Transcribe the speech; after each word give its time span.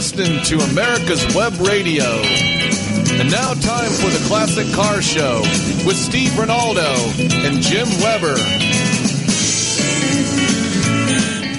listening 0.00 0.42
to 0.42 0.58
America's 0.70 1.26
Web 1.34 1.52
Radio. 1.60 2.06
And 3.20 3.30
now, 3.30 3.52
time 3.52 3.90
for 3.90 4.08
the 4.08 4.24
Classic 4.28 4.66
Car 4.72 5.02
Show 5.02 5.42
with 5.86 5.94
Steve 5.94 6.38
Rinaldo 6.38 6.94
and 7.18 7.60
Jim 7.60 7.86
Weber. 8.00 8.34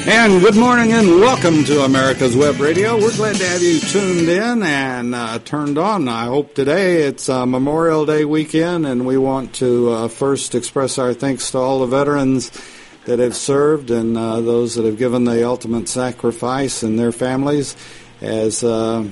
And 0.10 0.42
good 0.42 0.56
morning 0.56 0.92
and 0.92 1.20
welcome 1.20 1.64
to 1.66 1.84
America's 1.84 2.36
Web 2.36 2.60
Radio. 2.60 2.98
We're 3.00 3.16
glad 3.16 3.36
to 3.36 3.46
have 3.46 3.62
you 3.62 3.80
tuned 3.80 4.28
in 4.28 4.64
and 4.64 5.14
uh, 5.14 5.38
turned 5.38 5.78
on. 5.78 6.08
I 6.08 6.26
hope 6.26 6.56
today 6.56 7.04
it's 7.04 7.30
uh, 7.30 7.46
Memorial 7.46 8.08
Day 8.08 8.26
weekend 8.26 8.88
and 8.88 9.06
we 9.06 9.20
want 9.20 9.54
to 9.58 9.92
uh, 9.92 10.08
first 10.08 10.56
express 10.56 10.98
our 10.98 11.14
thanks 11.14 11.52
to 11.52 11.60
all 11.60 11.82
the 11.82 11.86
veterans 11.86 12.50
that 13.06 13.20
have 13.20 13.36
served 13.36 13.92
and 13.92 14.18
uh, 14.18 14.42
those 14.42 14.76
that 14.76 14.86
have 14.86 14.98
given 14.98 15.26
the 15.26 15.46
ultimate 15.46 15.88
sacrifice 15.88 16.82
and 16.82 16.98
their 16.98 17.12
families 17.12 17.76
as 18.22 18.64
uh, 18.64 19.08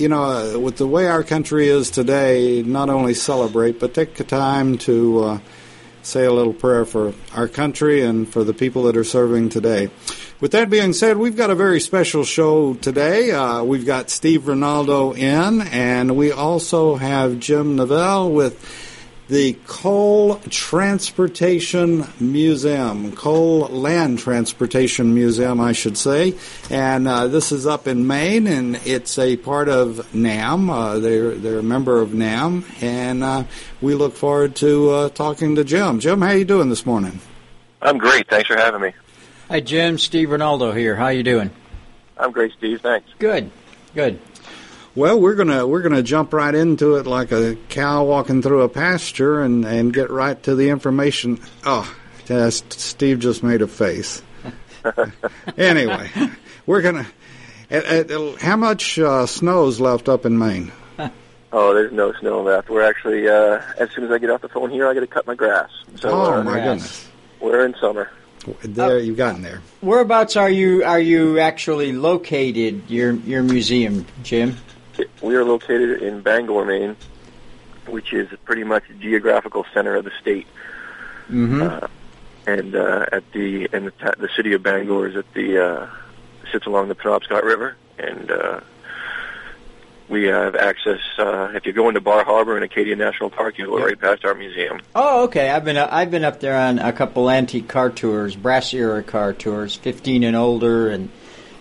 you 0.00 0.08
know, 0.08 0.24
uh, 0.24 0.58
with 0.58 0.76
the 0.76 0.86
way 0.86 1.06
our 1.06 1.22
country 1.22 1.68
is 1.68 1.90
today, 1.90 2.62
not 2.62 2.90
only 2.90 3.14
celebrate, 3.14 3.80
but 3.80 3.94
take 3.94 4.14
the 4.14 4.24
time 4.24 4.76
to 4.78 5.24
uh, 5.24 5.38
say 6.02 6.24
a 6.24 6.32
little 6.32 6.52
prayer 6.52 6.84
for 6.84 7.14
our 7.34 7.48
country 7.48 8.02
and 8.02 8.28
for 8.28 8.44
the 8.44 8.52
people 8.52 8.84
that 8.84 8.96
are 8.96 9.04
serving 9.04 9.48
today. 9.48 9.88
With 10.40 10.52
that 10.52 10.68
being 10.68 10.92
said, 10.92 11.16
we've 11.16 11.36
got 11.36 11.50
a 11.50 11.54
very 11.54 11.80
special 11.80 12.24
show 12.24 12.74
today. 12.74 13.30
Uh, 13.30 13.62
we've 13.64 13.86
got 13.86 14.10
Steve 14.10 14.48
Rinaldo 14.48 15.12
in, 15.12 15.62
and 15.62 16.14
we 16.16 16.30
also 16.30 16.96
have 16.96 17.40
Jim 17.40 17.76
Neville 17.76 18.30
with 18.30 18.85
the 19.28 19.54
Cole 19.66 20.36
Transportation 20.50 22.06
Museum, 22.20 23.12
Cole 23.12 23.60
Land 23.68 24.18
Transportation 24.18 25.14
Museum, 25.14 25.60
I 25.60 25.72
should 25.72 25.98
say. 25.98 26.34
And 26.70 27.08
uh, 27.08 27.26
this 27.26 27.50
is 27.50 27.66
up 27.66 27.88
in 27.88 28.06
Maine, 28.06 28.46
and 28.46 28.76
it's 28.86 29.18
a 29.18 29.36
part 29.36 29.68
of 29.68 30.14
NAM. 30.14 30.70
Uh, 30.70 30.98
they're 30.98 31.34
they're 31.34 31.58
a 31.58 31.64
member 31.64 32.00
of 32.00 32.14
NAM, 32.14 32.64
and 32.80 33.24
uh, 33.24 33.44
we 33.80 33.94
look 33.94 34.14
forward 34.14 34.54
to 34.56 34.90
uh, 34.90 35.08
talking 35.10 35.56
to 35.56 35.64
Jim. 35.64 35.98
Jim, 35.98 36.20
how 36.20 36.30
you 36.30 36.44
doing 36.44 36.68
this 36.68 36.86
morning? 36.86 37.20
I'm 37.82 37.98
great. 37.98 38.28
Thanks 38.28 38.48
for 38.48 38.56
having 38.56 38.80
me. 38.80 38.92
Hi, 39.48 39.60
Jim. 39.60 39.98
Steve 39.98 40.30
Rinaldo 40.30 40.72
here. 40.72 40.96
How 40.96 41.08
you 41.08 41.22
doing? 41.22 41.50
I'm 42.16 42.32
great, 42.32 42.52
Steve. 42.56 42.80
Thanks. 42.80 43.08
Good. 43.18 43.50
Good. 43.94 44.18
Well, 44.96 45.20
we're 45.20 45.34
gonna 45.34 45.66
we're 45.66 45.82
gonna 45.82 46.02
jump 46.02 46.32
right 46.32 46.54
into 46.54 46.96
it 46.96 47.06
like 47.06 47.30
a 47.30 47.58
cow 47.68 48.04
walking 48.04 48.40
through 48.40 48.62
a 48.62 48.68
pasture 48.70 49.42
and 49.42 49.66
and 49.66 49.92
get 49.92 50.10
right 50.10 50.42
to 50.44 50.54
the 50.54 50.70
information. 50.70 51.38
Oh, 51.66 51.94
Steve 52.48 53.18
just 53.18 53.42
made 53.42 53.60
a 53.60 53.66
face. 53.66 54.22
anyway, 55.58 56.10
we're 56.64 56.80
gonna. 56.80 57.06
At, 57.70 57.84
at, 57.84 58.40
how 58.40 58.56
much 58.56 58.98
uh, 58.98 59.26
snow's 59.26 59.80
left 59.80 60.08
up 60.08 60.24
in 60.24 60.38
Maine? 60.38 60.72
Oh, 61.52 61.72
there's 61.72 61.92
no 61.92 62.12
snow 62.20 62.42
left. 62.42 62.68
We're 62.68 62.82
actually 62.82 63.28
uh, 63.28 63.62
as 63.78 63.90
soon 63.92 64.04
as 64.04 64.10
I 64.10 64.18
get 64.18 64.28
off 64.28 64.42
the 64.42 64.48
phone 64.48 64.68
here, 64.68 64.86
I 64.88 64.92
got 64.92 65.00
to 65.00 65.06
cut 65.06 65.26
my 65.26 65.34
grass. 65.34 65.70
So, 65.94 66.10
oh 66.10 66.34
uh, 66.34 66.42
my 66.42 66.54
goodness! 66.54 67.08
We're 67.40 67.64
in 67.64 67.74
summer. 67.80 68.10
There, 68.62 68.98
you've 68.98 69.16
gotten 69.16 69.42
there. 69.42 69.62
Whereabouts 69.80 70.36
are 70.36 70.50
you? 70.50 70.84
Are 70.84 71.00
you 71.00 71.38
actually 71.38 71.92
located? 71.92 72.90
Your 72.90 73.12
your 73.12 73.42
museum, 73.42 74.04
Jim? 74.22 74.58
We 75.22 75.34
are 75.36 75.44
located 75.44 76.02
in 76.02 76.20
Bangor, 76.20 76.64
Maine, 76.64 76.96
which 77.86 78.12
is 78.12 78.28
pretty 78.44 78.64
much 78.64 78.84
the 78.88 78.94
geographical 78.94 79.64
center 79.72 79.96
of 79.96 80.04
the 80.04 80.12
state. 80.20 80.46
Mm-hmm. 81.28 81.62
Uh, 81.62 81.88
and 82.46 82.76
uh, 82.76 83.06
at 83.10 83.32
the 83.32 83.68
and 83.72 83.88
the, 83.88 83.90
ta- 83.90 84.14
the 84.18 84.28
city 84.36 84.52
of 84.52 84.62
Bangor 84.62 85.08
is 85.08 85.16
at 85.16 85.32
the 85.34 85.64
uh, 85.64 85.86
sits 86.52 86.66
along 86.66 86.88
the 86.88 86.94
Penobscot 86.94 87.42
River, 87.42 87.76
and 87.98 88.30
uh, 88.30 88.60
we 90.08 90.24
have 90.24 90.54
access. 90.54 91.00
Uh, 91.18 91.50
if 91.54 91.66
you 91.66 91.72
go 91.72 91.88
into 91.88 92.00
Bar 92.00 92.24
Harbor 92.24 92.56
in 92.56 92.62
Acadia 92.62 92.94
National 92.94 93.30
Park, 93.30 93.58
you 93.58 93.66
go 93.66 93.84
right 93.84 93.98
past 93.98 94.24
our 94.24 94.34
museum. 94.34 94.80
Oh, 94.94 95.24
okay. 95.24 95.50
I've 95.50 95.64
been 95.64 95.76
I've 95.76 96.10
been 96.10 96.24
up 96.24 96.38
there 96.38 96.56
on 96.56 96.78
a 96.78 96.92
couple 96.92 97.28
antique 97.28 97.68
car 97.68 97.90
tours, 97.90 98.36
brass 98.36 98.72
era 98.72 99.02
car 99.02 99.32
tours, 99.32 99.74
fifteen 99.74 100.22
and 100.22 100.36
older, 100.36 100.88
and 100.88 101.10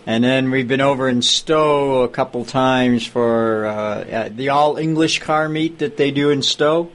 and 0.05 0.23
then 0.23 0.51
we've 0.51 0.67
been 0.67 0.81
over 0.81 1.09
in 1.09 1.21
Stowe 1.21 2.03
a 2.03 2.07
couple 2.09 2.45
times 2.45 3.05
for 3.05 3.65
uh, 3.65 4.29
the 4.31 4.49
all 4.49 4.77
English 4.77 5.19
car 5.19 5.49
meet 5.49 5.79
that 5.79 5.97
they 5.97 6.11
do 6.11 6.29
in 6.29 6.41
Stowe. 6.41 6.91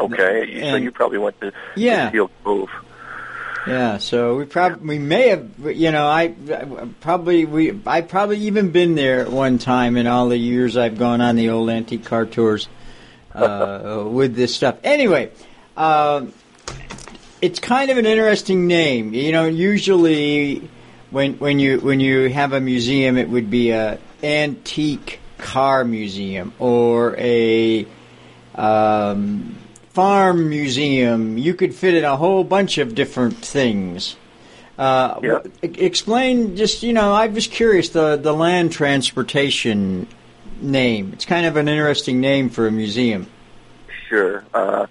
Okay, 0.00 0.60
so 0.70 0.76
you 0.76 0.90
probably 0.90 1.18
went 1.18 1.40
to 1.40 1.52
Yeah. 1.76 2.08
Steel. 2.08 2.30
Yeah, 3.66 3.96
so 3.96 4.36
we 4.36 4.44
probably 4.44 4.86
we 4.86 4.98
may 4.98 5.28
have 5.28 5.48
you 5.64 5.90
know 5.90 6.06
I 6.06 6.34
I 6.50 6.88
probably 7.00 7.46
we 7.46 7.80
I 7.86 8.02
probably 8.02 8.38
even 8.40 8.70
been 8.70 8.94
there 8.94 9.20
at 9.20 9.30
one 9.30 9.58
time 9.58 9.96
in 9.96 10.06
all 10.06 10.28
the 10.28 10.36
years 10.36 10.76
I've 10.76 10.98
gone 10.98 11.22
on 11.22 11.36
the 11.36 11.48
old 11.48 11.70
antique 11.70 12.04
car 12.04 12.26
tours 12.26 12.68
uh, 13.34 14.04
with 14.10 14.34
this 14.34 14.54
stuff. 14.54 14.76
Anyway, 14.84 15.30
um, 15.78 16.34
it's 17.40 17.58
kind 17.58 17.90
of 17.90 17.96
an 17.96 18.04
interesting 18.04 18.66
name. 18.66 19.14
You 19.14 19.32
know, 19.32 19.46
usually 19.46 20.68
when 21.14 21.34
when 21.34 21.58
you 21.60 21.78
when 21.78 22.00
you 22.00 22.28
have 22.28 22.52
a 22.52 22.60
museum, 22.60 23.16
it 23.16 23.28
would 23.28 23.48
be 23.48 23.70
a 23.70 23.98
antique 24.22 25.20
car 25.38 25.84
museum 25.84 26.52
or 26.58 27.16
a 27.18 27.86
um, 28.54 29.56
farm 29.90 30.48
museum. 30.50 31.38
You 31.38 31.54
could 31.54 31.74
fit 31.74 31.94
in 31.94 32.04
a 32.04 32.16
whole 32.16 32.42
bunch 32.44 32.78
of 32.78 32.94
different 32.94 33.36
things. 33.36 34.16
Uh, 34.76 35.20
Yeah. 35.22 35.38
Explain 35.62 36.56
just 36.56 36.82
you 36.82 36.92
know 36.92 37.12
I 37.12 37.28
was 37.28 37.46
curious 37.46 37.90
the 37.90 38.16
the 38.16 38.34
land 38.34 38.72
transportation 38.72 40.08
name. 40.60 41.10
It's 41.12 41.24
kind 41.24 41.46
of 41.46 41.56
an 41.56 41.68
interesting 41.68 42.20
name 42.20 42.50
for 42.50 42.66
a 42.66 42.72
museum. 42.72 43.28
Sure. 44.08 44.44
Uh, 44.52 44.86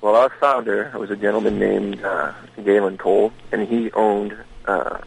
well, 0.00 0.16
our 0.16 0.30
founder 0.40 0.90
was 0.94 1.10
a 1.10 1.16
gentleman 1.16 1.58
named 1.58 2.02
uh, 2.02 2.32
Galen 2.64 2.96
Cole, 2.96 3.32
and 3.52 3.68
he 3.68 3.90
owned 3.92 4.36
uh, 4.66 4.98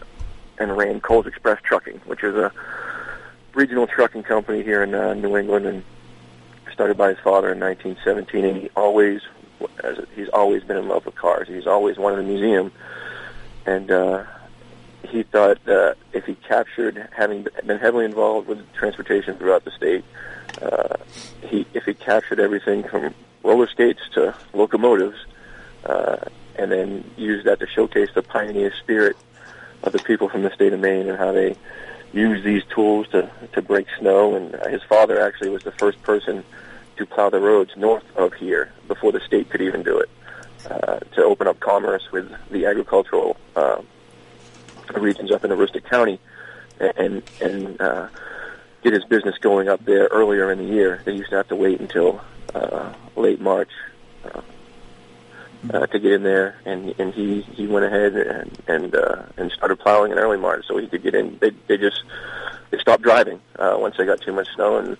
and 0.60 0.78
ran 0.78 1.00
Cole's 1.00 1.26
Express 1.26 1.62
Trucking, 1.64 2.02
which 2.06 2.24
is 2.24 2.36
a 2.36 2.52
regional 3.54 3.88
trucking 3.88 4.24
company 4.24 4.62
here 4.62 4.84
in 4.84 4.94
uh, 4.94 5.14
New 5.14 5.38
England, 5.38 5.66
and 5.66 5.84
started 6.72 6.98
by 6.98 7.10
his 7.10 7.20
father 7.20 7.52
in 7.52 7.60
1917. 7.60 8.46
And 8.46 8.62
he 8.62 8.70
always, 8.76 9.22
as 9.84 9.98
he's 10.16 10.30
always 10.30 10.64
been 10.64 10.78
in 10.78 10.88
love 10.88 11.06
with 11.06 11.16
cars. 11.16 11.48
He's 11.48 11.68
always 11.68 11.98
wanted 11.98 12.20
a 12.20 12.24
museum, 12.24 12.72
and 13.66 13.90
uh, 13.90 14.26
he 15.08 15.24
thought 15.24 15.64
that 15.66 15.98
if 16.14 16.26
he 16.26 16.36
captured, 16.36 17.08
having 17.12 17.48
been 17.66 17.80
heavily 17.80 18.06
involved 18.06 18.48
with 18.48 18.72
transportation 18.74 19.36
throughout 19.38 19.66
the 19.66 19.72
state, 19.72 20.04
uh, 20.62 20.98
he 21.42 21.66
if 21.74 21.86
he 21.86 21.94
captured 21.94 22.40
everything 22.40 22.84
from 22.84 23.14
roller 23.44 23.68
skates 23.68 24.02
to 24.14 24.36
locomotives, 24.54 25.18
uh, 25.86 26.18
and 26.58 26.72
then 26.72 27.10
used 27.18 27.46
that 27.46 27.60
to 27.60 27.68
showcase 27.68 28.10
the 28.14 28.22
pioneer 28.22 28.74
spirit 28.80 29.16
of 29.84 29.94
the 29.94 30.00
people 30.00 30.30
from 30.30 30.44
the 30.44 30.54
state 30.54 30.74
of 30.74 30.80
Maine 30.80 31.08
and 31.08 31.18
how 31.18 31.32
they 31.32 31.56
use 32.14 32.44
these 32.44 32.64
tools 32.66 33.08
to 33.10 33.30
to 33.54 33.62
break 33.62 33.88
snow. 34.00 34.36
And 34.36 34.56
his 34.72 34.84
father 34.84 35.22
actually 35.22 35.50
was 35.50 35.64
the 35.64 35.72
first 35.74 36.02
person 36.04 36.44
to 36.98 37.06
plow 37.06 37.30
the 37.30 37.40
roads 37.40 37.72
north 37.78 38.04
of 38.18 38.34
here 38.34 38.72
before 38.88 39.12
the 39.12 39.22
state 39.22 39.50
could 39.50 39.62
even 39.62 39.84
do 39.84 40.00
it 40.00 40.10
uh, 40.70 41.00
to 41.16 41.24
open 41.24 41.48
up 41.48 41.60
commerce 41.60 42.12
with 42.12 42.30
the 42.52 42.66
agricultural 42.66 43.38
uh, 43.56 43.82
regions 44.96 45.32
up 45.32 45.46
in 45.46 45.52
Aroostook 45.52 45.86
County 45.86 46.20
and 46.80 47.24
and 47.42 47.80
uh, 47.82 48.08
get 48.84 48.94
his 48.94 49.04
business 49.06 49.38
going 49.38 49.70
up 49.70 49.84
there 49.86 50.08
earlier 50.12 50.52
in 50.52 50.58
the 50.60 50.74
year. 50.74 51.02
They 51.06 51.14
used 51.14 51.30
to 51.30 51.38
have 51.38 51.48
to 51.50 51.56
wait 51.56 51.80
until 51.80 52.22
uh, 52.54 52.94
late 53.16 53.40
March 53.40 53.72
uh, 55.74 55.88
to 55.88 56.00
get 56.00 56.12
in 56.14 56.24
there, 56.24 56.56
and 56.66 56.94
and 57.00 57.14
he 57.14 57.42
he 57.42 57.68
went 57.68 57.86
ahead 57.86 58.16
and 58.16 58.58
and 58.68 58.96
uh, 58.96 59.24
and 59.38 59.52
started 59.52 59.80
plowing 59.80 60.12
in 60.12 60.18
early 60.18 60.38
March 60.38 60.66
so 60.68 60.78
he 60.78 60.88
could 60.88 61.04
get 61.04 61.16
in. 61.16 61.38
They 61.40 61.52
they 61.68 61.78
just 61.78 62.04
they 62.70 62.80
stopped 62.80 63.04
driving 63.04 63.42
uh, 63.58 63.76
once 63.80 63.98
they 63.98 64.06
got 64.06 64.22
too 64.22 64.34
much 64.34 64.48
snow 64.56 64.78
and. 64.78 64.98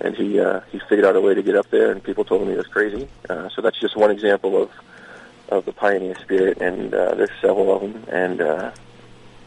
And 0.00 0.16
he 0.16 0.40
uh, 0.40 0.62
he 0.72 0.80
figured 0.88 1.04
out 1.04 1.14
a 1.14 1.20
way 1.20 1.32
to 1.32 1.42
get 1.44 1.54
up 1.54 1.70
there, 1.70 1.92
and 1.92 2.02
people 2.02 2.24
told 2.24 2.42
him 2.42 2.48
he 2.48 2.56
was 2.56 2.66
crazy. 2.66 3.06
Uh, 3.30 3.48
so 3.50 3.62
that's 3.62 3.78
just 3.78 3.94
one 3.94 4.10
example 4.10 4.60
of 4.60 4.70
of 5.48 5.64
the 5.64 5.72
pioneer 5.72 6.16
spirit, 6.16 6.60
and 6.60 6.92
uh, 6.92 7.14
there's 7.14 7.30
several 7.40 7.72
of 7.76 7.82
them. 7.82 8.04
And 8.08 8.40
uh, 8.40 8.72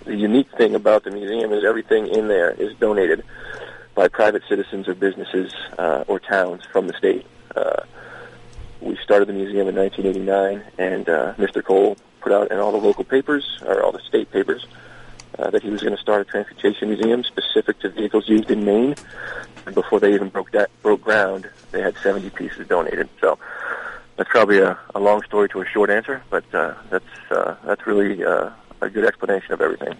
the 0.06 0.16
unique 0.16 0.50
thing 0.56 0.75
about 0.75 1.04
the 1.04 1.12
museum 1.12 1.51
is 1.51 1.66
everything 1.66 2.08
in 2.08 2.28
there 2.30 2.51
is 2.51 2.74
donated 2.78 3.25
by 3.96 4.08
private 4.08 4.44
citizens 4.48 4.88
or 4.88 4.96
businesses 4.96 5.51
uh, 5.78 6.06
or 6.08 6.19
towns 6.19 6.63
from 6.72 6.88
the 6.88 6.94
state. 6.94 7.25
Uh, 7.56 7.81
we 8.81 8.98
started 9.04 9.27
the 9.27 9.33
museum 9.33 9.68
in 9.68 9.75
1989, 9.75 10.63
and 10.77 11.10
uh, 11.10 11.33
Mr. 11.36 11.63
Cole 11.63 11.98
put 12.22 12.31
out 12.31 12.51
in 12.51 12.60
all 12.60 12.72
the 12.72 12.77
local 12.77 13.04
papers, 13.04 13.60
or 13.66 13.83
all 13.83 13.92
the 13.92 14.01
state 14.07 14.31
papers, 14.31 14.66
uh, 15.39 15.50
that 15.50 15.62
he 15.63 15.69
was 15.69 15.81
going 15.81 15.95
to 15.95 16.01
start 16.01 16.22
a 16.22 16.25
transportation 16.25 16.89
museum 16.89 17.24
specific 17.24 17.80
to 17.80 17.89
vehicles 17.89 18.27
used 18.27 18.50
in 18.50 18.63
Maine. 18.63 18.95
And 19.66 19.75
before 19.75 20.00
they 20.00 20.13
even 20.13 20.30
broke 20.30 20.51
that 20.51 20.69
broke 20.81 21.01
ground, 21.01 21.50
they 21.72 21.81
had 21.81 21.98
70 21.98 22.30
pieces 22.31 22.68
donated. 22.68 23.10
So 23.19 23.38
that's 24.18 24.30
probably 24.30 24.60
a, 24.60 24.77
a 24.94 25.00
long 25.00 25.24
story 25.24 25.50
to 25.50 25.62
a 25.62 25.66
short 25.66 25.89
answer, 25.89 26.22
but 26.30 26.44
uh, 26.54 26.74
that's 26.89 27.06
uh, 27.31 27.56
that's 27.66 27.86
really 27.86 28.24
uh, 28.24 28.50
a 28.81 28.89
good 28.89 29.06
explanation 29.06 29.54
of 29.54 29.62
everything. 29.62 29.95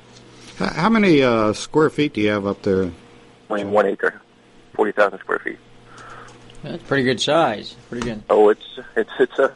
How 0.58 0.90
many 0.90 1.22
uh, 1.22 1.52
square 1.54 1.90
feet 1.90 2.14
do 2.14 2.22
you 2.22 2.30
have 2.30 2.46
up 2.46 2.62
there, 2.62 2.92
I 3.50 3.56
mean, 3.56 3.72
one 3.72 3.86
acre, 3.86 4.22
forty 4.74 4.92
thousand 4.92 5.20
square 5.20 5.40
feet. 5.40 5.60
That's 6.66 6.84
pretty 6.84 7.04
good 7.04 7.22
size. 7.22 7.76
Pretty 7.90 8.06
good. 8.06 8.24
Oh, 8.30 8.50
it's 8.50 8.80
it's 8.96 9.12
it's 9.20 9.40
a 9.40 9.54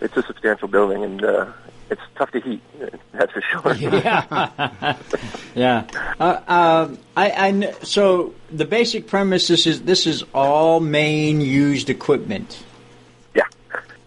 it's 0.00 0.16
a 0.16 0.22
substantial 0.22 0.68
building, 0.68 1.02
and 1.02 1.24
uh, 1.24 1.46
it's 1.90 2.00
tough 2.16 2.30
to 2.32 2.40
heat. 2.40 2.60
That's 3.12 3.32
for 3.32 3.40
sure. 3.40 3.74
yeah, 3.76 4.96
yeah. 5.54 5.86
Uh, 6.20 6.40
um, 6.86 6.98
I, 7.16 7.30
I 7.48 7.72
so 7.82 8.34
the 8.52 8.64
basic 8.64 9.06
premise 9.06 9.48
this 9.48 9.66
is 9.66 9.82
this 9.82 10.06
is 10.06 10.24
all 10.34 10.80
Maine 10.80 11.40
used 11.40 11.90
equipment. 11.90 12.62
Yeah, 13.34 13.42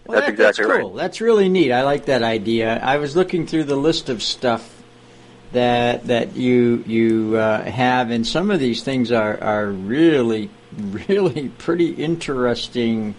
Well, 0.05 0.21
that's 0.21 0.27
that- 0.27 0.29
exactly 0.29 0.65
that's 0.65 0.79
cool. 0.81 0.89
right. 0.91 0.97
That's 0.97 1.21
really 1.21 1.49
neat. 1.49 1.71
I 1.71 1.83
like 1.83 2.05
that 2.05 2.23
idea. 2.23 2.79
I 2.81 2.97
was 2.97 3.15
looking 3.15 3.47
through 3.47 3.65
the 3.65 3.75
list 3.75 4.09
of 4.09 4.21
stuff 4.23 4.81
that 5.51 6.07
that 6.07 6.35
you 6.37 6.83
you 6.87 7.35
uh, 7.35 7.63
have, 7.63 8.11
and 8.11 8.25
some 8.25 8.51
of 8.51 8.59
these 8.59 8.83
things 8.83 9.11
are 9.11 9.37
are 9.43 9.65
really 9.67 10.49
really 10.77 11.49
pretty 11.49 11.91
interesting 11.91 13.15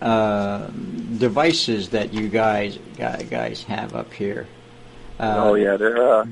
uh, 0.00 0.66
devices 1.18 1.90
that 1.90 2.12
you 2.12 2.28
guys 2.28 2.78
guys 2.96 3.62
have 3.64 3.94
up 3.94 4.12
here. 4.12 4.46
Uh, 5.18 5.34
oh 5.38 5.54
yeah, 5.54 5.76
they're 5.76 6.08
uh, 6.08 6.26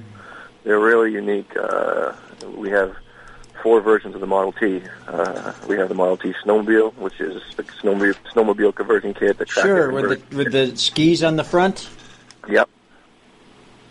they're 0.64 0.81
really 0.81 1.12
unique. 1.12 1.50
Uh, 1.56 2.12
we 2.56 2.70
have 2.70 2.94
four 3.62 3.81
versions 3.81 4.14
of 4.14 4.20
the 4.20 4.26
Model 4.26 4.52
T. 4.52 4.82
Uh, 5.08 5.55
we 5.67 5.76
have 5.76 5.88
the 5.88 5.94
Model 5.94 6.19
T 6.19 6.35
Snowmobile, 6.44 6.94
which 6.96 7.19
is 7.20 7.37
a 7.37 7.62
snowmobile 7.62 8.14
snowmobile 8.32 8.75
conversion 8.75 9.14
kit. 9.14 9.38
The 9.38 9.46
Sure, 9.46 9.91
with 9.91 10.29
the 10.31 10.37
with 10.37 10.52
the 10.52 10.76
skis 10.76 11.23
on 11.25 11.37
the 11.37 11.44
front 11.44 11.88
Yep. 12.46 12.69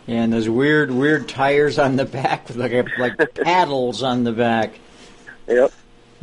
and 0.07 0.31
those 0.31 0.47
weird 0.47 0.91
weird 0.91 1.27
tires 1.27 1.79
on 1.79 1.95
the 1.95 2.05
back 2.05 2.47
like 2.55 2.87
like 2.99 3.33
paddles 3.35 4.03
on 4.03 4.23
the 4.23 4.31
back. 4.31 4.79
Yep. 5.47 5.73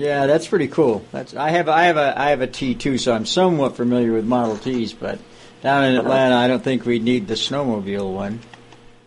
Yeah, 0.00 0.24
that's 0.24 0.48
pretty 0.48 0.68
cool. 0.68 1.04
That's 1.12 1.34
I 1.36 1.50
have 1.50 1.68
I 1.68 1.82
have 1.84 1.98
a 1.98 2.18
I 2.18 2.30
have 2.30 2.40
a 2.40 2.46
T 2.46 2.74
too, 2.74 2.96
so 2.96 3.12
I'm 3.12 3.26
somewhat 3.26 3.76
familiar 3.76 4.14
with 4.14 4.24
Model 4.24 4.56
Ts, 4.56 4.94
but 4.94 5.18
down 5.60 5.84
in 5.84 5.96
Atlanta, 5.96 6.36
I 6.36 6.48
don't 6.48 6.64
think 6.64 6.86
we 6.86 6.98
need 6.98 7.28
the 7.28 7.34
snowmobile 7.34 8.14
one. 8.14 8.40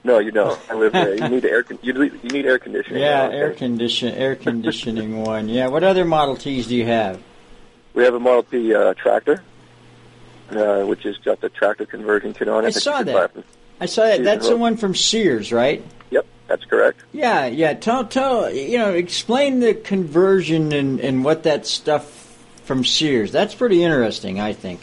No, 0.04 0.19
you 0.19 0.30
don't. 0.30 0.60
I 0.69 0.75
live 0.75 0.94
there. 0.94 1.16
You 1.16 1.30
need 1.30 1.45
air. 1.45 1.63
Con- 1.63 1.80
you 1.81 1.94
need, 1.94 2.19
you 2.22 2.30
need 2.30 2.45
air 2.45 2.60
conditioning. 2.60 3.01
Yeah, 3.01 3.28
air 3.31 3.54
condition 3.54 4.13
air 4.13 4.36
conditioning 4.36 5.22
one. 5.24 5.50
Yeah, 5.50 5.68
what 5.68 5.84
other 5.84 6.06
Model 6.06 6.38
Ts 6.38 6.68
do 6.68 6.75
you 6.75 6.86
have? 6.86 7.19
We 7.95 8.04
have 8.04 8.13
a 8.13 8.19
Model 8.19 8.44
T 8.44 8.75
uh, 8.75 8.94
tractor, 8.94 9.42
uh, 10.51 10.84
which 10.84 11.01
has 11.04 11.18
got 11.18 11.42
the 11.42 11.50
tractor 11.50 11.88
conversion 11.88 12.36
kit 12.36 12.48
on 12.48 12.66
it. 12.66 12.68
I 12.68 12.69
saw 12.69 13.01
that. 13.01 13.31
I 13.80 13.88
saw 13.88 14.04
that. 14.04 14.24
That's 14.24 14.48
the 14.48 14.57
one 14.57 14.78
from 14.78 14.94
Sears, 14.94 15.51
right? 15.51 15.84
Yep, 16.12 16.28
that's 16.53 16.65
correct. 16.65 17.00
Yeah, 17.13 17.47
yeah. 17.47 17.73
Tell, 17.73 18.05
tell, 18.05 18.53
you 18.53 18.77
know, 18.77 18.91
explain 18.91 19.59
the 19.59 19.73
conversion 19.73 20.71
and, 20.71 21.00
and 21.00 21.25
what 21.25 21.41
that 21.44 21.65
stuff 21.65 22.38
from 22.63 22.85
Sears. 22.85 23.31
That's 23.31 23.55
pretty 23.55 23.83
interesting, 23.83 24.39
I 24.39 24.53
think. 24.53 24.79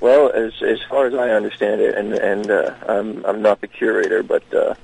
Well, 0.00 0.30
as 0.32 0.54
as 0.62 0.78
far 0.88 1.06
as 1.06 1.12
I 1.12 1.30
understand 1.30 1.82
it, 1.82 1.94
and 1.94 2.14
and 2.14 2.50
uh, 2.50 2.74
I'm 2.88 3.26
I'm 3.26 3.42
not 3.42 3.60
the 3.60 3.66
curator, 3.66 4.22
but 4.22 4.42
uh, 4.54 4.74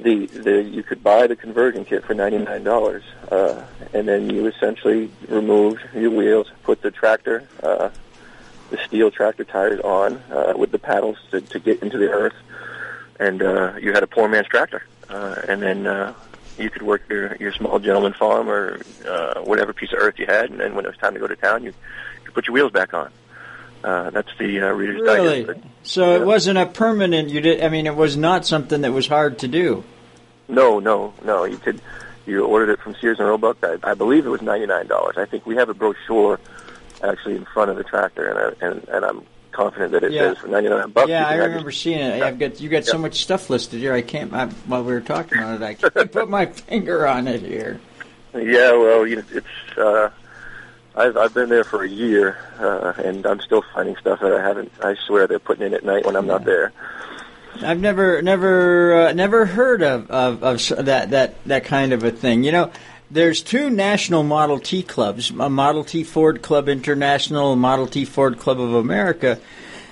the 0.00 0.26
the 0.26 0.62
you 0.62 0.82
could 0.82 1.04
buy 1.04 1.28
the 1.28 1.36
conversion 1.36 1.84
kit 1.84 2.04
for 2.04 2.14
ninety 2.14 2.38
nine 2.38 2.64
dollars, 2.64 3.04
uh, 3.30 3.62
and 3.92 4.08
then 4.08 4.28
you 4.28 4.46
essentially 4.48 5.08
removed 5.28 5.82
your 5.94 6.10
wheels, 6.10 6.50
put 6.64 6.82
the 6.82 6.90
tractor, 6.90 7.46
uh, 7.62 7.90
the 8.70 8.78
steel 8.86 9.12
tractor 9.12 9.44
tires 9.44 9.80
on 9.80 10.16
uh, 10.32 10.54
with 10.56 10.72
the 10.72 10.78
paddles 10.80 11.18
to, 11.30 11.40
to 11.40 11.60
get 11.60 11.80
into 11.80 11.98
the 11.98 12.10
earth, 12.10 12.34
and 13.20 13.42
uh, 13.42 13.74
you 13.80 13.92
had 13.92 14.02
a 14.02 14.08
poor 14.08 14.28
man's 14.28 14.46
tractor, 14.48 14.84
uh, 15.12 15.42
and 15.48 15.62
then. 15.62 15.86
Uh, 15.86 16.14
you 16.58 16.68
could 16.68 16.82
work 16.82 17.02
your 17.08 17.34
your 17.36 17.50
small 17.54 17.78
gentleman 17.78 18.12
farm 18.12 18.46
or 18.48 18.78
uh, 19.08 19.40
whatever 19.40 19.72
piece 19.72 19.90
of 19.94 19.98
earth 19.98 20.18
you 20.18 20.26
had, 20.26 20.50
and 20.50 20.60
then 20.60 20.74
when 20.74 20.84
it 20.84 20.88
was 20.88 20.98
time 20.98 21.14
to 21.14 21.18
go 21.18 21.26
to 21.26 21.34
town, 21.34 21.64
you, 21.64 21.72
you 22.26 22.30
put 22.32 22.46
your 22.46 22.52
wheels 22.52 22.70
back 22.70 22.92
on. 22.92 23.10
Uh, 23.82 24.10
that's 24.10 24.28
the 24.38 24.60
uh, 24.60 24.70
Reader's 24.70 25.00
Really? 25.00 25.44
Digest. 25.44 25.66
So 25.82 26.10
Yeah. 26.10 26.16
it 26.20 26.26
wasn't 26.26 26.58
a 26.58 26.66
permanent. 26.66 27.30
You 27.30 27.40
did. 27.40 27.62
I 27.62 27.70
mean, 27.70 27.86
it 27.86 27.96
was 27.96 28.18
not 28.18 28.44
something 28.44 28.82
that 28.82 28.92
was 28.92 29.08
hard 29.08 29.38
to 29.38 29.48
do. 29.48 29.82
No, 30.46 30.78
no, 30.78 31.14
no. 31.24 31.44
You 31.44 31.56
could 31.56 31.80
you 32.26 32.44
ordered 32.44 32.68
it 32.70 32.80
from 32.80 32.94
Sears 32.96 33.18
and 33.18 33.26
Roebuck. 33.26 33.56
I, 33.62 33.78
I 33.82 33.94
believe 33.94 34.26
it 34.26 34.28
was 34.28 34.42
ninety 34.42 34.66
nine 34.66 34.88
dollars. 34.88 35.16
I 35.16 35.24
think 35.24 35.46
we 35.46 35.56
have 35.56 35.70
a 35.70 35.74
brochure 35.74 36.38
actually 37.02 37.36
in 37.36 37.46
front 37.46 37.70
of 37.70 37.76
the 37.78 37.84
tractor, 37.84 38.28
and 38.28 38.38
I, 38.38 38.66
and 38.66 38.88
and 38.88 39.04
I'm 39.06 39.26
confident 39.52 39.92
that 39.92 40.02
it 40.04 40.12
Yeah. 40.12 40.30
says 40.30 40.38
for 40.38 40.48
ninety 40.48 40.68
nine 40.68 40.90
bucks. 40.90 41.08
yeah, 41.08 41.26
I 41.26 41.34
remember 41.36 41.62
your- 41.64 41.72
seeing 41.72 41.98
it. 42.00 42.22
I've 42.22 42.38
got 42.38 42.60
you 42.60 42.68
got 42.68 42.84
so 42.84 42.98
much 42.98 43.22
stuff 43.22 43.48
listed 43.50 43.80
here. 43.80 43.92
I 43.94 44.02
can't. 44.02 44.32
I, 44.32 44.46
while 44.66 44.82
we 44.82 44.92
were 44.92 45.00
talking 45.00 45.38
on 45.38 45.62
it, 45.62 45.64
I 45.64 45.74
can't 45.90 46.10
put 46.12 46.28
my 46.28 46.46
finger 46.46 47.06
on 47.06 47.28
it 47.28 47.42
here. 47.42 47.80
Yeah, 48.34 48.72
well, 48.72 49.06
you 49.06 49.16
know, 49.16 49.22
it's. 49.30 49.78
Uh, 49.78 50.10
I've 50.94 51.16
I've 51.16 51.32
been 51.34 51.48
there 51.48 51.64
for 51.64 51.82
a 51.84 51.88
year, 51.88 52.36
uh, 52.60 52.92
and 53.02 53.24
I'm 53.26 53.40
still 53.40 53.62
finding 53.74 53.96
stuff 53.96 54.20
that 54.20 54.32
I 54.32 54.42
haven't. 54.42 54.72
I 54.82 54.94
swear 55.06 55.26
they're 55.26 55.38
putting 55.38 55.66
in 55.66 55.74
at 55.74 55.84
night 55.84 56.04
when 56.04 56.16
I'm 56.16 56.26
not 56.26 56.44
there. 56.44 56.72
I've 57.62 57.80
never, 57.80 58.22
never, 58.22 59.08
uh, 59.08 59.12
never 59.12 59.44
heard 59.44 59.82
of, 59.82 60.10
of, 60.10 60.42
of 60.42 60.86
that, 60.86 61.10
that, 61.10 61.44
that 61.44 61.64
kind 61.66 61.92
of 61.92 62.02
a 62.02 62.10
thing. 62.10 62.44
You 62.44 62.52
know, 62.52 62.72
there's 63.12 63.42
two 63.42 63.68
national 63.68 64.22
Model 64.22 64.58
T 64.58 64.82
clubs, 64.82 65.30
a 65.30 65.50
Model 65.50 65.84
T 65.84 66.02
Ford 66.02 66.40
Club 66.40 66.68
International, 66.68 67.54
Model 67.56 67.86
T 67.86 68.04
Ford 68.06 68.38
Club 68.38 68.58
of 68.58 68.74
America. 68.74 69.38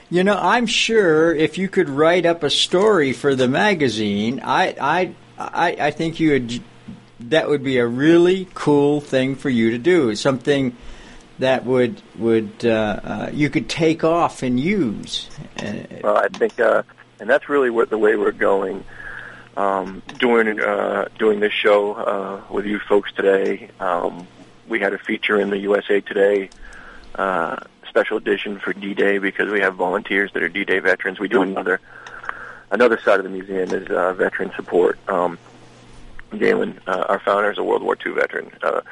You 0.08 0.24
know, 0.24 0.36
I'm 0.36 0.66
sure 0.66 1.34
if 1.34 1.58
you 1.58 1.68
could 1.68 1.88
write 1.88 2.26
up 2.26 2.42
a 2.42 2.50
story 2.50 3.12
for 3.12 3.34
the 3.34 3.46
magazine, 3.46 4.40
I, 4.42 4.74
I, 4.80 5.14
I, 5.38 5.76
I 5.78 5.90
think 5.90 6.18
you 6.18 6.32
would. 6.32 6.62
That 7.28 7.50
would 7.50 7.62
be 7.62 7.76
a 7.76 7.86
really 7.86 8.48
cool 8.54 9.02
thing 9.02 9.36
for 9.36 9.50
you 9.50 9.72
to 9.72 9.78
do. 9.78 10.16
Something 10.16 10.74
that 11.38 11.66
would 11.66 12.00
would 12.16 12.64
uh, 12.64 13.00
uh, 13.04 13.30
you 13.32 13.50
could 13.50 13.68
take 13.68 14.02
off 14.04 14.42
and 14.42 14.58
use. 14.58 15.28
Uh, 15.58 15.74
Well, 16.02 16.16
I 16.16 16.28
think, 16.28 16.58
uh, 16.58 16.82
and 17.20 17.28
that's 17.28 17.50
really 17.50 17.68
what 17.68 17.90
the 17.90 17.98
way 17.98 18.16
we're 18.16 18.32
going. 18.32 18.82
Um, 19.56 20.02
doing 20.18 20.60
uh, 20.60 21.08
doing 21.18 21.40
this 21.40 21.52
show 21.52 21.94
uh, 21.94 22.42
with 22.50 22.66
you 22.66 22.78
folks 22.78 23.12
today, 23.12 23.68
um, 23.80 24.26
we 24.68 24.78
had 24.78 24.94
a 24.94 24.98
feature 24.98 25.40
in 25.40 25.50
the 25.50 25.58
USA 25.58 26.00
Today 26.00 26.50
uh, 27.16 27.56
special 27.88 28.16
edition 28.16 28.60
for 28.60 28.72
D-Day 28.72 29.18
because 29.18 29.50
we 29.50 29.60
have 29.60 29.74
volunteers 29.74 30.32
that 30.32 30.42
are 30.42 30.48
D-Day 30.48 30.78
veterans. 30.78 31.18
We 31.18 31.28
do 31.28 31.42
another 31.42 31.80
another 32.70 32.98
side 33.00 33.18
of 33.18 33.24
the 33.24 33.30
museum 33.30 33.70
is 33.72 33.88
uh, 33.88 34.12
veteran 34.14 34.52
support. 34.54 34.98
Um, 35.08 35.38
Galen, 36.36 36.80
uh, 36.86 37.06
our 37.08 37.18
founder, 37.18 37.50
is 37.50 37.58
a 37.58 37.64
World 37.64 37.82
War 37.82 37.96
II 38.04 38.12
veteran, 38.12 38.52
uh, 38.62 38.82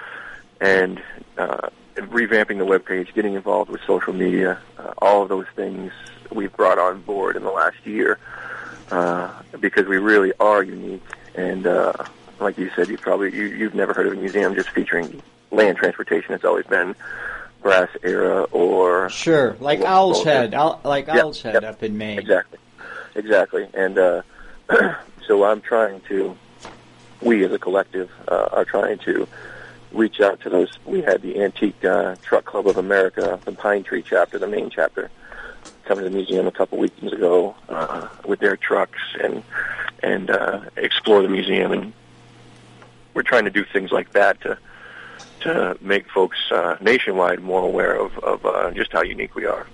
and 0.61 1.01
uh, 1.37 1.69
revamping 1.97 2.59
the 2.59 2.67
webpage, 2.67 3.15
getting 3.15 3.35
involved 3.35 3.71
with 3.71 3.81
social 3.87 4.13
media, 4.13 4.59
uh, 4.77 4.93
all 4.99 5.23
of 5.23 5.29
those 5.29 5.47
things 5.55 5.93
we've 6.33 6.55
brought 6.57 6.81
on 6.81 7.01
board 7.03 7.37
in 7.37 7.45
the 7.45 7.51
last 7.51 7.77
year 7.85 8.19
uh, 8.25 8.48
because 8.89 9.87
we 9.87 9.99
really 9.99 10.33
are 10.41 10.63
unique. 10.63 11.03
And 11.35 11.67
uh, 11.67 11.93
like 12.41 12.59
you 12.59 12.71
said, 12.75 12.89
you 12.89 12.99
probably 12.99 13.35
you, 13.35 13.45
you've 13.45 13.75
never 13.75 13.93
heard 13.93 14.07
of 14.07 14.13
a 14.13 14.17
museum 14.17 14.55
just 14.55 14.71
featuring 14.71 15.23
land 15.51 15.79
transportation. 15.79 16.35
It's 16.35 16.45
always 16.45 16.67
been 16.67 16.95
brass 17.63 17.89
era 18.03 18.45
or 18.45 19.11
Sure, 19.11 19.57
like 19.61 19.81
Well, 19.81 20.11
Owl's 20.11 20.25
Head, 20.25 20.55
Owl, 20.55 20.81
like 20.85 21.09
Owl's 21.09 21.43
Head 21.43 21.65
up 21.65 21.83
in 21.83 21.99
Maine. 21.99 22.19
Exactly, 22.19 22.59
exactly. 23.15 23.67
And 23.75 23.99
uh, 23.99 24.23
so 25.27 25.45
I'm 25.45 25.61
trying 25.61 26.01
to, 26.03 26.37
we 27.21 27.45
as 27.45 27.53
a 27.53 27.59
collective 27.59 28.11
uh, 28.29 28.49
are 28.53 28.65
trying 28.65 28.99
to 28.99 29.27
reach 29.93 30.21
out 30.21 30.41
to 30.43 30.51
those. 30.51 30.79
We 30.85 31.03
had 31.03 31.23
the 31.23 31.41
Antique 31.43 31.85
uh, 31.85 32.17
Truck 32.23 32.45
Club 32.45 32.67
of 32.67 32.77
America, 32.77 33.41
the 33.45 33.53
Pine 33.53 33.83
Tree 33.83 34.03
chapter, 34.03 34.39
the 34.39 34.47
Maine 34.47 34.71
chapter, 34.71 35.11
come 35.89 35.99
to 35.99 36.05
the 36.05 36.11
museum 36.11 36.47
a 36.47 36.53
couple 36.53 36.77
weekends 36.79 37.13
ago 37.13 37.57
uh, 37.71 38.09
with 38.27 38.41
their 38.41 38.57
trucks 38.57 39.01
and 39.23 39.43
and 40.03 40.31
uh, 40.31 40.61
explore 40.77 41.23
the 41.23 41.29
museum. 41.29 41.73
And 41.73 41.93
we're 43.15 43.23
trying 43.23 43.47
to 43.47 43.51
do 43.51 43.65
things 43.65 43.91
like 43.91 44.13
that 44.13 44.41
to 44.43 44.59
to 45.41 45.77
make 45.81 46.11
folks 46.11 46.39
uh, 46.53 46.77
nationwide 46.81 47.41
more 47.41 47.63
aware 47.63 47.99
of, 47.99 48.19
of 48.19 48.45
uh, 48.45 48.71
just 48.73 48.93
how 48.93 49.03
unique 49.03 49.35
we 49.35 49.47
are. 49.47 49.67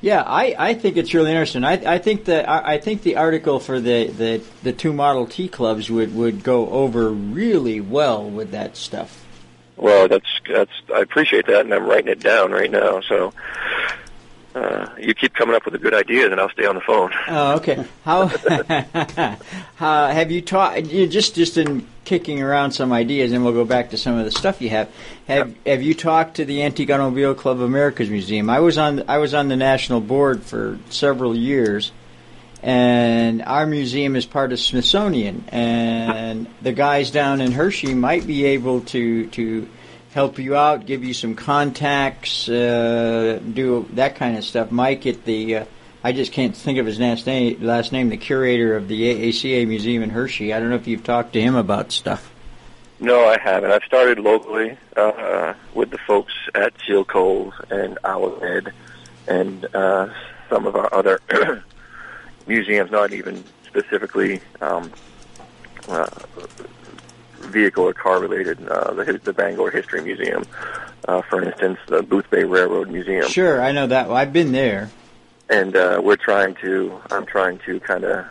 Yeah, 0.00 0.22
I, 0.22 0.54
I 0.58 0.74
think 0.74 0.96
it's 0.96 1.14
really 1.14 1.30
interesting. 1.30 1.64
I, 1.64 1.94
I 1.94 1.98
think 1.98 2.24
that 2.24 2.48
I, 2.48 2.74
I 2.74 2.78
think 2.78 3.02
the 3.02 3.16
article 3.16 3.60
for 3.60 3.78
the, 3.78 4.08
the, 4.08 4.42
the 4.62 4.72
two 4.72 4.92
Model 4.92 5.26
T 5.26 5.48
clubs 5.48 5.90
would, 5.90 6.14
would 6.14 6.42
go 6.42 6.68
over 6.70 7.10
really 7.10 7.80
well 7.80 8.28
with 8.28 8.50
that 8.50 8.76
stuff. 8.76 9.24
Well, 9.76 10.08
that's 10.08 10.26
that's 10.48 10.72
I 10.94 11.00
appreciate 11.00 11.46
that, 11.46 11.60
and 11.60 11.74
I'm 11.74 11.86
writing 11.86 12.12
it 12.12 12.20
down 12.20 12.52
right 12.52 12.70
now. 12.70 13.00
So 13.00 13.32
uh, 14.54 14.86
you 14.98 15.14
keep 15.14 15.34
coming 15.34 15.54
up 15.54 15.64
with 15.64 15.74
a 15.74 15.78
good 15.78 15.94
idea, 15.94 16.28
then 16.28 16.38
I'll 16.38 16.50
stay 16.50 16.66
on 16.66 16.74
the 16.74 16.80
phone. 16.80 17.10
Oh, 17.28 17.56
okay. 17.56 17.84
How, 18.04 18.26
how 19.76 20.06
have 20.08 20.30
you 20.30 20.42
taught? 20.42 20.86
You 20.86 21.06
just 21.06 21.34
just 21.34 21.56
in 21.56 21.86
kicking 22.04 22.42
around 22.42 22.72
some 22.72 22.92
ideas, 22.92 23.32
and 23.32 23.44
we'll 23.44 23.54
go 23.54 23.64
back 23.64 23.90
to 23.90 23.96
some 23.96 24.18
of 24.18 24.24
the 24.24 24.30
stuff 24.30 24.60
you 24.60 24.70
have. 24.70 24.90
Have 25.26 25.54
Have 25.64 25.82
you 25.82 25.94
talked 25.94 26.36
to 26.36 26.44
the 26.44 26.62
Antique 26.62 26.90
Automobile 26.90 27.34
Club 27.34 27.58
of 27.58 27.62
America's 27.62 28.10
museum? 28.10 28.50
I 28.50 28.60
was 28.60 28.76
on 28.76 29.04
I 29.08 29.18
was 29.18 29.32
on 29.32 29.48
the 29.48 29.56
national 29.56 30.00
board 30.00 30.42
for 30.42 30.78
several 30.90 31.34
years, 31.34 31.92
and 32.62 33.42
our 33.42 33.66
museum 33.66 34.16
is 34.16 34.26
part 34.26 34.52
of 34.52 34.60
Smithsonian, 34.60 35.44
and 35.48 36.46
the 36.62 36.72
guys 36.72 37.10
down 37.10 37.40
in 37.40 37.52
Hershey 37.52 37.94
might 37.94 38.26
be 38.26 38.44
able 38.44 38.82
to 38.82 39.26
to 39.28 39.68
help 40.12 40.38
you 40.38 40.54
out, 40.54 40.86
give 40.86 41.04
you 41.04 41.14
some 41.14 41.34
contacts, 41.34 42.48
uh, 42.48 43.40
do 43.52 43.88
that 43.94 44.16
kind 44.16 44.36
of 44.36 44.44
stuff. 44.44 44.70
Mike 44.70 45.06
at 45.06 45.24
the 45.24 45.56
uh, 45.56 45.64
I 46.04 46.12
just 46.12 46.32
can't 46.32 46.56
think 46.56 46.78
of 46.78 46.86
his 46.86 46.98
last 46.98 47.26
name. 47.26 47.62
Last 47.62 47.92
name, 47.92 48.08
the 48.08 48.16
curator 48.16 48.76
of 48.76 48.88
the 48.88 49.02
AACA 49.02 49.66
Museum 49.68 50.02
in 50.02 50.10
Hershey. 50.10 50.52
I 50.52 50.58
don't 50.58 50.68
know 50.68 50.76
if 50.76 50.88
you've 50.88 51.04
talked 51.04 51.34
to 51.34 51.40
him 51.40 51.54
about 51.54 51.92
stuff. 51.92 52.28
No, 52.98 53.24
I 53.24 53.38
haven't. 53.38 53.70
I've 53.70 53.84
started 53.84 54.18
locally 54.18 54.76
uh, 54.96 55.54
with 55.74 55.90
the 55.90 55.98
folks 55.98 56.32
at 56.54 56.72
Seal 56.86 57.04
Cove 57.04 57.52
and 57.70 57.98
Owlhead 58.04 58.72
and 59.28 59.64
uh, 59.74 60.08
some 60.48 60.66
of 60.66 60.76
our 60.76 60.92
other 60.92 61.20
museums, 62.46 62.90
not 62.90 63.12
even 63.12 63.42
specifically 63.66 64.40
um, 64.60 64.92
uh, 65.88 66.06
vehicle 67.52 67.84
or 67.84 67.92
car 67.92 68.20
related. 68.20 68.66
Uh, 68.66 68.94
the, 68.94 69.20
the 69.22 69.32
Bangor 69.32 69.70
History 69.70 70.02
Museum, 70.02 70.44
uh, 71.06 71.22
for 71.22 71.42
instance, 71.42 71.78
the 71.86 72.02
Boothbay 72.02 72.50
Railroad 72.50 72.88
Museum. 72.88 73.28
Sure, 73.28 73.62
I 73.62 73.72
know 73.72 73.86
that. 73.86 74.08
Well, 74.08 74.16
I've 74.16 74.32
been 74.32 74.52
there. 74.52 74.90
And 75.48 75.76
uh, 75.76 76.00
we're 76.02 76.16
trying 76.16 76.54
to, 76.56 77.00
I'm 77.10 77.26
trying 77.26 77.58
to 77.66 77.78
kind 77.80 78.04
of 78.04 78.26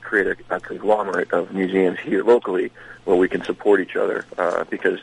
create 0.00 0.26
a, 0.26 0.56
a 0.56 0.60
conglomerate 0.60 1.32
of 1.32 1.52
museums 1.52 1.98
here 2.00 2.24
locally 2.24 2.70
where 3.04 3.16
we 3.16 3.28
can 3.28 3.44
support 3.44 3.80
each 3.80 3.96
other 3.96 4.24
uh, 4.38 4.64
because 4.64 5.00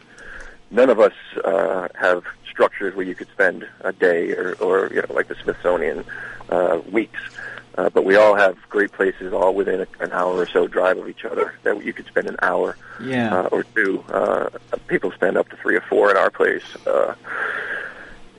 none 0.72 0.90
of 0.90 1.00
us 1.00 1.14
uh, 1.44 1.88
have 1.96 2.24
structures 2.50 2.96
where 2.96 3.06
you 3.06 3.16
could 3.16 3.30
spend 3.30 3.68
a 3.82 3.94
day 3.94 4.32
or, 4.32 4.54
or 4.60 4.88
you 4.88 5.02
know, 5.02 5.14
like 5.14 5.28
the 5.28 5.36
Smithsonian 5.36 6.04
uh, 6.50 6.82
weeks. 6.90 7.20
Uh, 7.78 7.90
but 7.90 8.04
we 8.04 8.16
all 8.18 8.36
have 8.36 8.58
great 8.70 8.92
places 8.92 9.32
all 9.34 9.54
within 9.54 9.82
a, 9.82 9.88
an 10.04 10.12
hour 10.12 10.34
or 10.34 10.46
so 10.48 10.68
drive 10.68 10.98
of 10.98 11.08
each 11.08 11.24
other 11.24 11.54
that 11.64 11.84
you 11.86 11.94
could 11.94 12.06
spend 12.08 12.28
an 12.28 12.36
hour 12.42 12.76
Yeah. 13.02 13.34
uh, 13.34 13.44
or 13.52 13.64
two. 13.64 14.04
Uh, 14.10 14.50
people 14.88 15.12
spend 15.12 15.38
up 15.38 15.48
to 15.50 15.56
three 15.58 15.76
or 15.78 15.82
four 15.82 16.12
in 16.12 16.18
our 16.18 16.30
place. 16.30 16.64
Uh, 16.86 17.16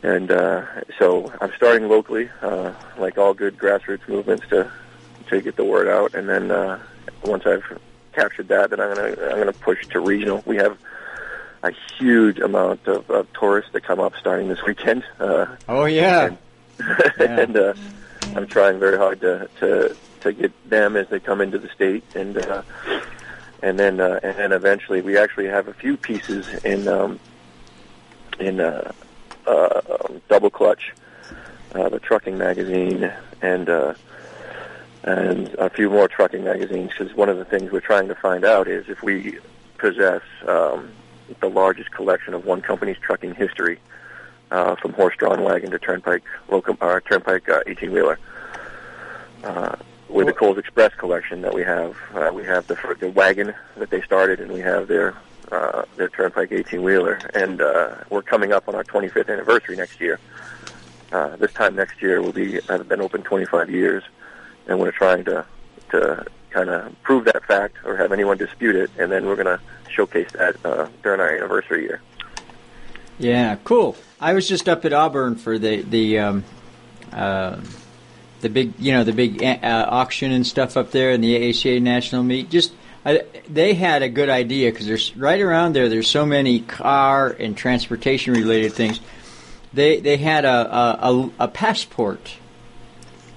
and 0.03 0.31
uh, 0.31 0.65
so 0.99 1.33
I'm 1.41 1.53
starting 1.57 1.89
locally, 1.89 2.29
uh, 2.43 2.73
like 2.99 3.19
all 3.19 3.35
good 3.35 3.57
grassroots 3.57 4.07
movements, 4.09 4.47
to 4.49 4.71
to 5.29 5.41
get 5.41 5.57
the 5.57 5.65
word 5.65 5.89
out. 5.89 6.15
And 6.15 6.29
then 6.29 6.51
uh, 6.51 6.79
once 7.25 7.47
I've 7.47 7.65
captured 8.13 8.49
that, 8.49 8.71
then 8.71 8.81
I'm 8.81 8.95
gonna 8.95 9.17
I'm 9.31 9.39
gonna 9.39 9.53
push 9.53 9.87
to 9.89 10.01
regional. 10.01 10.43
We 10.45 10.57
have 10.57 10.77
a 11.63 11.71
huge 11.99 12.41
amount 12.41 12.87
of, 12.89 13.09
of 13.09 13.33
tourists 13.35 13.71
that 13.73 13.85
come 13.85 14.01
up 14.01 14.15
starting 14.19 14.49
this 14.49 14.63
weekend. 14.67 15.05
Uh, 15.21 15.47
oh 15.69 15.85
yeah. 15.85 16.31
and, 16.31 16.39
and 17.21 17.57
uh, 17.57 17.75
I'm 18.35 18.47
trying 18.47 18.79
very 18.79 18.97
hard 18.97 19.21
to, 19.21 19.49
to 19.61 19.97
to 20.21 20.33
get 20.33 20.71
them 20.71 20.97
as 20.97 21.09
they 21.09 21.21
come 21.21 21.41
into 21.41 21.59
the 21.59 21.69
state, 21.69 22.05
and 22.15 22.37
uh, 22.39 22.63
and 23.63 23.79
then 23.79 24.01
uh, 24.01 24.21
and 24.23 24.37
then 24.37 24.53
eventually 24.53 25.01
we 25.01 25.19
actually 25.19 25.47
have 25.47 25.69
a 25.69 25.75
few 25.75 25.97
pieces 25.97 26.49
in 26.65 26.89
um, 26.89 27.21
in 28.39 28.61
uh, 28.61 28.93
uh, 29.47 29.81
Double 30.29 30.51
Clutch, 30.51 30.93
uh, 31.75 31.89
the 31.89 32.01
trucking 32.01 32.39
magazine, 32.39 33.13
and 33.43 33.69
uh, 33.69 33.95
and 35.03 35.49
a 35.59 35.69
few 35.69 35.91
more 35.91 36.09
trucking 36.09 36.45
magazines. 36.45 36.91
Because 36.97 37.15
one 37.15 37.29
of 37.29 37.39
the 37.39 37.45
things 37.45 37.71
we're 37.71 37.81
trying 37.81 38.09
to 38.09 38.15
find 38.15 38.45
out 38.45 38.69
is 38.69 38.89
if 38.89 39.03
we 39.03 39.39
possess 39.79 40.23
um, 40.47 40.91
the 41.41 41.51
largest 41.51 41.91
collection 41.91 42.35
of 42.35 42.47
one 42.47 42.63
company's 42.63 42.99
trucking 42.99 43.35
history 43.35 43.79
uh, 44.53 44.77
from 44.77 44.93
horse-drawn 44.93 45.43
wagon 45.43 45.71
to 45.71 45.79
turnpike 45.79 46.23
locum, 46.49 46.77
uh, 46.81 47.01
turnpike 47.01 47.49
uh, 47.49 47.63
18-wheeler. 47.67 48.19
Uh, 49.43 49.77
with 50.09 50.27
the 50.27 50.33
Coles 50.33 50.59
Express 50.59 50.95
collection 50.95 51.41
that 51.41 51.55
we 51.55 51.63
have, 51.63 51.97
uh, 52.15 52.31
we 52.33 52.45
have 52.45 52.67
the 52.67 52.77
the 53.01 53.11
wagon 53.11 53.55
that 53.79 53.89
they 53.89 54.03
started, 54.03 54.41
and 54.41 54.53
we 54.53 54.61
have 54.61 54.87
their 54.87 55.17
uh, 55.51 55.85
their 55.97 56.11
turnpike 56.11 56.51
18-wheeler, 56.51 57.19
and 57.35 57.63
uh, 57.63 57.95
we're 58.11 58.23
coming 58.23 58.53
up 58.53 58.69
on 58.69 58.75
our 58.75 58.85
25th 58.85 59.31
anniversary 59.31 59.75
next 59.75 60.01
year. 60.01 60.21
Uh, 61.13 61.37
this 61.37 61.53
time 61.55 61.75
next 61.75 62.03
year, 62.03 62.21
we'll 62.21 62.33
be 62.33 62.61
have 62.69 62.89
been 62.89 63.01
open 63.01 63.23
25 63.23 63.71
years, 63.71 64.05
and 64.67 64.79
we're 64.79 64.93
trying 64.93 65.25
to 65.25 65.47
to 65.91 66.27
kind 66.51 66.69
of 66.69 66.95
prove 67.03 67.25
that 67.25 67.43
fact 67.47 67.77
or 67.85 67.97
have 67.97 68.13
anyone 68.13 68.37
dispute 68.37 68.77
it, 68.77 68.91
and 68.99 69.11
then 69.11 69.25
we're 69.25 69.37
going 69.37 69.47
to 69.47 69.61
showcase 69.91 70.31
that 70.33 70.55
uh, 70.67 70.87
during 71.03 71.21
our 71.21 71.35
anniversary 71.35 71.85
year. 71.85 72.03
Yeah, 73.19 73.57
cool. 73.65 73.97
I 74.21 74.35
was 74.35 74.49
just 74.49 74.69
up 74.69 74.85
at 74.85 74.93
Auburn 74.93 75.37
for 75.37 75.59
the 75.59 75.83
the 75.83 76.19
um, 76.19 76.45
uh, 77.13 77.61
the 78.41 78.49
big 78.49 78.75
you 78.79 78.93
know 78.93 79.05
the 79.05 79.13
big 79.13 79.43
uh, 79.43 79.59
auction 79.63 80.33
and 80.33 80.47
stuff 80.47 80.77
up 80.77 80.91
there 80.91 81.11
in 81.11 81.21
the 81.21 81.35
AACA 81.35 81.81
national 81.81 82.23
meet. 82.23 82.51
Just 82.51 82.73
I, 83.05 83.25
they 83.49 83.75
had 83.75 84.03
a 84.03 84.09
good 84.09 84.29
idea 84.29 84.71
because 84.71 84.87
there's 84.87 85.17
right 85.17 85.41
around 85.41 85.75
there. 85.75 85.89
There's 85.89 86.09
so 86.09 86.25
many 86.25 86.61
car 86.61 87.29
and 87.29 87.57
transportation 87.57 88.35
related 88.35 88.73
things. 88.73 89.01
They 89.73 90.01
they 90.01 90.17
had 90.17 90.45
a 90.45 90.77
a, 90.77 91.13
a, 91.13 91.31
a 91.41 91.49
passport 91.49 92.35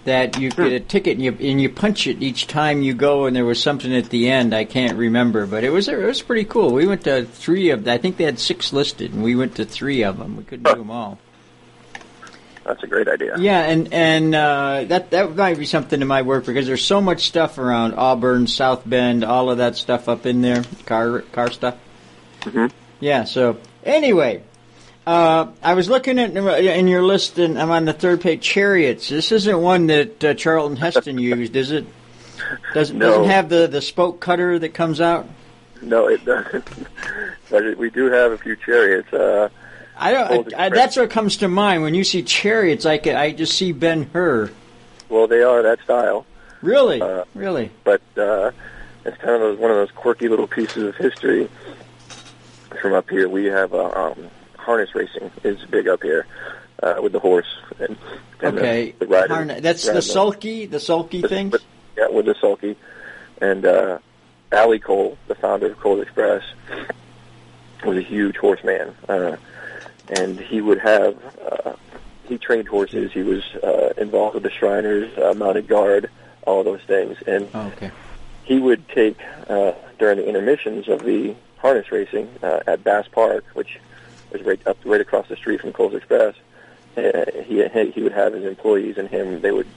that 0.06 0.40
you 0.40 0.50
get 0.52 0.72
a 0.72 0.80
ticket 0.80 1.14
and 1.18 1.24
you 1.24 1.38
and 1.40 1.62
you 1.62 1.70
punch 1.70 2.08
it 2.08 2.22
each 2.22 2.48
time 2.48 2.82
you 2.82 2.94
go 2.94 3.26
and 3.26 3.36
there 3.36 3.46
was 3.46 3.62
something 3.62 3.94
at 3.94 4.10
the 4.10 4.30
end 4.30 4.54
I 4.54 4.64
can't 4.64 4.98
remember 4.98 5.46
but 5.46 5.64
it 5.64 5.72
was 5.72 5.88
it 5.88 5.98
was 5.98 6.22
pretty 6.22 6.46
cool. 6.46 6.72
We 6.72 6.88
went 6.88 7.04
to 7.04 7.26
three 7.26 7.72
of 7.72 7.88
I 7.88 7.98
think 7.98 8.18
they 8.18 8.24
had 8.24 8.40
six 8.40 8.72
listed 8.72 9.14
and 9.14 9.24
we 9.24 9.36
went 9.36 9.56
to 9.56 9.66
three 9.66 10.04
of 10.04 10.18
them. 10.18 10.38
We 10.38 10.44
couldn't 10.44 10.72
do 10.72 10.80
them 10.80 10.92
all. 10.92 11.20
That's 12.66 12.82
a 12.82 12.88
great 12.88 13.08
idea. 13.08 13.36
Yeah, 13.38 13.60
and 13.62 13.94
and 13.94 14.34
uh, 14.34 14.86
that 14.86 15.12
that 15.12 15.36
might 15.36 15.60
be 15.60 15.66
something 15.68 16.00
to 16.00 16.06
my 16.06 16.24
work 16.24 16.48
because 16.48 16.66
there's 16.66 16.84
so 16.84 17.00
much 17.00 17.28
stuff 17.28 17.60
around 17.60 17.94
Auburn, 17.94 18.48
South 18.48 18.82
Bend, 18.90 19.24
all 19.24 19.52
of 19.52 19.60
that 19.60 19.76
stuff 19.76 20.10
up 20.10 20.26
in 20.26 20.42
there, 20.42 20.64
car 20.88 21.22
car 21.32 21.52
stuff. 21.52 21.76
Mhm. 22.42 22.72
Yeah. 23.00 23.26
So 23.26 23.58
anyway, 23.84 24.42
uh, 25.06 25.48
I 25.62 25.74
was 25.74 25.90
looking 25.90 26.20
at 26.20 26.36
in 26.36 26.88
your 26.88 27.04
list, 27.04 27.38
and 27.38 27.60
I'm 27.60 27.72
on 27.72 27.86
the 27.86 27.94
third 27.94 28.22
page. 28.22 28.42
Chariots. 28.42 29.10
This 29.10 29.32
isn't 29.32 29.62
one 29.62 29.88
that 29.88 30.24
uh, 30.24 30.34
Charlton 30.34 30.78
Heston 30.78 31.18
used, 31.20 31.56
is 31.56 31.72
it? 31.72 31.86
Does 32.74 32.92
No. 32.92 33.08
doesn't 33.10 33.26
have 33.30 33.50
the 33.50 33.68
the 33.68 33.82
spoke 33.82 34.20
cutter 34.20 34.60
that 34.60 34.70
comes 34.74 35.00
out? 35.02 35.28
No, 35.82 36.08
it 36.08 36.24
doesn't. 36.26 36.68
but 37.50 37.64
it, 37.66 37.78
we 37.78 37.90
do 37.90 38.06
have 38.12 38.32
a 38.32 38.38
few 38.38 38.56
chariots. 38.56 39.12
Uh, 39.14 39.50
I 39.98 40.12
don't. 40.12 40.54
I, 40.54 40.66
I, 40.66 40.70
that's 40.70 40.98
what 40.98 41.10
comes 41.10 41.38
to 41.38 41.48
mind 41.48 41.82
when 41.84 41.94
you 41.96 42.04
see 42.04 42.24
chariots. 42.24 42.86
I 42.86 42.98
can, 42.98 43.16
I 43.16 43.32
just 43.32 43.54
see 43.58 43.72
Ben 43.72 44.04
Hur. 44.14 44.52
well, 45.10 45.28
they 45.28 45.42
are 45.42 45.62
that 45.64 45.80
style, 45.84 46.26
Really, 46.62 47.02
Uh, 47.02 47.24
really. 47.34 47.72
but 47.84 48.02
uh, 48.18 48.52
it's 49.06 49.18
kind 49.18 49.36
of 49.36 49.42
those, 49.42 49.58
one 49.60 49.72
of 49.72 49.78
those 49.78 49.92
quirky 49.92 50.28
little 50.28 50.48
pieces 50.48 50.84
of 50.84 50.96
history 50.96 51.48
from 52.82 52.94
up 52.94 53.10
here. 53.10 53.30
We 53.30 53.46
have 53.46 53.74
uh, 53.74 53.90
um, 53.92 54.30
harness 54.66 54.94
racing 54.96 55.32
is 55.44 55.64
big 55.70 55.88
up 55.88 56.02
here 56.04 56.26
uh, 56.84 56.96
with 57.02 57.12
the 57.14 57.20
horse 57.20 57.48
and, 57.80 57.96
and 58.42 58.58
Okay, 58.58 58.92
the, 59.00 59.06
the 59.06 59.08
rider. 59.08 59.34
Harna- 59.34 59.62
that's 59.62 59.86
the 59.86 60.02
sulky, 60.02 60.66
the 60.66 60.80
sulky 60.80 61.22
things. 61.22 61.56
yeah, 61.98 62.08
with 62.10 62.26
the 62.26 62.36
sulky. 62.42 62.76
And 63.42 63.66
uh, 63.66 64.00
Allie 64.52 64.80
Cole, 64.80 65.18
the 65.28 65.36
founder 65.36 65.68
of 65.68 65.80
Cole 65.80 66.02
Express, 66.02 66.44
was 67.86 67.98
a 67.98 68.02
huge 68.02 68.38
horseman. 68.38 68.96
Uh, 69.08 69.38
and 70.10 70.40
he 70.40 70.62
would 70.62 70.80
have, 70.80 71.16
uh, 71.52 71.74
he 72.28 72.38
trained 72.38 72.68
horses. 72.68 73.12
He 73.12 73.22
was 73.24 73.44
uh, 73.64 73.94
involved 73.98 74.34
with 74.36 74.44
the 74.44 74.50
Shriners, 74.52 75.16
uh, 75.18 75.34
Mounted 75.36 75.68
Guard, 75.68 76.10
all 76.48 76.64
those 76.64 76.82
things. 76.82 77.18
And 77.28 77.48
Oh, 77.54 77.68
okay. 77.76 77.92
he 78.44 78.58
would 78.60 78.88
take, 78.90 79.18
uh, 79.50 79.74
during 80.00 80.18
the 80.18 80.28
intermissions 80.28 80.88
of 80.88 81.04
the 81.04 81.36
harness 81.58 81.92
racing 81.92 82.30
uh, 82.44 82.60
at 82.68 82.84
Bass 82.84 83.08
Park, 83.12 83.44
which 83.54 83.80
was 84.32 84.42
right 84.44 84.60
up 84.68 84.78
right 84.86 85.02
across 85.02 85.28
the 85.28 85.36
street 85.36 85.62
from 85.62 85.74
Coles 85.74 85.94
Express, 85.94 86.36
uh, 86.98 87.26
he, 87.44 87.68
he 87.94 88.02
would 88.02 88.14
have 88.14 88.34
his 88.34 88.46
employees 88.46 88.98
and 88.98 89.10
him, 89.10 89.42
they 89.42 89.52
would 89.52 89.68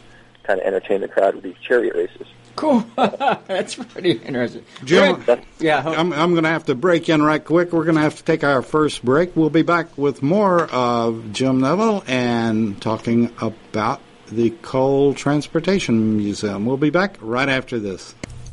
kind 0.45 0.61
of 0.61 0.67
entertain 0.67 1.01
the 1.01 1.09
crowd 1.09 1.35
with 1.35 1.45
these 1.45 1.57
chariot 1.61 1.95
races. 1.95 2.27
Cool. 2.57 2.85
that's 2.97 3.77
pretty 3.77 4.13
interesting. 4.13 4.65
Jim, 4.85 5.23
Good. 5.23 5.43
Yeah. 5.61 5.81
I'm, 5.87 6.13
I'm 6.13 6.33
going 6.33 6.43
to 6.43 6.51
have 6.51 6.65
to 6.65 6.75
break 6.75 7.09
in 7.09 7.23
right 7.23 7.45
quick. 7.45 7.73
We're 7.73 7.85
going 7.85 7.95
to 7.95 8.03
have 8.03 8.17
to 8.17 8.25
take 8.25 8.43
our 8.43 8.63
first 8.63 9.05
break. 9.05 9.37
We'll 9.37 9.51
be 9.51 9.63
back 9.63 9.97
with 9.97 10.23
more 10.23 10.63
of 10.73 11.33
Jim 11.33 11.61
Neville 11.61 12.03
and 12.09 12.81
talking 12.83 13.33
about 13.41 14.01
the 14.27 14.51
Cole 14.51 15.15
Transportation 15.15 16.17
Museum. 16.17 16.67
We'll 16.67 16.77
be 16.79 16.91
back 16.91 17.17
right 17.21 17.49
after 17.49 17.79
this. 17.79 18.15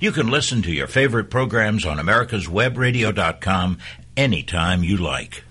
You 0.00 0.12
can 0.12 0.28
listen 0.28 0.62
to 0.62 0.72
your 0.72 0.86
favorite 0.86 1.28
programs 1.28 1.84
on 1.84 1.98
americaswebradio.com 1.98 3.78
anytime 4.16 4.82
you 4.82 4.96
like. 4.96 5.44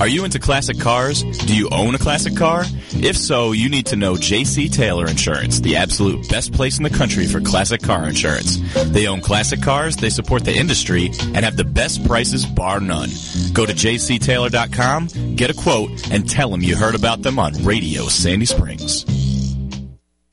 Are 0.00 0.08
you 0.08 0.24
into 0.24 0.40
classic 0.40 0.80
cars? 0.80 1.22
Do 1.22 1.56
you 1.56 1.68
own 1.70 1.94
a 1.94 1.98
classic 1.98 2.36
car? 2.36 2.64
If 2.90 3.16
so, 3.16 3.52
you 3.52 3.68
need 3.68 3.86
to 3.86 3.94
know 3.94 4.14
JC 4.14 4.72
Taylor 4.72 5.06
Insurance, 5.06 5.60
the 5.60 5.76
absolute 5.76 6.28
best 6.28 6.52
place 6.52 6.78
in 6.78 6.82
the 6.82 6.90
country 6.90 7.28
for 7.28 7.40
classic 7.40 7.80
car 7.80 8.08
insurance. 8.08 8.58
They 8.90 9.06
own 9.06 9.20
classic 9.20 9.62
cars, 9.62 9.94
they 9.94 10.10
support 10.10 10.44
the 10.44 10.52
industry, 10.52 11.12
and 11.32 11.44
have 11.44 11.56
the 11.56 11.62
best 11.62 12.04
prices 12.08 12.44
bar 12.44 12.80
none. 12.80 13.10
Go 13.52 13.64
to 13.66 13.72
jctaylor.com, 13.72 15.36
get 15.36 15.50
a 15.50 15.54
quote, 15.54 16.10
and 16.10 16.28
tell 16.28 16.50
them 16.50 16.62
you 16.62 16.74
heard 16.74 16.96
about 16.96 17.22
them 17.22 17.38
on 17.38 17.52
Radio 17.62 18.08
Sandy 18.08 18.46
Springs. 18.46 19.04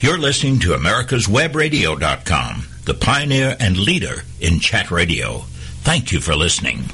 You're 0.02 0.18
listening 0.18 0.58
to 0.62 0.70
americaswebradio.com, 0.70 2.64
the 2.86 2.94
pioneer 2.94 3.56
and 3.60 3.78
leader 3.78 4.24
in 4.40 4.60
chat 4.60 4.92
radio. 4.92 5.40
Thank 5.84 6.12
you 6.12 6.20
for 6.20 6.36
listening. 6.36 6.86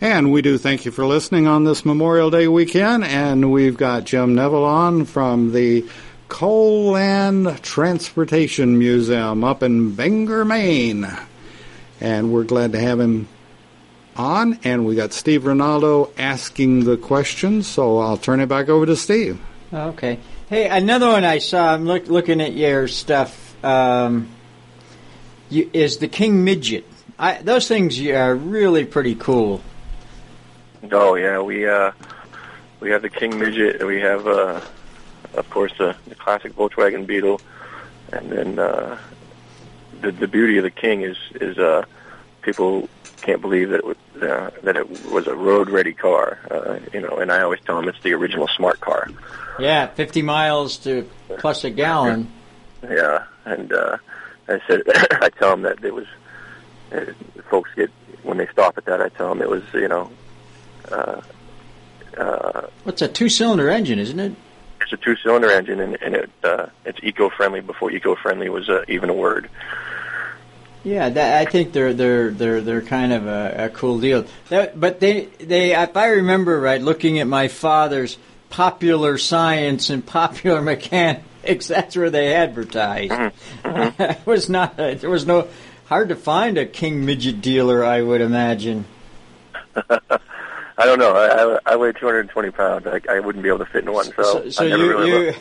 And 0.00 0.32
we 0.32 0.42
do 0.42 0.58
thank 0.58 0.84
you 0.84 0.92
for 0.92 1.04
listening 1.06 1.48
on 1.48 1.64
this 1.64 1.84
Memorial 1.84 2.30
Day 2.30 2.46
weekend. 2.46 3.04
And 3.04 3.50
we've 3.50 3.76
got 3.76 4.04
Jim 4.04 4.34
Neville 4.36 4.64
on 4.64 5.04
from 5.04 5.52
the 5.52 5.84
Cole 6.28 6.92
Land 6.92 7.62
Transportation 7.62 8.78
Museum 8.78 9.42
up 9.42 9.62
in 9.62 9.94
Bangor, 9.94 10.44
Maine. 10.44 11.08
And 12.00 12.32
we're 12.32 12.44
glad 12.44 12.72
to 12.72 12.80
have 12.80 13.00
him 13.00 13.26
on. 14.14 14.60
And 14.62 14.86
we 14.86 14.94
got 14.94 15.12
Steve 15.12 15.46
Rinaldo 15.46 16.12
asking 16.16 16.84
the 16.84 16.96
questions. 16.96 17.66
So 17.66 17.98
I'll 17.98 18.18
turn 18.18 18.38
it 18.38 18.46
back 18.46 18.68
over 18.68 18.86
to 18.86 18.94
Steve. 18.94 19.40
Okay. 19.72 20.20
Hey, 20.48 20.68
another 20.68 21.08
one 21.08 21.24
I 21.24 21.38
saw. 21.38 21.74
I'm 21.74 21.86
look, 21.86 22.06
looking 22.06 22.40
at 22.40 22.52
your 22.52 22.86
stuff. 22.86 23.62
Um, 23.64 24.28
you, 25.50 25.70
is 25.72 25.98
the 25.98 26.08
King 26.08 26.44
Midget. 26.44 26.84
I, 27.18 27.42
those 27.42 27.66
things 27.66 28.00
are 28.00 28.34
really 28.34 28.84
pretty 28.84 29.14
cool. 29.14 29.60
Oh 30.92 31.14
yeah, 31.14 31.40
we 31.40 31.68
uh, 31.68 31.92
we 32.80 32.90
have 32.90 33.02
the 33.02 33.10
King 33.10 33.38
Midget. 33.38 33.84
We 33.84 34.00
have, 34.00 34.26
uh, 34.26 34.60
of 35.34 35.50
course, 35.50 35.72
the, 35.78 35.96
the 36.06 36.14
classic 36.14 36.54
Volkswagen 36.54 37.06
Beetle, 37.06 37.40
and 38.12 38.30
then 38.30 38.58
uh, 38.58 38.98
the 40.00 40.12
the 40.12 40.28
beauty 40.28 40.58
of 40.58 40.64
the 40.64 40.70
King 40.70 41.02
is 41.02 41.16
is 41.40 41.58
uh, 41.58 41.84
people 42.42 42.88
can't 43.20 43.40
believe 43.40 43.70
that 43.70 43.78
it 43.78 43.84
was, 43.84 43.96
uh, 44.22 44.50
that 44.62 44.76
it 44.76 45.10
was 45.10 45.26
a 45.26 45.34
road 45.34 45.68
ready 45.70 45.92
car. 45.92 46.38
Uh, 46.50 46.78
you 46.92 47.00
know, 47.00 47.16
and 47.18 47.32
I 47.32 47.42
always 47.42 47.60
tell 47.60 47.76
them 47.76 47.88
it's 47.88 48.00
the 48.02 48.12
original 48.14 48.48
smart 48.48 48.80
car. 48.80 49.08
Yeah, 49.58 49.88
50 49.88 50.22
miles 50.22 50.78
to 50.78 51.08
plus 51.38 51.64
a 51.64 51.70
gallon. 51.70 52.30
Yeah, 52.82 53.24
and 53.44 53.72
uh, 53.72 53.98
I 54.48 54.60
said 54.66 54.82
I 55.22 55.30
tell 55.30 55.50
them 55.50 55.62
that 55.62 55.84
it 55.84 55.94
was. 55.94 56.06
Uh, 56.90 57.04
folks 57.50 57.70
get 57.76 57.90
when 58.22 58.38
they 58.38 58.46
stop 58.46 58.78
at 58.78 58.86
that. 58.86 59.02
I 59.02 59.10
tell 59.10 59.28
them 59.28 59.42
it 59.42 59.48
was 59.48 59.62
you 59.74 59.88
know 59.88 60.10
uh, 60.90 61.20
uh, 62.16 62.66
What's 62.84 63.02
a 63.02 63.08
two-cylinder 63.08 63.68
engine, 63.68 63.98
isn't 63.98 64.18
it? 64.18 64.34
it's 64.80 64.92
a 64.92 65.04
two-cylinder 65.04 65.50
engine, 65.50 65.80
and, 65.80 65.98
and 66.00 66.14
it 66.14 66.30
uh, 66.42 66.66
it's 66.84 66.98
eco-friendly 67.02 67.60
before 67.60 67.90
eco-friendly 67.90 68.48
was 68.48 68.68
uh, 68.68 68.84
even 68.88 69.10
a 69.10 69.14
word. 69.14 69.50
Yeah, 70.84 71.08
that, 71.10 71.46
I 71.46 71.50
think 71.50 71.72
they're 71.72 71.92
they're 71.92 72.30
they're 72.30 72.60
they're 72.60 72.82
kind 72.82 73.12
of 73.12 73.26
a, 73.26 73.66
a 73.66 73.68
cool 73.68 74.00
deal. 74.00 74.24
That, 74.48 74.78
but 74.78 75.00
they 75.00 75.26
they 75.40 75.74
if 75.74 75.96
I 75.96 76.08
remember 76.08 76.58
right, 76.60 76.80
looking 76.80 77.18
at 77.18 77.26
my 77.26 77.48
father's 77.48 78.16
popular 78.48 79.18
science 79.18 79.90
and 79.90 80.04
popular 80.04 80.62
mechanics, 80.62 81.24
that's 81.56 81.96
where 81.96 82.10
they 82.10 82.34
advertised. 82.34 83.12
Mm-hmm. 83.12 84.02
it 84.02 84.26
was 84.26 84.48
not 84.48 84.76
there 84.76 85.10
was 85.10 85.26
no 85.26 85.48
hard 85.86 86.10
to 86.10 86.16
find 86.16 86.58
a 86.58 86.66
king 86.66 87.04
midget 87.04 87.40
dealer, 87.40 87.84
I 87.84 88.02
would 88.02 88.20
imagine. 88.20 88.84
I 90.80 90.86
don't 90.86 91.00
know. 91.00 91.12
I, 91.12 91.26
I, 91.26 91.72
I 91.72 91.76
weigh 91.76 91.92
220 91.92 92.50
pounds. 92.52 92.86
I, 92.86 93.00
I 93.10 93.18
wouldn't 93.18 93.42
be 93.42 93.48
able 93.48 93.58
to 93.58 93.66
fit 93.66 93.84
in 93.84 93.92
one, 93.92 94.06
so, 94.06 94.22
So, 94.22 94.50
so 94.50 94.64
I 94.64 94.68
never 94.68 94.84
you, 94.84 94.90
really 94.90 95.26
you 95.26 95.34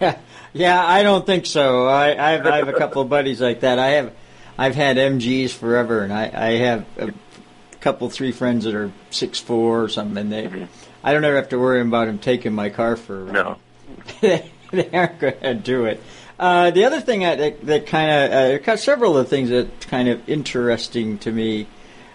yeah, 0.00 0.16
yeah, 0.54 0.86
I 0.86 1.02
don't 1.02 1.26
think 1.26 1.44
so. 1.44 1.86
I, 1.86 2.12
I 2.12 2.30
have 2.32 2.46
I 2.46 2.56
have 2.56 2.68
a 2.68 2.72
couple 2.72 3.02
of 3.02 3.10
buddies 3.10 3.40
like 3.40 3.60
that. 3.60 3.78
I 3.78 3.88
have 3.90 4.14
I've 4.56 4.74
had 4.74 4.96
MGs 4.96 5.50
forever, 5.50 6.02
and 6.02 6.12
I, 6.12 6.30
I 6.32 6.50
have 6.58 6.86
a 6.98 7.12
couple 7.80 8.08
three 8.08 8.32
friends 8.32 8.64
that 8.64 8.74
are 8.74 8.92
six 9.10 9.38
four 9.38 9.82
or 9.82 9.88
something. 9.90 10.16
And 10.16 10.32
they, 10.32 10.68
I 11.04 11.12
don't 11.12 11.24
ever 11.24 11.36
have 11.36 11.50
to 11.50 11.58
worry 11.58 11.82
about 11.82 12.06
them 12.06 12.18
taking 12.18 12.54
my 12.54 12.70
car 12.70 12.96
for 12.96 13.28
a. 13.28 13.32
No. 13.32 13.58
they, 14.20 14.50
they 14.70 14.90
aren't 14.92 15.18
going 15.18 15.40
to 15.40 15.54
do 15.54 15.84
it. 15.84 16.02
Uh, 16.38 16.70
the 16.70 16.84
other 16.84 17.00
thing 17.00 17.24
I, 17.24 17.34
that, 17.34 17.66
that 17.66 17.86
kind 17.86 18.10
of 18.10 18.66
uh, 18.66 18.76
several 18.76 19.18
of 19.18 19.26
the 19.26 19.30
things 19.30 19.50
that 19.50 19.80
kind 19.88 20.08
of 20.08 20.26
interesting 20.28 21.18
to 21.18 21.30
me 21.30 21.66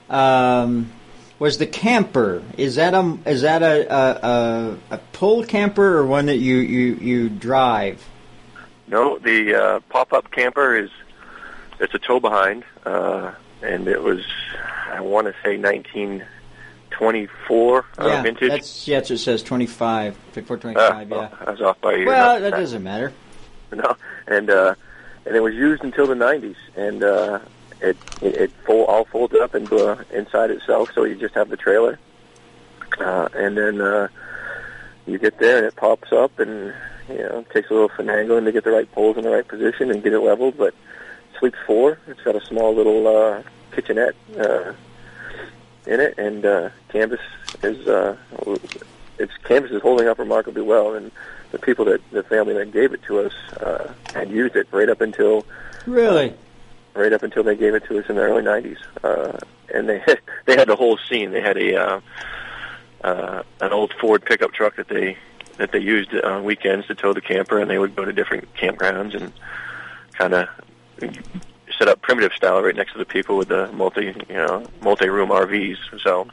um, 0.09 0.91
was 1.37 1.57
the 1.57 1.67
camper. 1.67 2.41
Is 2.57 2.75
that 2.75 2.93
a 2.93 3.17
is 3.25 3.43
that 3.43 3.61
a, 3.61 3.93
a, 3.93 4.77
a, 4.89 4.97
pull 5.13 5.43
camper 5.43 5.97
or 5.97 6.05
one 6.07 6.25
that 6.25 6.37
you 6.37 6.57
you, 6.57 6.95
you 6.95 7.29
drive? 7.29 8.03
No, 8.87 9.19
the 9.19 9.55
uh, 9.55 9.79
pop 9.89 10.11
up 10.11 10.31
camper 10.31 10.75
is 10.75 10.89
it's 11.79 11.93
a 11.93 11.99
tow 11.99 12.19
behind, 12.19 12.63
uh, 12.85 13.31
and 13.61 13.87
it 13.87 14.01
was 14.01 14.23
I 14.91 15.01
want 15.01 15.27
to 15.27 15.35
say 15.43 15.57
nineteen 15.57 16.25
24 16.97 17.77
uh, 17.77 17.81
yeah, 17.97 18.05
uh, 18.05 18.21
vintage? 18.23 18.49
That's, 18.49 18.87
yeah, 18.87 18.97
that's 18.97 19.09
what 19.09 19.15
it 19.15 19.19
says, 19.19 19.43
25, 19.43 20.17
24, 20.33 20.57
25, 20.57 21.11
uh, 21.11 21.15
yeah. 21.15 21.29
Oh, 21.31 21.45
I 21.45 21.51
was 21.51 21.61
off 21.61 21.81
by 21.81 21.93
a 21.93 21.97
year. 21.97 22.07
Well, 22.07 22.39
that 22.39 22.51
doesn't 22.51 22.83
matter. 22.83 23.13
No, 23.71 23.97
and 24.27 24.49
uh, 24.49 24.75
and 25.25 25.35
it 25.35 25.41
was 25.41 25.53
used 25.53 25.83
until 25.83 26.07
the 26.07 26.13
90s, 26.13 26.55
and 26.75 27.03
uh, 27.03 27.39
it, 27.81 27.97
it, 28.21 28.35
it 28.35 28.51
full, 28.65 28.85
all 28.85 29.05
folds 29.05 29.35
up 29.35 29.53
and 29.53 29.71
uh, 29.73 29.97
inside 30.13 30.51
itself, 30.51 30.91
so 30.93 31.03
you 31.03 31.15
just 31.15 31.35
have 31.35 31.49
the 31.49 31.57
trailer. 31.57 31.99
Uh, 32.99 33.27
and 33.33 33.57
then 33.57 33.81
uh, 33.81 34.07
you 35.05 35.17
get 35.17 35.37
there 35.39 35.57
and 35.57 35.65
it 35.65 35.75
pops 35.75 36.11
up 36.11 36.39
and, 36.39 36.73
you 37.09 37.17
know, 37.17 37.39
it 37.39 37.49
takes 37.49 37.69
a 37.69 37.73
little 37.73 37.89
finagling 37.89 38.45
to 38.45 38.51
get 38.51 38.63
the 38.63 38.71
right 38.71 38.89
poles 38.91 39.17
in 39.17 39.23
the 39.23 39.29
right 39.29 39.47
position 39.47 39.91
and 39.91 40.03
get 40.03 40.13
it 40.13 40.19
leveled, 40.19 40.57
but 40.57 40.73
sleeps 41.39 41.57
four. 41.65 41.99
It's 42.07 42.21
got 42.21 42.35
a 42.35 42.45
small 42.45 42.73
little 42.73 43.07
uh, 43.07 43.43
kitchenette, 43.71 44.15
uh, 44.39 44.73
in 45.87 45.99
it, 45.99 46.17
and 46.17 46.45
uh, 46.45 46.69
canvas 46.89 47.19
is 47.63 47.87
uh, 47.87 48.15
its 49.17 49.33
canvas 49.43 49.71
is 49.71 49.81
holding 49.81 50.07
up 50.07 50.19
remarkably 50.19 50.61
well, 50.61 50.93
and 50.95 51.11
the 51.51 51.59
people 51.59 51.85
that 51.85 52.01
the 52.11 52.23
family 52.23 52.53
that 52.53 52.71
gave 52.71 52.93
it 52.93 53.03
to 53.03 53.19
us 53.19 53.33
uh, 53.61 53.93
had 54.13 54.29
used 54.29 54.55
it 54.55 54.67
right 54.71 54.89
up 54.89 55.01
until 55.01 55.45
Really? 55.85 56.33
right 56.93 57.13
up 57.13 57.23
until 57.23 57.43
they 57.43 57.55
gave 57.55 57.75
it 57.75 57.85
to 57.85 57.99
us 57.99 58.05
in 58.09 58.15
the 58.15 58.21
early 58.21 58.43
'90s, 58.43 58.77
uh, 59.03 59.37
and 59.73 59.87
they 59.87 60.01
they 60.45 60.55
had 60.55 60.67
the 60.67 60.75
whole 60.75 60.97
scene. 60.97 61.31
They 61.31 61.41
had 61.41 61.57
a 61.57 61.75
uh, 61.75 62.01
uh, 63.03 63.43
an 63.61 63.71
old 63.71 63.93
Ford 63.99 64.25
pickup 64.25 64.53
truck 64.53 64.75
that 64.77 64.87
they 64.87 65.17
that 65.57 65.71
they 65.71 65.79
used 65.79 66.13
on 66.13 66.43
weekends 66.43 66.87
to 66.87 66.95
tow 66.95 67.13
the 67.13 67.21
camper, 67.21 67.59
and 67.59 67.69
they 67.69 67.77
would 67.77 67.95
go 67.95 68.03
to 68.03 68.11
different 68.11 68.53
campgrounds 68.55 69.15
and 69.15 69.31
kind 70.13 70.33
of 70.33 70.49
set 71.77 71.87
up 71.87 72.01
primitive 72.01 72.33
style 72.33 72.61
right 72.61 72.75
next 72.75 72.93
to 72.93 72.97
the 72.97 73.05
people 73.05 73.37
with 73.37 73.49
the 73.49 73.71
multi 73.71 74.05
you 74.05 74.35
know 74.35 74.65
multi 74.81 75.09
room 75.09 75.29
RVs. 75.29 75.77
So 76.01 76.27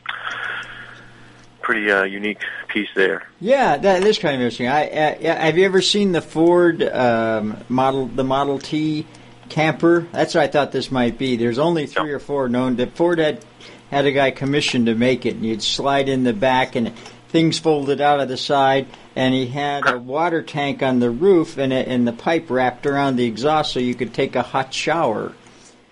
pretty 1.63 1.91
uh, 1.91 2.03
unique 2.03 2.41
piece 2.69 2.89
there. 2.95 3.29
Yeah, 3.41 3.77
that 3.79 4.05
is 4.05 4.19
kind 4.19 4.35
of 4.35 4.41
interesting. 4.41 4.69
I, 4.69 4.87
uh, 4.87 5.17
yeah, 5.21 5.45
have 5.45 5.57
you 5.57 5.65
ever 5.65 5.81
seen 5.81 6.13
the 6.13 6.21
Ford 6.21 6.83
um, 6.83 7.57
model, 7.69 8.07
the 8.07 8.25
Model 8.25 8.59
T 8.59 9.07
camper? 9.49 10.07
That's 10.13 10.35
what 10.35 10.45
I 10.45 10.49
thought 10.49 10.73
this 10.73 10.91
might 10.91 11.19
be. 11.19 11.37
There's 11.37 11.59
only 11.59 11.87
three 11.87 12.13
or 12.13 12.19
four 12.19 12.49
known. 12.49 12.77
That 12.77 12.97
Ford 12.97 13.19
had 13.19 13.45
had 13.91 14.07
a 14.07 14.13
guy 14.13 14.31
commissioned 14.31 14.87
to 14.87 14.95
make 14.95 15.25
it, 15.25 15.37
and 15.37 15.45
you'd 15.45 15.63
slide 15.63 16.09
in 16.09 16.25
the 16.25 16.33
back, 16.33 16.77
and 16.77 16.93
things 17.33 17.59
folded 17.59 18.01
out 18.01 18.21
of 18.21 18.29
the 18.29 18.37
side, 18.37 18.87
and 19.17 19.35
he 19.35 19.47
had 19.47 19.89
a 19.89 19.99
water 19.99 20.43
tank 20.43 20.83
on 20.83 21.01
the 21.01 21.11
roof, 21.11 21.57
and 21.57 21.73
a, 21.73 21.89
and 21.89 22.07
the 22.07 22.13
pipe 22.13 22.51
wrapped 22.51 22.87
around 22.87 23.17
the 23.17 23.25
exhaust, 23.25 23.73
so 23.73 23.81
you 23.81 23.95
could 23.95 24.15
take 24.15 24.37
a 24.37 24.43
hot 24.43 24.73
shower. 24.73 25.33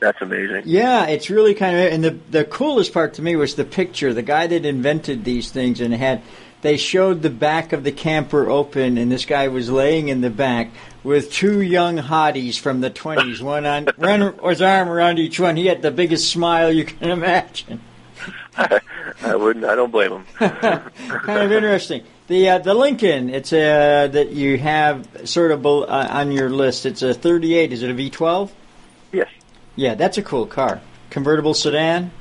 That's 0.01 0.21
amazing. 0.21 0.63
Yeah, 0.67 1.07
it's 1.07 1.29
really 1.29 1.55
kind 1.55 1.77
of 1.77 1.93
and 1.93 2.05
the 2.05 2.19
the 2.31 2.45
coolest 2.45 2.95
part 2.95 3.15
to 3.15 3.23
me 3.23 3.37
was 3.37 3.55
the 3.55 3.65
picture. 3.65 4.15
The 4.15 4.23
guy 4.23 4.47
that 4.47 4.65
invented 4.65 5.25
these 5.25 5.51
things 5.51 5.81
and 5.81 5.93
had 5.93 6.23
they 6.63 6.79
showed 6.79 7.21
the 7.21 7.31
back 7.31 7.75
of 7.75 7.85
the 7.85 7.93
camper 7.93 8.49
open 8.49 8.97
and 8.97 9.13
this 9.13 9.27
guy 9.27 9.49
was 9.49 9.71
laying 9.71 10.09
in 10.09 10.23
the 10.23 10.31
back 10.31 10.71
with 11.03 11.33
two 11.33 11.61
young 11.61 11.99
hotties 11.99 12.59
from 12.59 12.81
the 12.81 12.91
20s, 12.91 13.43
one 13.43 13.67
on 13.67 13.89
one 13.97 14.39
his 14.43 14.63
arm 14.63 14.89
around 14.89 15.19
each 15.19 15.39
one. 15.39 15.57
He 15.57 15.67
had 15.67 15.83
the 15.83 15.91
biggest 15.91 16.31
smile 16.31 16.73
you 16.73 16.87
can 16.87 17.11
imagine. 17.11 17.83
I 19.23 19.37
wouldn't. 19.37 19.65
I 19.65 19.75
don't 19.75 19.91
blame 19.91 20.13
him. 20.13 20.27
kind 20.39 21.43
of 21.43 21.53
interesting. 21.53 22.05
The 22.29 22.49
uh, 22.49 22.59
the 22.59 22.75
Lincoln, 22.75 23.29
it's 23.31 23.53
a 23.53 24.09
that 24.09 24.31
you 24.31 24.57
have 24.59 25.29
sort 25.29 25.51
of 25.51 25.67
uh, 25.67 25.85
on 25.87 26.33
your 26.33 26.49
list. 26.49 26.87
It's 26.87 27.03
a 27.03 27.13
38. 27.13 27.73
Is 27.73 27.83
it 27.83 27.91
a 27.91 27.95
V12? 27.95 28.51
Yes. 29.13 29.29
Yeah, 29.77 29.95
that's 29.95 30.17
a 30.17 30.23
cool 30.23 30.47
car. 30.47 30.81
Convertible 31.11 31.55
sedan. 31.55 32.13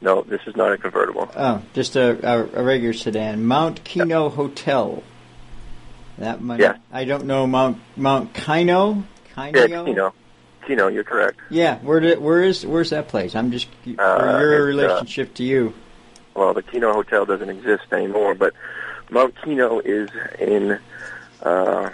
No, 0.00 0.22
this 0.22 0.40
is 0.46 0.56
not 0.56 0.72
a 0.72 0.78
convertible. 0.78 1.30
Oh, 1.36 1.62
just 1.72 1.96
a, 1.96 2.18
a, 2.28 2.60
a 2.60 2.62
regular 2.62 2.92
sedan. 2.92 3.44
Mount 3.46 3.82
Kineo 3.84 4.30
Hotel. 4.30 5.02
That 6.18 6.40
money. 6.40 6.62
Yeah. 6.62 6.76
I 6.92 7.04
don't 7.04 7.26
know 7.26 7.46
Mount 7.46 7.78
Mount 7.96 8.34
Kino. 8.34 9.04
Kino. 9.34 9.66
Yeah, 9.66 9.84
Kino. 9.84 10.14
Kino, 10.66 10.88
you're 10.88 11.04
correct. 11.04 11.38
Yeah. 11.48 11.78
Where 11.78 12.00
did, 12.00 12.20
where 12.20 12.42
is 12.42 12.66
where's 12.66 12.90
that 12.90 13.08
place? 13.08 13.34
I'm 13.34 13.52
just 13.52 13.68
Uh, 13.86 13.92
your 14.40 14.62
uh, 14.62 14.66
relationship 14.66 15.34
to 15.34 15.44
you. 15.44 15.74
Well, 16.36 16.52
the 16.52 16.62
Kineo 16.62 16.92
Hotel 16.92 17.24
doesn't 17.24 17.48
exist 17.48 17.84
anymore, 17.92 18.34
but 18.34 18.52
Mount 19.08 19.34
Kineo 19.36 19.80
is 19.82 20.10
in 20.38 20.78
uh, 21.42 21.90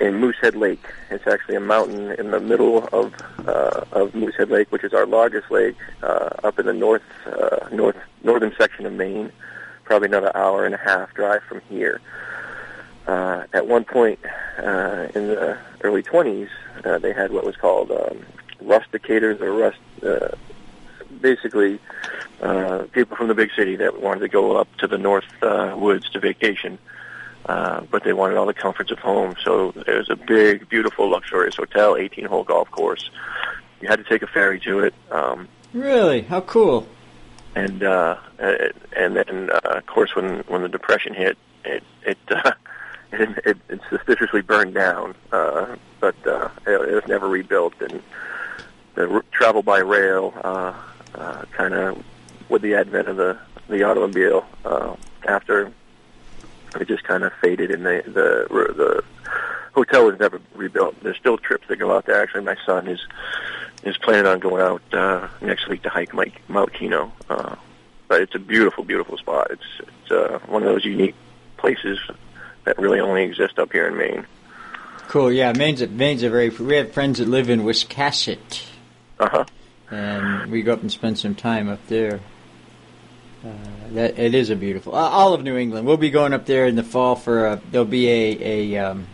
in 0.00 0.14
Moosehead 0.14 0.56
Lake. 0.56 0.84
It's 1.10 1.26
actually 1.28 1.54
a 1.54 1.60
mountain 1.60 2.10
in 2.12 2.32
the 2.32 2.40
middle 2.40 2.88
of 2.92 3.14
uh, 3.46 3.84
of 3.92 4.12
Moosehead 4.12 4.50
Lake, 4.50 4.72
which 4.72 4.82
is 4.82 4.92
our 4.92 5.06
largest 5.06 5.52
lake 5.52 5.76
uh, 6.02 6.30
up 6.42 6.58
in 6.58 6.66
the 6.66 6.72
north 6.72 7.04
uh, 7.26 7.68
north 7.70 7.96
northern 8.24 8.52
section 8.58 8.86
of 8.86 8.92
Maine. 8.92 9.30
Probably 9.84 10.08
another 10.08 10.36
hour 10.36 10.66
and 10.66 10.74
a 10.74 10.78
half 10.78 11.14
drive 11.14 11.44
from 11.44 11.60
here. 11.68 12.00
Uh, 13.06 13.44
at 13.52 13.68
one 13.68 13.84
point 13.84 14.18
uh, 14.58 15.06
in 15.14 15.28
the 15.28 15.56
early 15.82 16.02
20s, 16.02 16.48
uh, 16.84 16.98
they 16.98 17.12
had 17.12 17.30
what 17.30 17.44
was 17.44 17.54
called 17.54 17.92
um, 17.92 18.26
rusticators 18.64 19.40
or 19.40 19.52
rust. 19.52 19.78
Uh, 20.02 20.34
basically, 21.20 21.78
uh, 22.40 22.84
people 22.92 23.16
from 23.16 23.28
the 23.28 23.34
big 23.34 23.50
city 23.56 23.76
that 23.76 24.00
wanted 24.00 24.20
to 24.20 24.28
go 24.28 24.56
up 24.56 24.68
to 24.78 24.86
the 24.86 24.98
north 24.98 25.24
uh, 25.42 25.74
woods 25.76 26.08
to 26.10 26.20
vacation, 26.20 26.78
uh, 27.46 27.80
but 27.90 28.04
they 28.04 28.12
wanted 28.12 28.36
all 28.36 28.46
the 28.46 28.54
comforts 28.54 28.90
of 28.90 28.98
home. 28.98 29.34
So 29.42 29.70
it 29.86 29.88
was 29.94 30.10
a 30.10 30.16
big, 30.16 30.68
beautiful, 30.68 31.08
luxurious 31.08 31.56
hotel, 31.56 31.94
18-hole 31.94 32.44
golf 32.44 32.70
course. 32.70 33.10
You 33.80 33.88
had 33.88 33.98
to 33.98 34.04
take 34.04 34.22
a 34.22 34.26
ferry 34.26 34.58
to 34.60 34.80
it, 34.80 34.94
um, 35.10 35.48
Really? 35.72 36.22
How 36.22 36.40
cool. 36.40 36.86
and 37.54 37.82
uh, 37.82 38.16
and 38.38 39.16
then 39.16 39.50
uh, 39.50 39.60
of 39.76 39.86
course 39.86 40.14
when 40.14 40.38
when 40.48 40.62
the 40.62 40.68
depression 40.68 41.12
hit, 41.14 41.36
it 41.64 41.82
it 42.02 42.18
uh, 42.30 42.52
it, 43.12 43.28
it, 43.44 43.58
it 43.68 43.80
suspiciously 43.90 44.40
burned 44.40 44.72
down, 44.74 45.14
uh, 45.32 45.76
but 46.00 46.14
uh, 46.26 46.48
it, 46.66 46.72
it 46.72 46.94
was 46.94 47.06
never 47.06 47.28
rebuilt. 47.28 47.74
And 47.80 48.02
the 48.94 49.08
r- 49.10 49.24
travel 49.32 49.62
by 49.62 49.78
rail, 49.80 50.32
uh, 50.42 50.72
uh, 51.16 51.44
kind 51.52 51.74
of 51.74 52.02
with 52.48 52.62
the 52.62 52.74
advent 52.74 53.08
of 53.08 53.16
the 53.16 53.38
the 53.68 53.82
automobile, 53.82 54.46
uh, 54.64 54.94
after 55.26 55.72
it 56.80 56.86
just 56.88 57.02
kind 57.04 57.24
of 57.24 57.32
faded, 57.40 57.70
and 57.70 57.84
the 57.84 58.02
the 58.06 58.72
the 58.74 59.04
hotel 59.74 60.06
was 60.06 60.18
never 60.18 60.40
rebuilt. 60.54 60.94
There's 61.02 61.16
still 61.16 61.38
trips 61.38 61.66
that 61.68 61.76
go 61.76 61.94
out 61.94 62.06
there. 62.06 62.22
Actually, 62.22 62.44
my 62.44 62.56
son 62.64 62.88
is 62.88 63.00
is 63.84 63.96
planning 63.98 64.26
on 64.26 64.38
going 64.40 64.62
out 64.62 64.82
uh, 64.92 65.28
next 65.40 65.68
week 65.68 65.82
to 65.82 65.88
hike 65.88 66.12
Mount, 66.14 66.32
Mount 66.48 66.72
Kineo. 66.72 67.10
Uh, 67.28 67.56
but 68.08 68.20
it's 68.20 68.34
a 68.34 68.38
beautiful, 68.38 68.84
beautiful 68.84 69.16
spot. 69.18 69.48
It's 69.50 69.62
it's 69.80 70.10
uh, 70.10 70.38
one 70.46 70.62
of 70.62 70.68
those 70.68 70.84
unique 70.84 71.14
places 71.56 71.98
that 72.64 72.78
really 72.78 73.00
only 73.00 73.24
exist 73.24 73.58
up 73.58 73.72
here 73.72 73.88
in 73.88 73.96
Maine. 73.96 74.26
Cool. 75.08 75.32
Yeah, 75.32 75.52
Maine's 75.52 75.82
a, 75.82 75.86
Maine's 75.86 76.22
a 76.22 76.30
very. 76.30 76.50
We 76.50 76.76
have 76.76 76.92
friends 76.92 77.18
that 77.18 77.28
live 77.28 77.48
in 77.48 77.62
Wiscasset, 77.62 78.64
Uh 79.18 79.28
huh. 79.28 79.44
And 79.90 80.50
we 80.50 80.62
go 80.62 80.72
up 80.72 80.80
and 80.80 80.90
spend 80.90 81.18
some 81.18 81.34
time 81.34 81.68
up 81.68 81.86
there. 81.86 82.20
Uh, 83.44 83.52
that 83.92 84.18
it 84.18 84.34
is 84.34 84.50
a 84.50 84.56
beautiful. 84.56 84.94
Uh, 84.94 84.98
all 84.98 85.32
of 85.32 85.42
New 85.42 85.56
England. 85.56 85.86
We'll 85.86 85.96
be 85.96 86.10
going 86.10 86.32
up 86.32 86.46
there 86.46 86.66
in 86.66 86.74
the 86.74 86.82
fall 86.82 87.14
for 87.14 87.46
a. 87.46 87.60
There'll 87.70 87.84
be 87.86 88.08
a 88.08 88.74
a 88.74 88.90
um, 88.90 89.06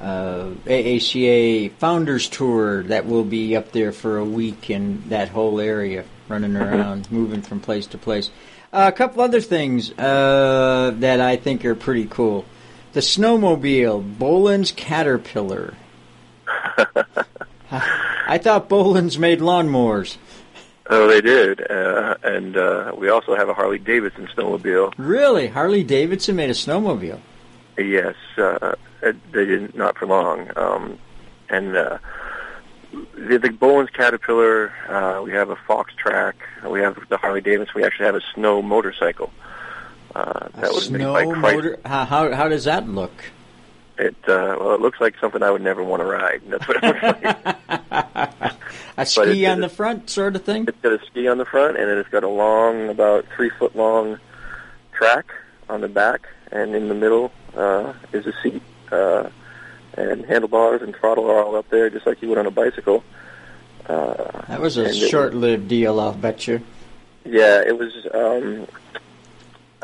uh, 0.00 0.50
AACA 0.64 1.72
Founders 1.72 2.28
Tour 2.28 2.82
that 2.84 3.06
will 3.06 3.24
be 3.24 3.54
up 3.56 3.72
there 3.72 3.92
for 3.92 4.18
a 4.18 4.24
week 4.24 4.70
in 4.70 5.08
that 5.08 5.28
whole 5.28 5.60
area, 5.60 6.04
running 6.28 6.56
around, 6.56 7.10
moving 7.12 7.42
from 7.42 7.60
place 7.60 7.86
to 7.88 7.98
place. 7.98 8.30
Uh, 8.72 8.90
a 8.92 8.96
couple 8.96 9.22
other 9.22 9.40
things 9.40 9.92
uh, 9.92 10.92
that 10.96 11.20
I 11.20 11.36
think 11.36 11.64
are 11.64 11.74
pretty 11.74 12.06
cool. 12.06 12.44
The 12.92 13.00
snowmobile, 13.00 14.18
Bolens 14.18 14.72
Caterpillar. 14.72 15.74
I 18.26 18.38
thought 18.38 18.68
Bolens 18.68 19.18
made 19.18 19.40
lawnmowers. 19.40 20.16
Oh, 20.88 21.08
they 21.08 21.20
did, 21.20 21.68
uh, 21.68 22.16
and 22.22 22.56
uh, 22.56 22.92
we 22.96 23.08
also 23.08 23.34
have 23.34 23.48
a 23.48 23.54
Harley 23.54 23.78
Davidson 23.78 24.28
snowmobile. 24.28 24.94
Really? 24.96 25.48
Harley 25.48 25.82
Davidson 25.82 26.36
made 26.36 26.50
a 26.50 26.54
snowmobile. 26.54 27.20
Yes, 27.76 28.14
uh, 28.38 28.74
they 29.00 29.12
didn't 29.32 29.76
not 29.76 29.98
for 29.98 30.06
long. 30.06 30.50
Um, 30.56 30.98
and 31.48 31.76
uh, 31.76 31.98
the, 33.14 33.38
the 33.38 33.50
Bowen's 33.50 33.90
Caterpillar, 33.90 34.72
uh, 34.88 35.22
we 35.22 35.32
have 35.32 35.50
a 35.50 35.56
Fox 35.56 35.92
Track, 35.94 36.36
we 36.64 36.80
have 36.80 36.98
the 37.08 37.16
Harley 37.16 37.40
Davidson. 37.40 37.72
We 37.74 37.84
actually 37.84 38.06
have 38.06 38.14
a 38.14 38.22
snow 38.34 38.62
motorcycle. 38.62 39.32
Uh, 40.14 40.48
that 40.54 40.70
a 40.70 40.72
was 40.72 40.90
made 40.90 41.00
snow 41.00 41.34
motor. 41.34 41.78
How, 41.84 42.04
how 42.04 42.32
how 42.32 42.48
does 42.48 42.64
that 42.64 42.88
look? 42.88 43.12
It 43.98 44.14
uh, 44.28 44.56
well, 44.60 44.74
it 44.74 44.80
looks 44.80 45.00
like 45.00 45.14
something 45.20 45.42
I 45.42 45.50
would 45.50 45.62
never 45.62 45.82
want 45.82 46.00
to 46.02 46.06
ride. 46.06 46.42
That's 46.48 46.66
what 46.68 46.76
it 46.82 47.02
looks 47.02 48.36
like. 48.36 48.52
A 48.98 49.06
ski 49.06 49.44
it- 49.44 49.48
on 49.48 49.60
the 49.60 49.68
front, 49.68 50.10
sort 50.10 50.36
of 50.36 50.44
thing. 50.44 50.64
it's 50.68 50.76
got 50.82 50.92
a 50.92 51.04
ski 51.06 51.28
on 51.28 51.38
the 51.38 51.44
front, 51.44 51.76
and 51.78 51.90
it's 51.90 52.08
got 52.08 52.24
a 52.24 52.28
long, 52.28 52.88
about 52.88 53.24
three 53.34 53.50
foot 53.50 53.74
long 53.76 54.18
track 54.92 55.26
on 55.68 55.80
the 55.80 55.88
back, 55.88 56.28
and 56.52 56.74
in 56.74 56.88
the 56.88 56.94
middle 56.94 57.32
uh, 57.56 57.92
is 58.12 58.26
a 58.26 58.32
seat, 58.42 58.62
uh, 58.92 59.28
and 59.96 60.24
handlebars 60.26 60.82
and 60.82 60.94
throttle 60.96 61.30
are 61.30 61.42
all 61.42 61.56
up 61.56 61.68
there, 61.70 61.88
just 61.90 62.06
like 62.06 62.20
you 62.22 62.28
would 62.28 62.38
on 62.38 62.46
a 62.46 62.50
bicycle. 62.50 63.02
Uh, 63.86 64.42
That 64.48 64.60
was 64.60 64.76
a 64.76 64.92
short-lived 64.92 65.68
deal, 65.68 66.00
I'll 66.00 66.12
bet 66.12 66.46
you. 66.46 66.60
Yeah, 67.24 67.62
it 67.66 67.78
was. 67.78 67.92
Um, 68.12 68.66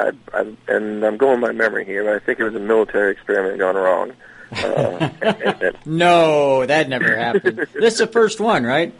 I, 0.03 0.13
I, 0.35 0.57
and 0.69 1.05
I'm 1.05 1.17
going 1.17 1.41
by 1.41 1.53
memory 1.53 1.85
here, 1.85 2.05
but 2.05 2.15
I 2.15 2.19
think 2.19 2.41
it 2.41 2.45
was 2.45 2.55
a 2.55 2.61
military 2.61 3.13
experiment 3.13 3.59
gone 3.59 3.77
wrong. 3.77 4.13
Uh, 4.53 5.11
and, 5.23 5.23
and, 5.43 5.63
and 5.63 5.77
No, 5.87 6.67
that 6.67 6.89
never 6.89 7.17
happened. 7.17 7.67
this 7.75 7.95
is 7.95 7.99
the 7.99 8.07
first 8.07 8.41
one, 8.41 8.65
right? 8.65 8.95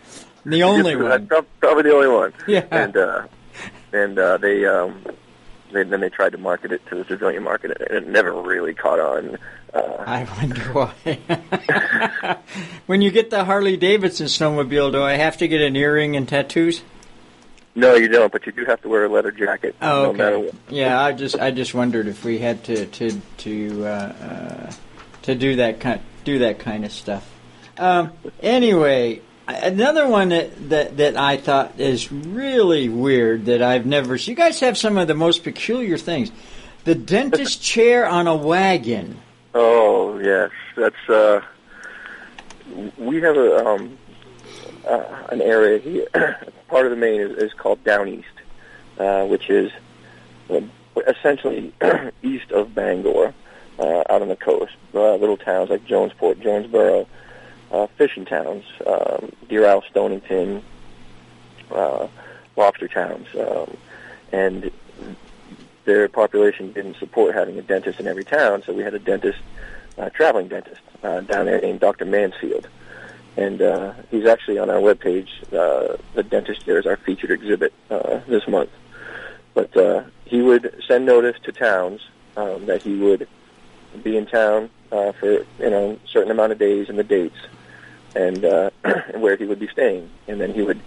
The 0.45 0.63
only 0.63 0.97
one. 0.97 1.27
Probably 1.61 1.83
the 1.83 1.95
only 1.95 2.09
one. 2.09 2.33
Yeah. 2.47 2.65
And 2.71 2.97
uh, 2.97 3.27
and 3.93 4.19
uh, 4.19 4.39
they 4.39 4.67
um, 4.67 5.05
they 5.73 5.85
then 5.85 6.01
they 6.01 6.09
tried 6.09 6.33
to 6.33 6.39
market 6.39 6.73
it 6.73 6.85
to 6.89 6.97
the 6.97 7.05
civilian 7.05 7.43
market, 7.43 7.81
and 7.81 7.91
it 7.91 8.09
never 8.09 8.33
really 8.33 8.75
caught 8.75 8.99
on. 8.99 9.39
Uh, 9.73 9.81
I 10.07 10.25
wonder 10.39 10.61
why. 10.73 12.39
when 12.87 13.03
you 13.03 13.11
get 13.11 13.31
the 13.31 13.45
Harley 13.45 13.77
Davidson 13.77 14.27
snowmobile, 14.27 14.93
do 14.93 15.03
I 15.03 15.13
have 15.13 15.37
to 15.39 15.49
get 15.49 15.61
an 15.61 15.77
earring 15.77 16.17
and 16.17 16.29
tattoos? 16.29 16.83
No, 17.75 17.95
you 17.95 18.09
don't, 18.09 18.31
but 18.31 18.45
you 18.47 18.53
do 18.53 18.65
have 18.67 18.83
to 18.83 18.89
wear 18.89 19.05
a 19.05 19.09
leather 19.09 19.31
jacket. 19.31 19.75
Oh, 19.81 20.07
no 20.07 20.13
matter 20.13 20.37
okay. 20.37 20.47
what. 20.47 20.55
Yeah, 20.69 21.01
I 21.01 21.13
just 21.13 21.39
I 21.39 21.51
just 21.51 21.73
wondered 21.75 22.07
if 22.07 22.25
we 22.25 22.39
had 22.39 22.65
to 22.65 22.87
to 22.87 23.21
to 23.39 23.87
uh, 23.87 23.89
uh, 23.89 24.73
to 25.23 25.35
do 25.35 25.57
that 25.57 25.81
kind 25.81 26.01
do 26.25 26.41
that 26.41 26.59
kind 26.59 26.85
of 26.85 26.93
stuff. 26.93 27.29
Um, 27.79 28.13
anyway, 28.43 29.23
another 29.49 30.07
one 30.07 30.29
that, 30.31 30.69
that 30.69 30.97
that 30.99 31.17
I 31.17 31.39
thought 31.39 31.81
is 31.81 32.13
really 32.13 32.91
weird 32.91 33.47
that 33.47 33.63
I've 33.63 33.87
never. 33.87 34.17
You 34.17 34.35
guys 34.35 34.61
have 34.61 34.77
some 34.77 34.99
of 34.99 35.09
the 35.09 35.15
most 35.15 35.43
peculiar 35.43 35.97
things. 35.97 36.31
The 36.85 36.95
dentist 36.95 37.63
chair 37.63 38.07
on 38.07 38.27
a 38.27 38.37
wagon. 38.37 39.19
Oh 39.55 40.19
yes, 40.19 40.51
that's. 40.77 41.09
Uh, 41.09 41.41
we 42.99 43.21
have 43.21 43.37
a 43.37 43.67
um, 43.67 43.99
uh, 44.87 45.27
an 45.31 45.41
area 45.41 45.79
here. 45.79 46.07
part 46.69 46.87
of 46.87 46.91
the 46.91 46.97
Maine 46.97 47.21
is, 47.21 47.37
is 47.37 47.53
called 47.55 47.83
Down 47.85 48.09
East, 48.09 48.27
uh, 48.99 49.25
which 49.27 49.51
is 49.51 49.71
essentially 51.07 51.73
east 52.23 52.51
of 52.53 52.75
Bangor, 52.75 53.35
uh, 53.79 54.03
out 54.11 54.23
on 54.23 54.29
the 54.29 54.37
coast. 54.37 54.75
Uh, 54.95 55.17
little 55.17 55.37
towns 55.37 55.71
like 55.71 55.85
Jonesport, 55.87 56.41
Jonesboro, 56.41 57.07
uh, 57.71 57.87
fishing 57.99 58.25
towns, 58.25 58.65
um, 58.87 59.33
Deer 59.49 59.67
Isle, 59.67 59.83
Stonington, 59.91 60.63
uh, 61.71 62.07
lobster 62.57 62.89
towns, 62.89 63.27
um, 63.39 63.77
and 64.31 64.71
their 65.85 66.09
population 66.09 66.73
didn't 66.73 66.97
support 66.97 67.35
having 67.35 67.59
a 67.59 67.63
dentist 67.63 67.99
in 67.99 68.07
every 68.07 68.25
town, 68.25 68.63
so 68.65 68.73
we 68.73 68.83
had 68.83 68.95
a 68.95 68.99
dentist, 68.99 69.39
uh, 69.99 70.11
traveling 70.11 70.49
dentist, 70.49 70.81
uh, 71.03 71.21
down 71.21 71.47
there 71.47 71.61
named 71.61 71.81
Dr. 71.81 72.05
Mansfield. 72.05 72.69
And 73.37 73.63
uh, 73.63 73.95
he's 74.11 74.27
actually 74.27 74.59
on 74.59 74.71
our 74.71 74.81
webpage. 74.81 75.29
Uh, 75.53 75.97
the 76.15 76.23
dentist 76.23 76.67
there 76.67 76.79
is 76.79 76.87
our 76.87 76.97
featured 76.97 77.31
exhibit 77.31 77.73
uh, 77.91 78.21
this 78.27 78.47
month. 78.47 78.71
But 79.55 79.77
uh, 79.77 80.05
he 80.25 80.41
would 80.41 80.83
send 80.87 81.07
notice 81.07 81.37
to 81.45 81.53
towns 81.53 82.01
um, 82.37 82.67
that 82.67 82.83
he 82.83 82.97
would 82.97 83.29
be 84.03 84.17
in 84.17 84.27
town 84.27 84.71
uh, 84.91 85.13
for 85.13 85.31
you 85.33 85.71
know 85.71 85.99
a 86.05 86.09
certain 86.09 86.31
amount 86.31 86.53
of 86.53 86.59
days 86.59 86.89
and 86.89 86.99
the 86.99 87.05
dates, 87.05 87.37
and 88.15 88.45
uh, 88.45 88.71
where 89.15 89.37
he 89.37 89.45
would 89.45 89.61
be 89.61 89.69
staying, 89.69 90.09
and 90.29 90.41
then 90.41 90.53
he 90.53 90.63
would 90.63 90.81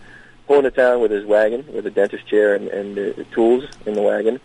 pull 0.47 0.57
into 0.57 0.71
town 0.71 1.01
with 1.01 1.11
his 1.11 1.25
wagon, 1.25 1.65
with 1.73 1.85
a 1.87 1.91
dentist 1.91 2.27
chair 2.27 2.55
and, 2.55 2.67
and 2.67 2.95
the 2.95 3.25
tools 3.31 3.65
in 3.85 3.93
the 3.93 4.01
wagon, 4.01 4.39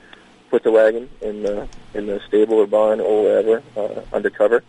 put 0.50 0.62
the 0.62 0.70
wagon 0.70 1.08
in 1.20 1.42
the 1.42 1.68
in 1.94 2.06
the 2.06 2.20
stable 2.26 2.54
or 2.54 2.66
barn 2.66 3.00
or 3.00 3.22
wherever 3.22 3.62
uh, 3.76 4.00
undercover, 4.12 4.62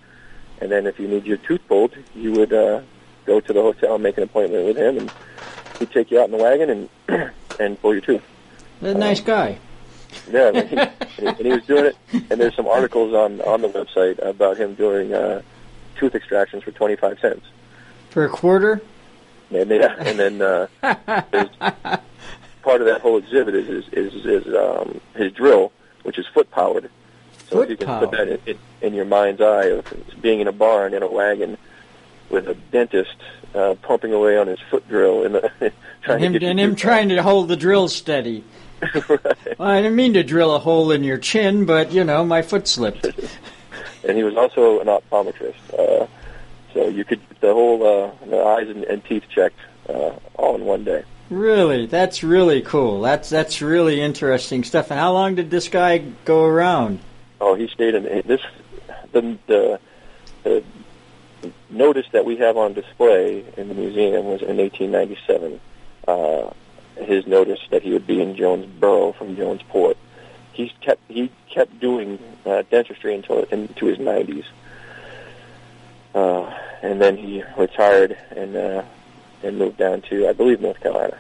and 0.60 0.72
then 0.72 0.88
if 0.88 1.00
you 1.00 1.08
need 1.08 1.26
your 1.26 1.38
tooth 1.38 1.62
pulled, 1.68 1.96
you 2.16 2.32
would 2.34 2.54
uh, 2.54 2.82
go 3.26 3.40
to 3.40 3.54
the 3.54 3.62
hotel, 3.62 3.96
and 3.96 4.04
make 4.04 4.18
an 4.18 4.24
appointment 4.24 4.66
with 4.66 4.78
him, 4.78 4.98
and 4.98 5.12
he'd 5.80 5.92
take 5.92 6.12
you 6.12 6.20
out 6.20 6.26
in 6.26 6.32
the 6.32 6.38
wagon 6.38 6.90
and 7.08 7.32
and 7.60 7.82
pull 7.82 7.94
your 7.94 8.02
tooth. 8.02 8.24
A 8.82 8.94
nice 8.94 9.20
guy. 9.20 9.58
Yeah, 10.30 10.52
and 10.54 10.70
he, 10.70 10.78
and 11.26 11.38
he 11.38 11.50
was 11.50 11.66
doing 11.66 11.86
it. 11.86 11.96
And 12.30 12.40
there's 12.42 12.56
some 12.56 12.68
articles 12.68 13.14
on 13.14 13.42
on 13.42 13.62
the 13.62 13.70
website 13.70 14.20
about 14.26 14.58
him 14.58 14.74
doing 14.76 15.14
uh, 15.14 15.42
tooth 15.96 16.16
extractions 16.16 16.64
for 16.64 16.72
25 16.72 17.20
cents. 17.20 17.46
For 18.10 18.26
a 18.26 18.30
quarter? 18.30 18.82
And, 19.52 19.70
they, 19.70 19.82
and 20.00 20.20
then 20.20 20.42
uh, 20.42 20.68
part 22.62 22.82
of 22.82 22.88
that 22.88 23.02
whole 23.02 23.18
exhibit 23.18 23.56
is 23.56 23.88
is 23.90 23.94
is, 23.94 24.26
is 24.26 24.56
um, 24.56 25.00
his 25.16 25.32
drill, 25.34 25.72
which 26.04 26.18
is 26.18 26.26
foot 26.28 26.50
powered. 26.52 26.90
So 27.50 27.58
Foot 27.58 27.64
if 27.64 27.70
you 27.72 27.78
can 27.78 27.88
powered. 27.88 28.10
put 28.10 28.18
that 28.18 28.28
in, 28.30 28.40
in, 28.46 28.58
in 28.82 28.94
your 28.94 29.06
mind's 29.06 29.42
eye 29.42 29.66
of 29.66 29.86
being 30.22 30.40
in 30.40 30.48
a 30.48 30.54
barn 30.54 30.94
in 30.94 31.04
a 31.04 31.08
wagon 31.08 31.58
with 32.32 32.48
a 32.48 32.56
dentist 32.72 33.16
uh, 33.54 33.76
pumping 33.82 34.14
away 34.14 34.38
on 34.38 34.48
his 34.48 34.60
foot 34.70 34.88
drill 34.88 35.24
and 35.26 35.36
the, 35.36 35.52
trying 36.02 36.24
And 36.24 36.36
him, 36.36 36.40
to 36.40 36.46
and 36.48 36.60
him 36.60 36.76
trying 36.76 37.10
to 37.10 37.22
hold 37.22 37.48
the 37.50 37.56
drill 37.58 37.88
steady. 37.88 38.44
right. 38.82 39.22
Well, 39.60 39.70
I 39.70 39.82
didn't 39.82 39.96
mean 39.96 40.14
to 40.14 40.24
drill 40.24 40.56
a 40.56 40.60
hole 40.60 40.92
in 40.92 41.04
your 41.04 41.18
chin, 41.20 41.66
but, 41.66 41.92
you 41.92 42.04
know, 42.04 42.26
my 42.26 42.42
foot 42.42 42.68
slipped. 42.68 43.06
and 44.08 44.18
he 44.18 44.24
was 44.24 44.36
also 44.36 44.80
an 44.80 44.88
optometrist. 44.88 45.54
Uh, 45.78 46.08
so 46.74 46.88
you 46.88 47.04
could 47.06 47.20
get 47.30 47.42
the 47.42 47.54
whole 47.54 47.84
uh, 47.86 48.12
the 48.26 48.42
eyes 48.42 48.70
and, 48.70 48.84
and 48.86 49.04
teeth 49.06 49.24
checked 49.30 49.60
uh, 49.90 50.12
all 50.36 50.56
in 50.56 50.66
one 50.66 50.84
day. 50.84 51.04
Really? 51.30 51.86
That's 51.86 52.24
really 52.24 52.62
cool. 52.62 53.02
That's 53.02 53.30
that's 53.30 53.62
really 53.62 54.02
interesting 54.02 54.64
stuff. 54.64 54.90
And 54.90 55.00
how 55.00 55.14
long 55.14 55.36
did 55.36 55.50
this 55.52 55.68
guy 55.70 56.00
go 56.26 56.44
around? 56.46 57.00
Oh, 57.40 57.56
he 57.56 57.68
stayed 57.68 57.94
in 57.96 58.04
this. 58.26 58.42
The 59.12 59.38
the, 59.48 59.80
the 60.44 60.64
notice 61.72 62.06
that 62.12 62.26
we 62.26 62.38
have 62.38 62.58
on 62.58 62.74
display 62.74 63.44
in 63.58 63.68
the 63.68 63.74
museum 63.74 64.26
was 64.26 64.42
in 64.42 64.58
1897. 64.58 65.60
Uh, 66.08 66.50
his 66.96 67.26
notice 67.26 67.60
that 67.70 67.82
he 67.82 67.92
would 67.92 68.06
be 68.06 68.22
in 68.22 68.36
Jonesboro 68.36 69.14
from 69.14 69.36
Jonesport. 69.36 69.96
He's 70.54 70.72
kept 70.82 71.02
he 71.10 71.32
kept 71.50 71.80
doing 71.80 72.20
uh, 72.46 72.64
dentistry 72.70 73.16
until 73.16 73.44
into 73.44 73.86
his 73.86 73.98
90s, 73.98 74.46
uh, 76.14 76.54
and 76.82 77.02
then 77.02 77.18
he 77.18 77.44
retired 77.58 78.18
and 78.32 78.56
uh, 78.56 78.84
and 79.44 79.58
moved 79.58 79.78
down 79.78 80.02
to 80.04 80.28
I 80.28 80.34
believe 80.34 80.62
North 80.62 80.80
Carolina. 80.82 81.18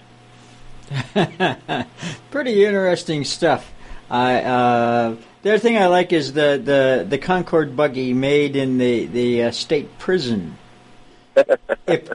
Pretty 2.32 2.66
interesting 2.66 3.24
stuff. 3.24 3.72
I 4.12 4.43
uh, 4.43 5.15
the 5.41 5.52
other 5.52 5.60
thing 5.60 5.78
I 5.78 5.88
like 5.88 6.12
is 6.12 6.34
the, 6.34 6.62
the, 6.62 7.06
the 7.08 7.17
Concord 7.17 7.78
buggy 7.78 8.13
made 8.13 8.58
in 8.58 8.78
the 8.78 9.06
the 9.06 9.43
uh, 9.43 9.52
state 9.52 9.97
prison. 10.00 10.58
if 11.88 12.10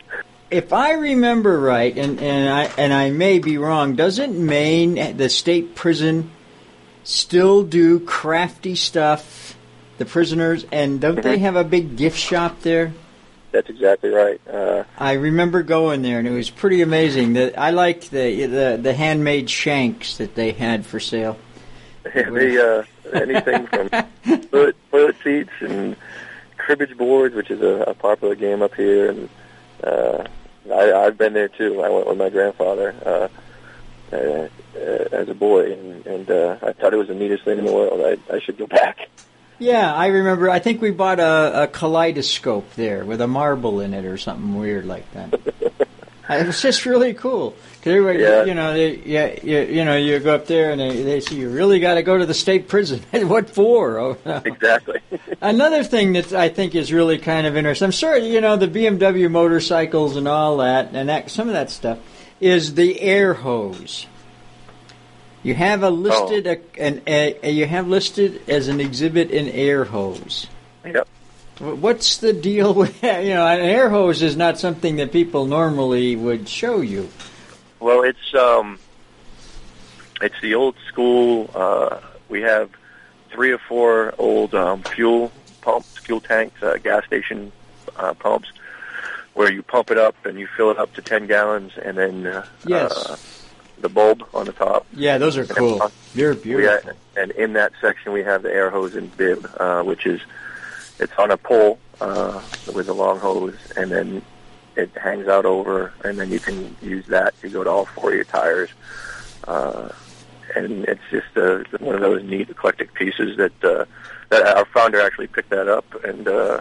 if 0.50 0.72
I 0.74 0.92
remember 0.92 1.58
right, 1.58 1.96
and, 1.96 2.20
and 2.20 2.50
I 2.50 2.64
and 2.76 2.92
I 2.92 3.10
may 3.10 3.38
be 3.38 3.56
wrong, 3.56 3.96
doesn't 3.96 4.38
Maine 4.38 5.16
the 5.16 5.30
state 5.30 5.74
prison 5.74 6.30
still 7.02 7.62
do 7.62 7.98
crafty 8.00 8.74
stuff? 8.74 9.56
The 9.96 10.04
prisoners 10.04 10.66
and 10.70 11.00
don't 11.00 11.22
they 11.22 11.38
have 11.38 11.56
a 11.56 11.64
big 11.64 11.96
gift 11.96 12.18
shop 12.18 12.60
there? 12.60 12.92
That's 13.52 13.70
exactly 13.70 14.10
right. 14.10 14.38
Uh, 14.46 14.84
I 14.98 15.12
remember 15.12 15.62
going 15.62 16.02
there, 16.02 16.18
and 16.18 16.28
it 16.28 16.32
was 16.32 16.50
pretty 16.50 16.82
amazing. 16.82 17.32
That 17.32 17.58
I 17.58 17.70
liked 17.70 18.10
the 18.10 18.44
the 18.44 18.78
the 18.82 18.92
handmade 18.92 19.48
shanks 19.48 20.18
that 20.18 20.34
they 20.34 20.52
had 20.52 20.84
for 20.84 21.00
sale. 21.00 21.38
they 22.14 22.58
uh, 22.58 22.84
anything 23.12 23.66
from 23.66 23.88
toilet, 24.50 24.76
toilet 24.90 25.16
seats 25.22 25.50
and 25.60 25.96
cribbage 26.56 26.96
boards, 26.96 27.34
which 27.34 27.50
is 27.50 27.60
a, 27.60 27.84
a 27.90 27.94
popular 27.94 28.34
game 28.34 28.62
up 28.62 28.74
here, 28.74 29.10
and 29.10 29.28
uh, 29.84 30.24
I, 30.72 30.92
I've 30.92 31.18
been 31.18 31.32
there 31.32 31.48
too. 31.48 31.82
I 31.82 31.88
went 31.88 32.06
with 32.06 32.18
my 32.18 32.30
grandfather 32.30 32.94
uh, 33.04 33.28
uh, 34.14 34.48
uh, 34.76 35.04
as 35.12 35.28
a 35.28 35.34
boy, 35.34 35.72
and, 35.72 36.06
and 36.06 36.30
uh, 36.30 36.56
I 36.62 36.72
thought 36.72 36.92
it 36.92 36.96
was 36.96 37.08
the 37.08 37.14
neatest 37.14 37.44
thing 37.44 37.58
in 37.58 37.64
the 37.64 37.72
world. 37.72 38.00
I, 38.00 38.34
I 38.34 38.40
should 38.40 38.58
go 38.58 38.66
back. 38.66 39.08
Yeah, 39.58 39.94
I 39.94 40.08
remember. 40.08 40.50
I 40.50 40.58
think 40.58 40.82
we 40.82 40.90
bought 40.90 41.18
a, 41.18 41.62
a 41.62 41.66
kaleidoscope 41.66 42.74
there 42.74 43.04
with 43.04 43.20
a 43.20 43.26
marble 43.26 43.80
in 43.80 43.94
it 43.94 44.04
or 44.04 44.18
something 44.18 44.56
weird 44.56 44.84
like 44.84 45.10
that. 45.12 45.34
it 46.30 46.46
was 46.46 46.60
just 46.60 46.84
really 46.84 47.14
cool. 47.14 47.56
Yeah. 47.86 48.44
you 48.44 48.54
know, 48.54 48.72
they, 48.74 48.96
yeah, 48.96 49.34
you, 49.42 49.60
you 49.60 49.84
know, 49.84 49.96
you 49.96 50.18
go 50.18 50.34
up 50.34 50.46
there 50.46 50.72
and 50.72 50.80
they, 50.80 51.02
they 51.02 51.20
say 51.20 51.36
you 51.36 51.48
really 51.48 51.78
got 51.78 51.94
to 51.94 52.02
go 52.02 52.18
to 52.18 52.26
the 52.26 52.34
state 52.34 52.68
prison. 52.68 53.00
what 53.28 53.50
for? 53.50 53.98
Oh, 53.98 54.18
no. 54.24 54.42
Exactly. 54.44 55.00
Another 55.40 55.84
thing 55.84 56.14
that 56.14 56.32
I 56.32 56.48
think 56.48 56.74
is 56.74 56.92
really 56.92 57.18
kind 57.18 57.46
of 57.46 57.56
interesting. 57.56 57.86
I'm 57.86 57.92
sure 57.92 58.16
you 58.16 58.40
know 58.40 58.56
the 58.56 58.68
BMW 58.68 59.30
motorcycles 59.30 60.16
and 60.16 60.26
all 60.26 60.58
that, 60.58 60.90
and 60.92 61.08
that 61.08 61.30
some 61.30 61.48
of 61.48 61.54
that 61.54 61.70
stuff 61.70 61.98
is 62.40 62.74
the 62.74 63.00
air 63.00 63.34
hose. 63.34 64.06
You 65.42 65.54
have 65.54 65.84
a 65.84 65.90
listed 65.90 66.46
oh. 66.46 66.56
a, 66.76 66.82
an 66.82 67.02
a, 67.06 67.50
you 67.50 67.66
have 67.66 67.86
listed 67.86 68.48
as 68.48 68.66
an 68.66 68.80
exhibit 68.80 69.30
an 69.30 69.48
air 69.48 69.84
hose. 69.84 70.48
yep. 70.84 71.06
What's 71.58 72.18
the 72.18 72.32
deal 72.32 72.74
with 72.82 73.00
that? 73.00 73.24
You 73.24 73.34
know, 73.34 73.46
an 73.46 73.60
air 73.60 73.88
hose 73.88 74.22
is 74.22 74.36
not 74.36 74.58
something 74.58 74.96
that 74.96 75.12
people 75.12 75.46
normally 75.46 76.16
would 76.16 76.48
show 76.48 76.80
you. 76.80 77.08
Well, 77.80 78.02
it's 78.02 78.34
um, 78.34 78.78
it's 80.20 80.40
the 80.40 80.54
old 80.54 80.76
school. 80.88 81.50
Uh, 81.54 82.00
we 82.28 82.42
have 82.42 82.70
three 83.30 83.52
or 83.52 83.58
four 83.58 84.14
old 84.18 84.54
um, 84.54 84.82
fuel 84.82 85.30
pumps, 85.60 85.98
fuel 85.98 86.20
tanks, 86.20 86.62
uh, 86.62 86.78
gas 86.82 87.04
station 87.06 87.52
uh, 87.96 88.14
pumps, 88.14 88.48
where 89.34 89.52
you 89.52 89.62
pump 89.62 89.90
it 89.90 89.98
up 89.98 90.14
and 90.24 90.38
you 90.38 90.46
fill 90.56 90.70
it 90.70 90.78
up 90.78 90.92
to 90.94 91.02
ten 91.02 91.26
gallons, 91.26 91.72
and 91.82 91.98
then 91.98 92.26
uh, 92.26 92.46
Yes. 92.66 92.92
uh, 92.92 93.16
the 93.80 93.88
bulb 93.90 94.24
on 94.32 94.46
the 94.46 94.52
top. 94.52 94.86
Yeah, 94.94 95.18
those 95.18 95.36
are 95.36 95.44
cool. 95.44 95.90
They're 96.14 96.34
beautiful. 96.34 96.92
ha- 96.92 96.96
and 97.20 97.30
in 97.32 97.52
that 97.54 97.72
section 97.80 98.12
we 98.12 98.22
have 98.22 98.42
the 98.42 98.50
air 98.52 98.70
hose 98.70 98.94
and 98.94 99.14
bib, 99.18 99.48
uh, 99.58 99.82
which 99.82 100.06
is 100.06 100.20
it's 100.98 101.12
on 101.18 101.30
a 101.30 101.36
pole 101.36 101.78
uh, 102.00 102.40
with 102.74 102.88
a 102.88 102.94
long 102.94 103.18
hose, 103.18 103.54
and 103.76 103.90
then 103.90 104.22
it 104.76 104.90
hangs 104.96 105.28
out 105.28 105.44
over, 105.44 105.92
and 106.04 106.18
then 106.18 106.30
you 106.30 106.40
can 106.40 106.76
use 106.82 107.06
that 107.06 107.38
to 107.40 107.48
go 107.48 107.64
to 107.64 107.70
all 107.70 107.86
four 107.86 108.10
of 108.10 108.16
your 108.16 108.24
tires. 108.24 108.70
Uh, 109.46 109.88
and 110.54 110.84
it's 110.84 111.00
just 111.10 111.36
uh, 111.36 111.62
one 111.78 111.94
of 111.94 112.00
those 112.00 112.22
neat 112.22 112.48
eclectic 112.48 112.94
pieces 112.94 113.36
that 113.36 113.64
uh, 113.64 113.84
that 114.28 114.56
our 114.56 114.64
founder 114.66 115.00
actually 115.00 115.26
picked 115.26 115.50
that 115.50 115.68
up, 115.68 115.84
and 116.04 116.28
uh, 116.28 116.60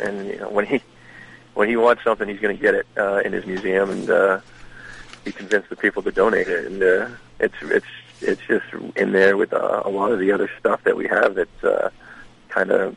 and 0.00 0.26
you 0.28 0.38
know 0.38 0.50
when 0.50 0.66
he 0.66 0.80
when 1.54 1.68
he 1.68 1.76
wants 1.76 2.02
something, 2.04 2.28
he's 2.28 2.40
going 2.40 2.56
to 2.56 2.62
get 2.62 2.74
it 2.74 2.86
uh, 2.96 3.20
in 3.24 3.32
his 3.32 3.46
museum, 3.46 3.90
and 3.90 4.10
uh, 4.10 4.40
he 5.24 5.32
convinced 5.32 5.70
the 5.70 5.76
people 5.76 6.02
to 6.02 6.12
donate 6.12 6.48
it, 6.48 6.66
and 6.66 6.82
uh, 6.82 7.08
it's 7.40 7.54
it's 7.62 7.86
it's 8.20 8.42
just 8.46 8.66
in 8.96 9.12
there 9.12 9.36
with 9.36 9.52
uh, 9.52 9.82
a 9.84 9.90
lot 9.90 10.12
of 10.12 10.18
the 10.18 10.32
other 10.32 10.50
stuff 10.58 10.82
that 10.84 10.96
we 10.96 11.06
have 11.06 11.34
that 11.34 11.64
uh, 11.64 11.90
kind 12.48 12.70
of 12.70 12.96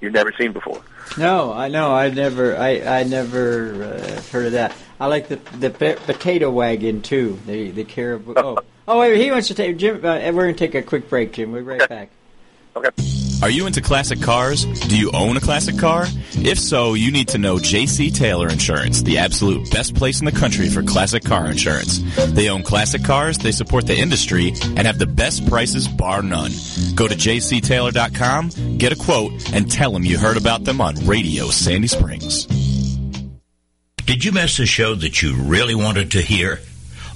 you've 0.00 0.12
never 0.12 0.32
seen 0.32 0.52
before. 0.52 0.82
No, 1.18 1.52
I 1.52 1.68
know. 1.68 1.92
I 1.92 2.10
never, 2.10 2.56
I, 2.56 2.80
I 3.00 3.02
never 3.04 3.84
uh, 3.84 4.22
heard 4.30 4.46
of 4.46 4.52
that. 4.52 4.74
I 4.98 5.06
like 5.06 5.28
the 5.28 5.36
the 5.58 5.70
po- 5.70 5.96
potato 5.96 6.50
wagon 6.50 7.02
too. 7.02 7.38
The 7.46 7.70
the 7.70 7.84
caribou. 7.84 8.34
Oh, 8.36 8.58
oh 8.88 9.00
wait, 9.00 9.20
he 9.20 9.30
wants 9.30 9.48
to 9.48 9.54
take 9.54 9.76
Jim. 9.78 9.96
Uh, 10.04 10.18
we're 10.32 10.46
gonna 10.46 10.54
take 10.54 10.74
a 10.74 10.82
quick 10.82 11.08
break, 11.08 11.32
Jim. 11.32 11.52
We'll 11.52 11.62
be 11.62 11.66
right 11.66 11.88
back. 11.88 12.10
Okay. 12.76 13.19
Are 13.42 13.48
you 13.48 13.66
into 13.66 13.80
classic 13.80 14.20
cars? 14.20 14.64
Do 14.64 14.98
you 14.98 15.10
own 15.12 15.38
a 15.38 15.40
classic 15.40 15.78
car? 15.78 16.04
If 16.32 16.58
so, 16.58 16.92
you 16.92 17.10
need 17.10 17.28
to 17.28 17.38
know 17.38 17.56
JC 17.56 18.14
Taylor 18.14 18.48
Insurance, 18.48 19.00
the 19.00 19.16
absolute 19.16 19.70
best 19.70 19.94
place 19.94 20.20
in 20.20 20.26
the 20.26 20.32
country 20.32 20.68
for 20.68 20.82
classic 20.82 21.24
car 21.24 21.46
insurance. 21.46 22.00
They 22.32 22.50
own 22.50 22.62
classic 22.62 23.02
cars, 23.02 23.38
they 23.38 23.52
support 23.52 23.86
the 23.86 23.96
industry, 23.96 24.52
and 24.76 24.80
have 24.80 24.98
the 24.98 25.06
best 25.06 25.48
prices 25.48 25.88
bar 25.88 26.22
none. 26.22 26.50
Go 26.94 27.08
to 27.08 27.14
jctaylor.com, 27.14 28.76
get 28.76 28.92
a 28.92 28.96
quote, 28.96 29.32
and 29.54 29.70
tell 29.70 29.92
them 29.92 30.04
you 30.04 30.18
heard 30.18 30.36
about 30.36 30.64
them 30.64 30.82
on 30.82 30.94
Radio 31.06 31.46
Sandy 31.48 31.88
Springs. 31.88 32.44
Did 34.04 34.22
you 34.22 34.32
miss 34.32 34.58
a 34.58 34.66
show 34.66 34.94
that 34.96 35.22
you 35.22 35.34
really 35.34 35.74
wanted 35.74 36.10
to 36.12 36.20
hear? 36.20 36.60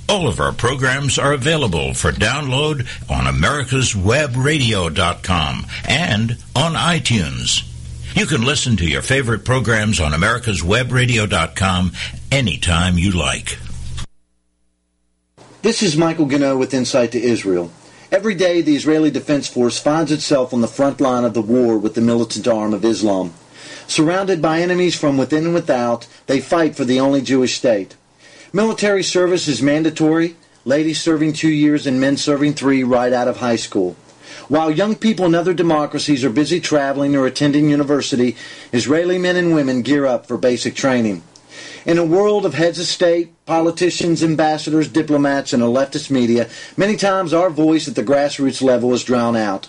All 0.08 0.26
of 0.28 0.38
our 0.38 0.52
programs 0.52 1.18
are 1.18 1.32
available 1.32 1.92
for 1.94 2.12
download 2.12 2.86
on 3.08 3.24
americaswebradio.com 3.24 5.66
and 5.88 6.36
on 6.54 6.74
iTunes. 6.74 7.64
You 8.14 8.26
can 8.26 8.42
listen 8.42 8.76
to 8.76 8.86
your 8.86 9.02
favorite 9.02 9.46
programs 9.46 10.00
on 10.00 10.12
americaswebradio.com 10.12 11.92
anytime 12.30 12.98
you 12.98 13.12
like. 13.12 13.58
This 15.62 15.82
is 15.82 15.96
Michael 15.96 16.26
Gano 16.26 16.58
with 16.58 16.74
Insight 16.74 17.12
to 17.12 17.22
Israel. 17.22 17.72
Every 18.12 18.34
day, 18.34 18.60
the 18.60 18.76
Israeli 18.76 19.10
Defense 19.10 19.48
Force 19.48 19.78
finds 19.78 20.12
itself 20.12 20.52
on 20.52 20.60
the 20.60 20.68
front 20.68 21.00
line 21.00 21.24
of 21.24 21.32
the 21.32 21.40
war 21.40 21.78
with 21.78 21.94
the 21.94 22.02
militant 22.02 22.46
arm 22.46 22.74
of 22.74 22.84
Islam. 22.84 23.32
Surrounded 23.86 24.42
by 24.42 24.60
enemies 24.60 24.94
from 24.94 25.16
within 25.16 25.46
and 25.46 25.54
without, 25.54 26.06
they 26.26 26.40
fight 26.40 26.76
for 26.76 26.84
the 26.84 27.00
only 27.00 27.22
Jewish 27.22 27.56
state. 27.56 27.96
Military 28.54 29.02
service 29.02 29.48
is 29.48 29.60
mandatory, 29.60 30.36
ladies 30.64 31.00
serving 31.00 31.32
two 31.32 31.48
years 31.48 31.88
and 31.88 32.00
men 32.00 32.16
serving 32.16 32.54
three 32.54 32.84
right 32.84 33.12
out 33.12 33.26
of 33.26 33.38
high 33.38 33.56
school. 33.56 33.96
While 34.46 34.70
young 34.70 34.94
people 34.94 35.26
in 35.26 35.34
other 35.34 35.52
democracies 35.52 36.24
are 36.24 36.30
busy 36.30 36.60
traveling 36.60 37.16
or 37.16 37.26
attending 37.26 37.68
university, 37.68 38.36
Israeli 38.72 39.18
men 39.18 39.34
and 39.34 39.56
women 39.56 39.82
gear 39.82 40.06
up 40.06 40.26
for 40.26 40.38
basic 40.38 40.76
training. 40.76 41.24
In 41.84 41.98
a 41.98 42.04
world 42.04 42.46
of 42.46 42.54
heads 42.54 42.78
of 42.78 42.86
state, 42.86 43.32
politicians, 43.44 44.22
ambassadors, 44.22 44.86
diplomats, 44.86 45.52
and 45.52 45.60
a 45.60 45.66
leftist 45.66 46.08
media, 46.08 46.48
many 46.76 46.94
times 46.94 47.34
our 47.34 47.50
voice 47.50 47.88
at 47.88 47.96
the 47.96 48.04
grassroots 48.04 48.62
level 48.62 48.94
is 48.94 49.02
drowned 49.02 49.36
out. 49.36 49.68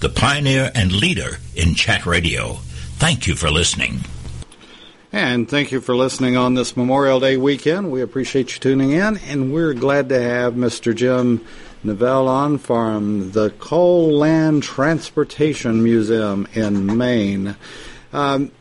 the 0.00 0.08
pioneer 0.08 0.70
and 0.74 0.92
leader 0.92 1.38
in 1.56 1.74
chat 1.74 2.06
radio. 2.06 2.54
Thank 2.98 3.26
you 3.26 3.34
for 3.34 3.50
listening. 3.50 4.00
And 5.12 5.48
thank 5.48 5.72
you 5.72 5.80
for 5.80 5.96
listening 5.96 6.36
on 6.36 6.54
this 6.54 6.76
Memorial 6.76 7.18
Day 7.18 7.36
weekend. 7.36 7.90
We 7.90 8.02
appreciate 8.02 8.54
you 8.54 8.60
tuning 8.60 8.92
in, 8.92 9.16
and 9.28 9.52
we're 9.52 9.74
glad 9.74 10.08
to 10.10 10.20
have 10.20 10.54
Mr. 10.54 10.94
Jim 10.94 11.44
Neville 11.82 12.28
on 12.28 12.58
from 12.58 13.32
the 13.32 13.50
Cole 13.50 14.12
Land 14.18 14.62
Transportation 14.62 15.82
Museum 15.82 16.46
in 16.52 16.96
Maine. 16.96 17.56
Um, 18.12 18.52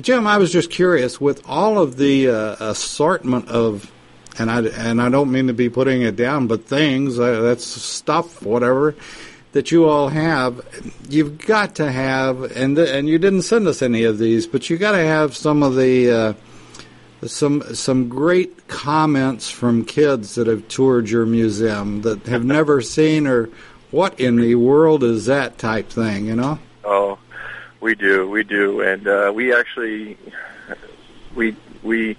Jim, 0.00 0.26
I 0.26 0.38
was 0.38 0.52
just 0.52 0.70
curious 0.70 1.20
with 1.20 1.42
all 1.46 1.78
of 1.78 1.96
the 1.96 2.28
uh, 2.28 2.56
assortment 2.60 3.48
of, 3.48 3.92
and 4.38 4.50
I 4.50 4.62
and 4.62 5.02
I 5.02 5.08
don't 5.08 5.32
mean 5.32 5.48
to 5.48 5.52
be 5.52 5.68
putting 5.68 6.02
it 6.02 6.16
down, 6.16 6.46
but 6.46 6.64
things 6.66 7.18
uh, 7.18 7.40
that's 7.40 7.64
stuff, 7.66 8.42
whatever 8.42 8.94
that 9.52 9.70
you 9.70 9.88
all 9.88 10.08
have, 10.08 10.60
you've 11.08 11.38
got 11.38 11.76
to 11.76 11.90
have, 11.90 12.42
and 12.56 12.78
and 12.78 13.08
you 13.08 13.18
didn't 13.18 13.42
send 13.42 13.66
us 13.66 13.82
any 13.82 14.04
of 14.04 14.18
these, 14.18 14.46
but 14.46 14.68
you 14.68 14.76
got 14.76 14.92
to 14.92 15.04
have 15.04 15.36
some 15.36 15.62
of 15.62 15.76
the. 15.76 16.10
Uh, 16.10 16.32
some 17.26 17.62
some 17.74 18.08
great 18.08 18.68
comments 18.68 19.50
from 19.50 19.84
kids 19.84 20.36
that 20.36 20.46
have 20.46 20.68
toured 20.68 21.10
your 21.10 21.26
museum 21.26 22.02
that 22.02 22.24
have 22.26 22.44
never 22.58 22.80
seen 22.80 23.26
or 23.26 23.50
what 23.90 24.18
in 24.20 24.36
the 24.36 24.54
world 24.54 25.02
is 25.02 25.26
that 25.26 25.58
type 25.58 25.88
thing, 25.88 26.26
you 26.26 26.36
know? 26.36 26.58
Oh, 26.84 27.18
we 27.80 27.94
do, 27.94 28.28
we 28.28 28.44
do, 28.44 28.80
and 28.82 29.06
uh, 29.08 29.32
we 29.34 29.54
actually 29.54 30.16
we 31.34 31.56
we 31.82 32.16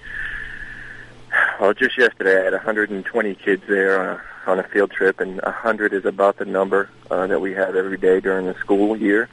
well 1.59 1.73
just 1.73 1.97
yesterday 1.97 2.41
I 2.41 2.43
had 2.45 2.53
120 2.53 3.35
kids 3.35 3.63
there 3.67 4.01
on 4.01 4.07
a, 4.17 4.21
on 4.49 4.59
a 4.59 4.63
field 4.63 4.89
trip, 4.91 5.19
and 5.19 5.39
100 5.41 5.93
is 5.93 6.05
about 6.05 6.37
the 6.37 6.45
number 6.45 6.89
uh, 7.11 7.27
that 7.27 7.39
we 7.39 7.53
have 7.53 7.75
every 7.75 7.97
day 7.97 8.19
during 8.19 8.47
the 8.47 8.55
school 8.55 8.97
year. 8.97 9.29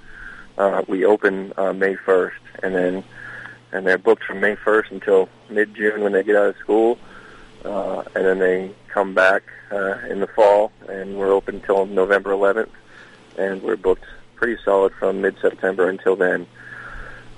Uh, 0.58 0.82
we 0.86 1.04
open 1.04 1.52
uh, 1.56 1.72
May 1.72 1.94
1st, 1.94 2.32
and 2.62 2.74
then 2.74 3.04
and 3.72 3.86
they're 3.86 3.98
booked 3.98 4.24
from 4.24 4.40
May 4.40 4.56
1st 4.56 4.90
until 4.92 5.28
mid-June 5.50 6.02
when 6.02 6.12
they 6.12 6.22
get 6.22 6.36
out 6.36 6.48
of 6.48 6.56
school, 6.58 6.98
uh, 7.64 8.02
and 8.14 8.24
then 8.24 8.38
they 8.38 8.70
come 8.88 9.14
back 9.14 9.42
uh, 9.72 9.98
in 10.08 10.20
the 10.20 10.26
fall, 10.26 10.70
and 10.88 11.16
we're 11.18 11.32
open 11.32 11.56
until 11.56 11.86
November 11.86 12.30
11th, 12.30 12.70
and 13.38 13.62
we're 13.62 13.76
booked 13.76 14.04
pretty 14.34 14.60
solid 14.64 14.92
from 14.94 15.20
mid-September 15.20 15.88
until 15.88 16.14
then. 16.14 16.46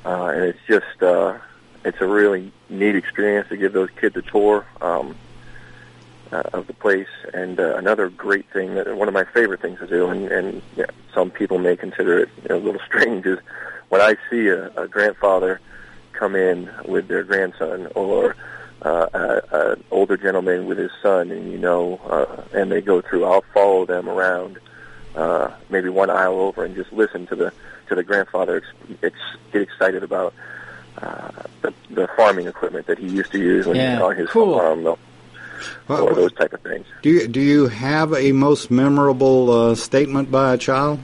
Uh, 0.04 0.32
and 0.34 0.44
it's 0.44 0.58
just 0.66 1.02
uh, 1.02 1.38
it's 1.84 2.00
a 2.00 2.06
really 2.06 2.52
neat 2.68 2.96
experience 2.96 3.48
to 3.48 3.56
give 3.56 3.72
those 3.72 3.90
kids 4.00 4.16
a 4.16 4.22
tour 4.22 4.66
um, 4.80 5.16
uh, 6.32 6.42
of 6.52 6.66
the 6.66 6.74
place. 6.74 7.08
And 7.34 7.58
uh, 7.58 7.76
another 7.76 8.08
great 8.08 8.46
thing 8.52 8.74
that 8.74 8.96
one 8.96 9.08
of 9.08 9.14
my 9.14 9.24
favorite 9.24 9.60
things 9.60 9.78
to 9.80 9.86
do, 9.86 10.08
and, 10.08 10.28
and 10.30 10.62
yeah, 10.76 10.86
some 11.14 11.30
people 11.30 11.58
may 11.58 11.76
consider 11.76 12.18
it 12.18 12.28
you 12.42 12.48
know, 12.50 12.56
a 12.56 12.64
little 12.64 12.80
strange, 12.86 13.26
is 13.26 13.38
when 13.88 14.00
I 14.00 14.16
see 14.30 14.48
a, 14.48 14.70
a 14.76 14.88
grandfather 14.88 15.60
come 16.12 16.34
in 16.34 16.70
with 16.86 17.08
their 17.08 17.22
grandson 17.22 17.88
or 17.94 18.34
uh, 18.82 19.40
an 19.52 19.84
older 19.90 20.16
gentleman 20.16 20.66
with 20.66 20.78
his 20.78 20.90
son, 21.02 21.30
and 21.30 21.50
you 21.50 21.58
know, 21.58 22.00
uh, 22.06 22.42
and 22.52 22.70
they 22.70 22.80
go 22.80 23.00
through. 23.00 23.24
I'll 23.24 23.44
follow 23.54 23.84
them 23.86 24.08
around, 24.08 24.58
uh, 25.16 25.50
maybe 25.68 25.88
one 25.88 26.10
aisle 26.10 26.40
over, 26.40 26.64
and 26.64 26.74
just 26.76 26.92
listen 26.92 27.26
to 27.28 27.36
the 27.36 27.52
to 27.88 27.94
the 27.94 28.04
grandfather 28.04 28.58
ex- 28.58 28.98
ex- 29.02 29.36
get 29.52 29.62
excited 29.62 30.02
about 30.02 30.34
uh, 31.02 31.30
the, 31.62 31.74
the 31.90 32.08
farming 32.16 32.46
equipment 32.46 32.86
that 32.86 32.98
he 32.98 33.08
used 33.08 33.32
to 33.32 33.38
use 33.38 33.66
when 33.66 33.76
Yeah, 33.76 34.00
on 34.00 34.16
his 34.16 34.28
cool. 34.30 34.58
farm, 34.58 34.84
though, 34.84 34.98
Well, 35.88 36.08
or 36.08 36.14
those 36.14 36.32
type 36.32 36.52
of 36.52 36.60
things. 36.60 36.86
do 37.02 37.10
you 37.10 37.28
do 37.28 37.40
you 37.40 37.68
have 37.68 38.12
a 38.14 38.32
most 38.32 38.70
memorable 38.70 39.50
uh, 39.50 39.74
statement 39.74 40.30
by 40.30 40.54
a 40.54 40.58
child? 40.58 41.00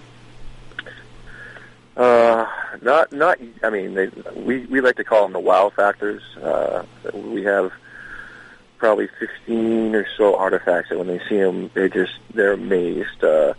Uh, 1.97 2.47
not, 2.83 3.13
not. 3.13 3.39
I 3.63 3.71
mean, 3.71 3.95
they, 3.95 4.09
we 4.35 4.67
we 4.67 4.81
like 4.81 4.97
to 4.97 5.05
call 5.05 5.23
them 5.23 5.33
the 5.33 5.41
wow 5.41 5.71
factors. 5.71 6.23
Uh, 6.37 6.85
we 7.13 7.45
have 7.45 7.73
probably 8.79 9.09
fifteen 9.19 9.95
or 9.95 10.07
so 10.17 10.37
artifacts 10.37 10.91
that 10.91 10.99
when 10.99 11.07
they 11.07 11.21
see 11.29 11.39
them, 11.39 11.71
they 11.75 11.89
just 11.89 12.13
they're 12.33 12.53
amazed. 12.53 13.23
Uh, 13.23 13.55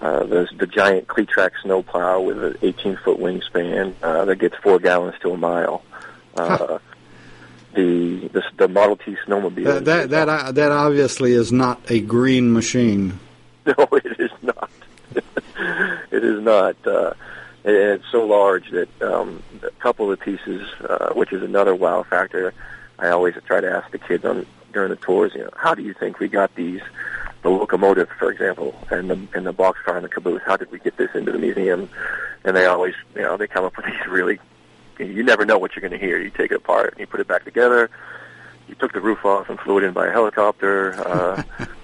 uh, 0.00 0.24
there's 0.24 0.50
the 0.58 0.66
giant 0.66 1.06
Cletrac 1.06 1.52
snowplow 1.62 2.20
with 2.20 2.42
an 2.42 2.56
18 2.62 2.96
foot 2.96 3.18
wingspan 3.20 3.94
uh, 4.02 4.24
that 4.24 4.36
gets 4.36 4.56
four 4.56 4.80
gallons 4.80 5.14
to 5.20 5.30
a 5.30 5.36
mile. 5.36 5.84
Uh, 6.34 6.78
the, 7.74 8.28
the 8.28 8.42
the 8.56 8.68
Model 8.68 8.96
T 8.96 9.16
snowmobile. 9.26 9.64
That 9.64 9.84
that 9.84 10.10
that, 10.10 10.54
that 10.54 10.72
obviously 10.72 11.32
is 11.32 11.52
not 11.52 11.90
a 11.90 12.00
green 12.00 12.52
machine. 12.52 13.18
No, 13.64 13.86
it 13.92 14.18
is 14.18 14.32
not. 14.42 14.70
it 15.14 16.24
is 16.24 16.42
not. 16.42 16.74
Uh, 16.84 17.12
and 17.64 17.76
it's 17.76 18.04
so 18.10 18.26
large 18.26 18.70
that 18.72 19.02
um, 19.02 19.40
a 19.62 19.70
couple 19.78 20.10
of 20.10 20.18
the 20.18 20.24
pieces, 20.24 20.68
uh, 20.80 21.12
which 21.12 21.32
is 21.32 21.44
another 21.44 21.72
wow 21.72 22.02
factor, 22.02 22.52
I 22.98 23.10
always 23.10 23.34
try 23.46 23.60
to 23.60 23.70
ask 23.70 23.88
the 23.92 23.98
kids 23.98 24.24
on 24.24 24.46
during 24.72 24.90
the 24.90 24.96
tours. 24.96 25.32
You 25.36 25.42
know, 25.42 25.50
how 25.56 25.74
do 25.74 25.82
you 25.82 25.94
think 25.94 26.18
we 26.18 26.26
got 26.28 26.54
these? 26.56 26.80
The 27.42 27.50
locomotive, 27.50 28.08
for 28.18 28.30
example, 28.30 28.74
and 28.90 29.10
the 29.10 29.28
and 29.34 29.46
the 29.46 29.52
boxcar 29.52 29.96
and 29.96 30.04
the 30.04 30.08
caboose. 30.08 30.42
How 30.44 30.56
did 30.56 30.70
we 30.70 30.78
get 30.78 30.96
this 30.96 31.10
into 31.14 31.32
the 31.32 31.38
museum? 31.38 31.88
And 32.44 32.56
they 32.56 32.66
always, 32.66 32.94
you 33.14 33.22
know, 33.22 33.36
they 33.36 33.46
come 33.46 33.64
up 33.64 33.76
with 33.76 33.86
these 33.86 34.06
really. 34.08 34.38
You 35.06 35.22
never 35.22 35.44
know 35.44 35.58
what 35.58 35.74
you're 35.74 35.86
going 35.86 35.98
to 35.98 36.04
hear. 36.04 36.20
You 36.20 36.30
take 36.30 36.50
it 36.50 36.56
apart 36.56 36.92
and 36.92 37.00
you 37.00 37.06
put 37.06 37.20
it 37.20 37.28
back 37.28 37.44
together. 37.44 37.90
You 38.68 38.74
took 38.76 38.92
the 38.92 39.00
roof 39.00 39.24
off 39.24 39.48
and 39.48 39.58
flew 39.60 39.78
it 39.78 39.84
in 39.84 39.92
by 39.92 40.06
a 40.06 40.12
helicopter. 40.12 40.94
Uh, 40.94 41.42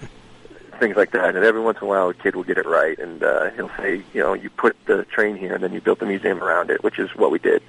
things 0.79 0.97
like 0.97 1.11
that. 1.13 1.37
And 1.37 1.45
every 1.45 1.61
once 1.61 1.79
in 1.79 1.85
a 1.85 1.87
while, 1.87 2.09
a 2.09 2.15
kid 2.15 2.37
will 2.37 2.45
get 2.45 2.59
it 2.59 2.67
right, 2.67 2.99
and 2.99 3.23
uh, 3.23 3.51
he'll 3.51 3.71
say, 3.77 4.03
you 4.15 4.23
know, 4.23 4.33
you 4.35 4.49
put 4.51 4.77
the 4.87 5.05
train 5.05 5.37
here, 5.37 5.55
and 5.55 5.63
then 5.63 5.73
you 5.73 5.81
built 5.81 5.99
the 5.99 6.07
museum 6.07 6.43
around 6.43 6.71
it, 6.71 6.83
which 6.83 6.99
is 6.99 7.15
what 7.17 7.31
we 7.31 7.39
did 7.39 7.63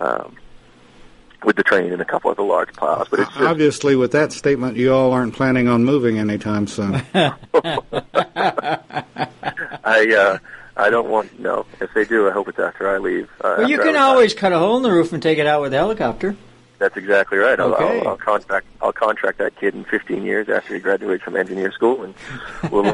um, 0.00 0.36
with 1.44 1.56
the 1.56 1.62
train 1.62 1.92
and 1.92 2.02
a 2.02 2.04
couple 2.04 2.30
of 2.30 2.36
the 2.36 2.42
large 2.42 2.72
piles, 2.74 3.08
But 3.08 3.20
it's 3.20 3.30
just, 3.30 3.40
Obviously, 3.42 3.96
with 3.96 4.12
that 4.12 4.32
statement, 4.32 4.76
you 4.76 4.92
all 4.92 5.12
aren't 5.12 5.34
planning 5.34 5.68
on 5.68 5.84
moving 5.84 6.18
anytime 6.18 6.66
soon. 6.66 7.02
I, 7.14 7.22
uh, 9.84 10.38
I 10.76 10.90
don't 10.90 11.08
want 11.08 11.38
no. 11.40 11.64
If 11.80 11.94
they 11.94 12.04
do, 12.04 12.28
I 12.28 12.32
hope 12.32 12.48
it's 12.48 12.58
after 12.58 12.88
I 12.88 12.98
leave. 12.98 13.30
Uh, 13.40 13.56
Well, 13.58 13.70
you 13.70 13.78
can 13.78 13.96
always 13.96 14.34
cut 14.34 14.52
a 14.52 14.58
hole 14.58 14.76
in 14.76 14.82
the 14.82 14.92
roof 14.92 15.12
and 15.12 15.22
take 15.22 15.38
it 15.38 15.46
out 15.46 15.62
with 15.62 15.72
a 15.72 15.76
helicopter. 15.76 16.36
That's 16.78 16.96
exactly 16.98 17.38
right. 17.38 17.58
I'll, 17.58 17.72
Okay. 17.74 18.00
I'll, 18.00 18.08
I'll 18.08 18.16
contract. 18.18 18.66
I'll 18.82 18.92
contract 18.92 19.38
that 19.38 19.56
kid 19.56 19.74
in 19.74 19.84
15 19.84 20.22
years 20.24 20.50
after 20.50 20.74
he 20.74 20.80
graduates 20.80 21.24
from 21.24 21.34
engineer 21.36 21.72
school, 21.72 22.02
and 22.02 22.14
we'll 22.70 22.82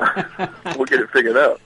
we'll 0.76 0.84
get 0.84 1.00
it 1.00 1.10
figured 1.10 1.36
out. 1.36 1.60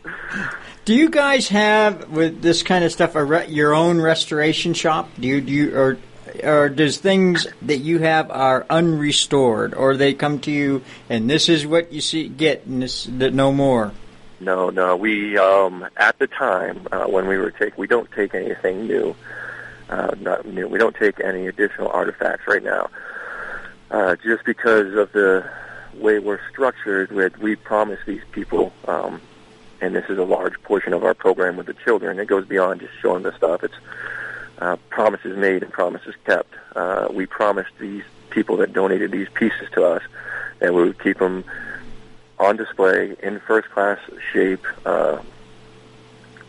Do 0.87 0.95
you 0.95 1.11
guys 1.11 1.49
have 1.49 2.09
with 2.09 2.41
this 2.41 2.63
kind 2.63 2.85
of 2.85 2.93
stuff 2.93 3.15
a 3.17 3.23
re- 3.25 3.49
your 3.49 3.75
own 3.75 4.01
restoration 4.01 4.73
shop? 4.73 5.11
Do 5.21 5.29
you 5.29 5.41
do 5.43 5.53
you, 5.53 5.77
or 5.77 5.99
or 6.43 6.69
does 6.71 6.97
things 6.97 7.47
that 7.63 7.79
you 7.79 7.99
have 7.99 8.31
are 8.31 8.65
unrestored, 8.71 9.75
or 9.77 9.97
they 9.97 10.15
come 10.15 10.39
to 10.41 10.51
you 10.51 10.83
and 11.11 11.29
this 11.29 11.49
is 11.51 11.67
what 11.67 11.93
you 11.93 12.01
see 12.01 12.29
get 12.29 12.65
and 12.65 12.83
this 12.83 13.05
that 13.05 13.35
no 13.35 13.53
more? 13.53 13.93
No, 14.41 14.71
no. 14.71 14.97
We 14.97 15.39
um, 15.39 15.87
at 15.97 16.19
the 16.19 16.27
time 16.27 16.87
uh, 16.93 17.05
when 17.05 17.27
we 17.27 17.39
were 17.39 17.51
take, 17.51 17.79
we 17.79 17.87
don't 17.87 18.11
take 18.13 18.35
anything 18.35 18.87
new. 18.87 19.15
Uh, 19.89 20.15
not, 20.21 20.45
know, 20.45 20.67
we 20.67 20.79
don't 20.79 20.97
take 20.97 21.21
any 21.21 21.47
additional 21.47 21.89
artifacts 21.89 22.47
right 22.47 22.63
now, 22.63 22.91
uh, 23.91 24.17
just 24.17 24.45
because 24.45 24.95
of 24.95 25.13
the 25.13 25.49
way 25.95 26.19
we're 26.19 26.41
structured. 26.51 27.13
With 27.13 27.39
we 27.39 27.57
promise 27.57 28.01
these 28.07 28.23
people, 28.33 28.73
um, 28.87 29.21
and 29.81 29.95
this 29.95 30.05
is 30.11 30.19
a 30.19 30.25
large 30.25 30.61
portion 30.63 30.93
of 30.93 31.05
our 31.05 31.15
program 31.15 31.57
with 31.57 31.67
the 31.67 31.75
children. 31.75 32.19
It 32.19 32.27
goes 32.27 32.47
beyond 32.47 32.81
just 32.81 32.93
showing 33.01 33.23
the 33.23 33.35
stuff. 33.37 33.65
It's 33.65 33.75
uh, 34.59 34.77
promises 34.91 35.37
made 35.37 35.63
and 35.63 35.73
promises 35.73 36.15
kept. 36.25 36.53
Uh, 36.75 37.09
we 37.11 37.27
promised 37.27 37.71
these 37.79 38.05
people 38.31 38.59
that 38.59 38.73
donated 38.73 39.13
these 39.13 39.29
pieces 39.31 39.69
to 39.73 39.85
us 39.85 40.03
that 40.59 40.75
we 40.75 40.83
would 40.83 40.99
keep 41.03 41.19
them 41.19 41.45
on 42.39 42.57
display 42.57 43.17
in 43.23 43.41
first 43.41 43.71
class 43.71 43.99
shape 44.33 44.65
uh, 44.85 45.19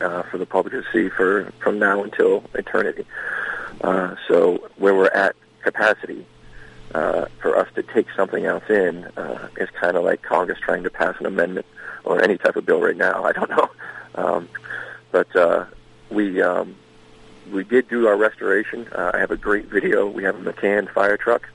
uh, 0.02 0.24
for 0.24 0.38
the 0.38 0.46
public 0.46 0.74
to 0.74 0.84
see 0.92 1.10
for 1.10 1.52
from 1.60 1.80
now 1.80 2.04
until 2.04 2.44
eternity. 2.54 3.06
Uh, 3.82 4.16
so 4.28 4.70
where 4.78 4.94
we're 4.94 5.08
at 5.08 5.36
capacity 5.62 6.26
uh, 6.94 7.26
for 7.42 7.58
us 7.58 7.68
to 7.76 7.84
take 7.84 8.08
something 8.16 8.46
else 8.46 8.64
in 8.70 9.06
uh, 9.18 9.50
is 9.58 9.70
kind 9.72 9.98
of 9.98 10.04
like 10.04 10.22
Congress 10.22 10.60
trying 10.60 10.84
to 10.84 10.90
pass 10.90 11.16
an 11.20 11.26
amendment 11.26 11.66
or 12.04 12.22
any 12.22 12.38
type 12.38 12.56
of 12.56 12.66
bill 12.66 12.82
right 12.82 12.98
now. 12.98 13.24
I 13.24 13.32
don't 13.32 13.50
know, 13.58 13.70
um, 14.16 14.50
but 15.12 15.34
uh, 15.36 15.66
we 16.10 16.42
um, 16.42 16.76
we 17.52 17.64
did 17.64 17.88
do 17.88 18.08
our 18.08 18.18
restoration. 18.18 18.88
I 18.94 19.18
have 19.18 19.32
a 19.32 19.38
great 19.38 19.66
video. 19.66 20.08
We 20.08 20.24
have 20.24 20.36
a 20.36 20.52
McCann 20.54 20.92
fire 20.92 21.18
truck 21.18 21.48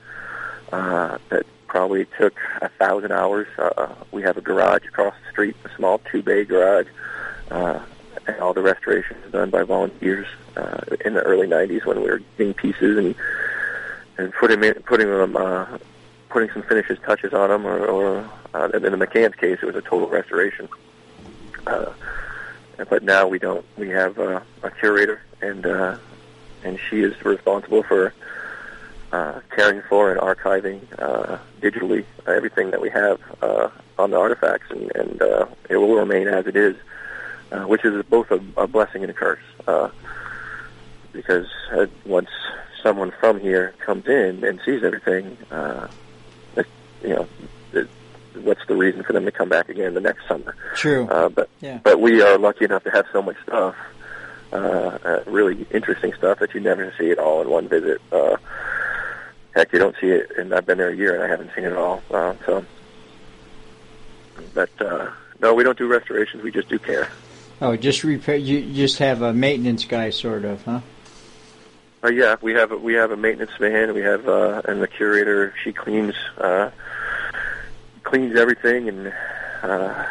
uh, 0.71 1.17
that 1.29 1.45
probably 1.73 2.05
took 2.19 2.39
a 2.61 2.69
thousand 2.69 3.11
hours. 3.11 3.47
Uh, 3.57 3.91
we 4.11 4.21
have 4.21 4.37
a 4.37 4.41
garage 4.41 4.85
across 4.85 5.15
the 5.25 5.31
street, 5.31 5.55
a 5.65 5.75
small 5.75 5.97
two-bay 6.11 6.45
garage, 6.45 6.85
uh, 7.49 7.79
and 8.27 8.37
all 8.37 8.53
the 8.53 8.61
restoration 8.61 9.17
is 9.25 9.31
done 9.31 9.49
by 9.49 9.63
volunteers 9.63 10.27
uh, 10.55 10.81
in 11.03 11.15
the 11.15 11.21
early 11.23 11.47
'90s 11.47 11.83
when 11.83 11.99
we 11.99 12.07
were 12.07 12.21
getting 12.37 12.53
pieces 12.53 12.95
and 12.99 13.15
and 14.19 14.31
putting 14.33 14.63
in, 14.63 14.75
putting 14.83 15.07
them 15.07 15.35
uh, 15.35 15.65
putting 16.29 16.51
some 16.51 16.61
finishes 16.61 16.99
touches 16.99 17.33
on 17.33 17.49
them, 17.49 17.65
or, 17.65 17.83
or 17.87 18.29
uh, 18.53 18.69
in 18.71 18.83
the 18.83 18.89
McCann's 18.89 19.35
case, 19.35 19.57
it 19.59 19.65
was 19.65 19.75
a 19.75 19.81
total 19.81 20.07
restoration. 20.07 20.69
Uh, 21.65 21.91
but 22.87 23.01
now 23.01 23.27
we 23.27 23.39
don't. 23.39 23.65
We 23.79 23.89
have 23.89 24.19
uh, 24.19 24.41
a 24.61 24.69
curator, 24.69 25.23
and 25.41 25.65
uh, 25.65 25.97
and 26.63 26.79
she 26.87 27.01
is 27.01 27.19
responsible 27.25 27.81
for 27.81 28.13
uh, 29.13 29.39
caring 29.55 29.81
for 29.83 30.11
and 30.11 30.19
archiving 30.19 30.81
uh, 30.99 31.37
digitally 31.61 32.03
everything 32.25 32.71
that 32.71 32.81
we 32.81 32.89
have 32.89 33.21
uh, 33.43 33.69
on 33.99 34.09
the 34.09 34.17
artifacts, 34.17 34.69
and, 34.71 34.91
and 34.95 35.21
uh, 35.21 35.45
it 35.69 35.77
will 35.77 35.95
remain 35.95 36.27
as 36.27 36.47
it 36.47 36.55
is, 36.55 36.75
uh, 37.51 37.61
which 37.61 37.85
is 37.85 38.03
both 38.09 38.31
a, 38.31 38.41
a 38.57 38.67
blessing 38.67 39.03
and 39.03 39.11
a 39.11 39.13
curse. 39.13 39.39
Uh, 39.67 39.89
because 41.11 41.45
uh, 41.71 41.85
once 42.07 42.29
someone 42.81 43.11
from 43.19 43.39
here 43.39 43.75
comes 43.85 44.07
in 44.07 44.43
and 44.43 44.59
sees 44.65 44.83
everything, 44.83 45.37
uh, 45.51 45.87
it, 46.57 46.65
you 47.03 47.09
know, 47.09 47.27
it, 47.73 47.87
what's 48.41 48.65
the 48.67 48.75
reason 48.75 49.03
for 49.03 49.13
them 49.13 49.25
to 49.25 49.31
come 49.31 49.47
back 49.47 49.69
again 49.69 49.93
the 49.93 50.01
next 50.01 50.27
summer? 50.27 50.55
True. 50.75 51.07
Uh, 51.07 51.29
but 51.29 51.49
Yeah. 51.61 51.77
but 51.83 52.01
we 52.01 52.23
are 52.23 52.39
lucky 52.39 52.65
enough 52.65 52.83
to 52.85 52.89
have 52.89 53.05
so 53.13 53.21
much 53.21 53.37
stuff, 53.43 53.75
uh, 54.51 54.55
uh, 54.55 55.23
really 55.27 55.67
interesting 55.69 56.13
stuff 56.17 56.39
that 56.39 56.55
you 56.55 56.61
never 56.61 56.91
see 56.97 57.11
it 57.11 57.19
all 57.19 57.43
in 57.43 57.49
one 57.49 57.67
visit. 57.69 58.01
Uh, 58.11 58.37
heck, 59.53 59.71
you 59.73 59.79
don't 59.79 59.95
see 59.99 60.07
it, 60.07 60.31
and 60.37 60.53
I've 60.53 60.65
been 60.65 60.77
there 60.77 60.89
a 60.89 60.95
year 60.95 61.15
and 61.15 61.23
I 61.23 61.27
haven't 61.27 61.51
seen 61.55 61.65
it 61.65 61.71
at 61.71 61.77
all. 61.77 62.01
Uh, 62.11 62.33
so, 62.45 62.65
but 64.53 64.81
uh, 64.81 65.09
no, 65.39 65.53
we 65.53 65.63
don't 65.63 65.77
do 65.77 65.87
restorations. 65.87 66.43
We 66.43 66.51
just 66.51 66.69
do 66.69 66.79
care. 66.79 67.09
Oh, 67.61 67.75
just 67.75 68.03
repair. 68.03 68.35
You 68.35 68.73
just 68.73 68.97
have 68.97 69.21
a 69.21 69.33
maintenance 69.33 69.85
guy, 69.85 70.09
sort 70.09 70.43
of, 70.43 70.63
huh? 70.63 70.81
Uh, 72.03 72.09
yeah, 72.09 72.35
we 72.41 72.53
have 72.53 72.71
a, 72.71 72.77
we 72.77 72.95
have 72.95 73.11
a 73.11 73.17
maintenance 73.17 73.57
man. 73.59 73.93
We 73.93 74.01
have 74.01 74.27
uh, 74.27 74.61
and 74.65 74.81
the 74.81 74.87
curator. 74.87 75.53
She 75.63 75.71
cleans 75.71 76.15
uh, 76.37 76.71
cleans 78.03 78.35
everything, 78.35 78.89
and 78.89 79.13
uh, 79.61 80.05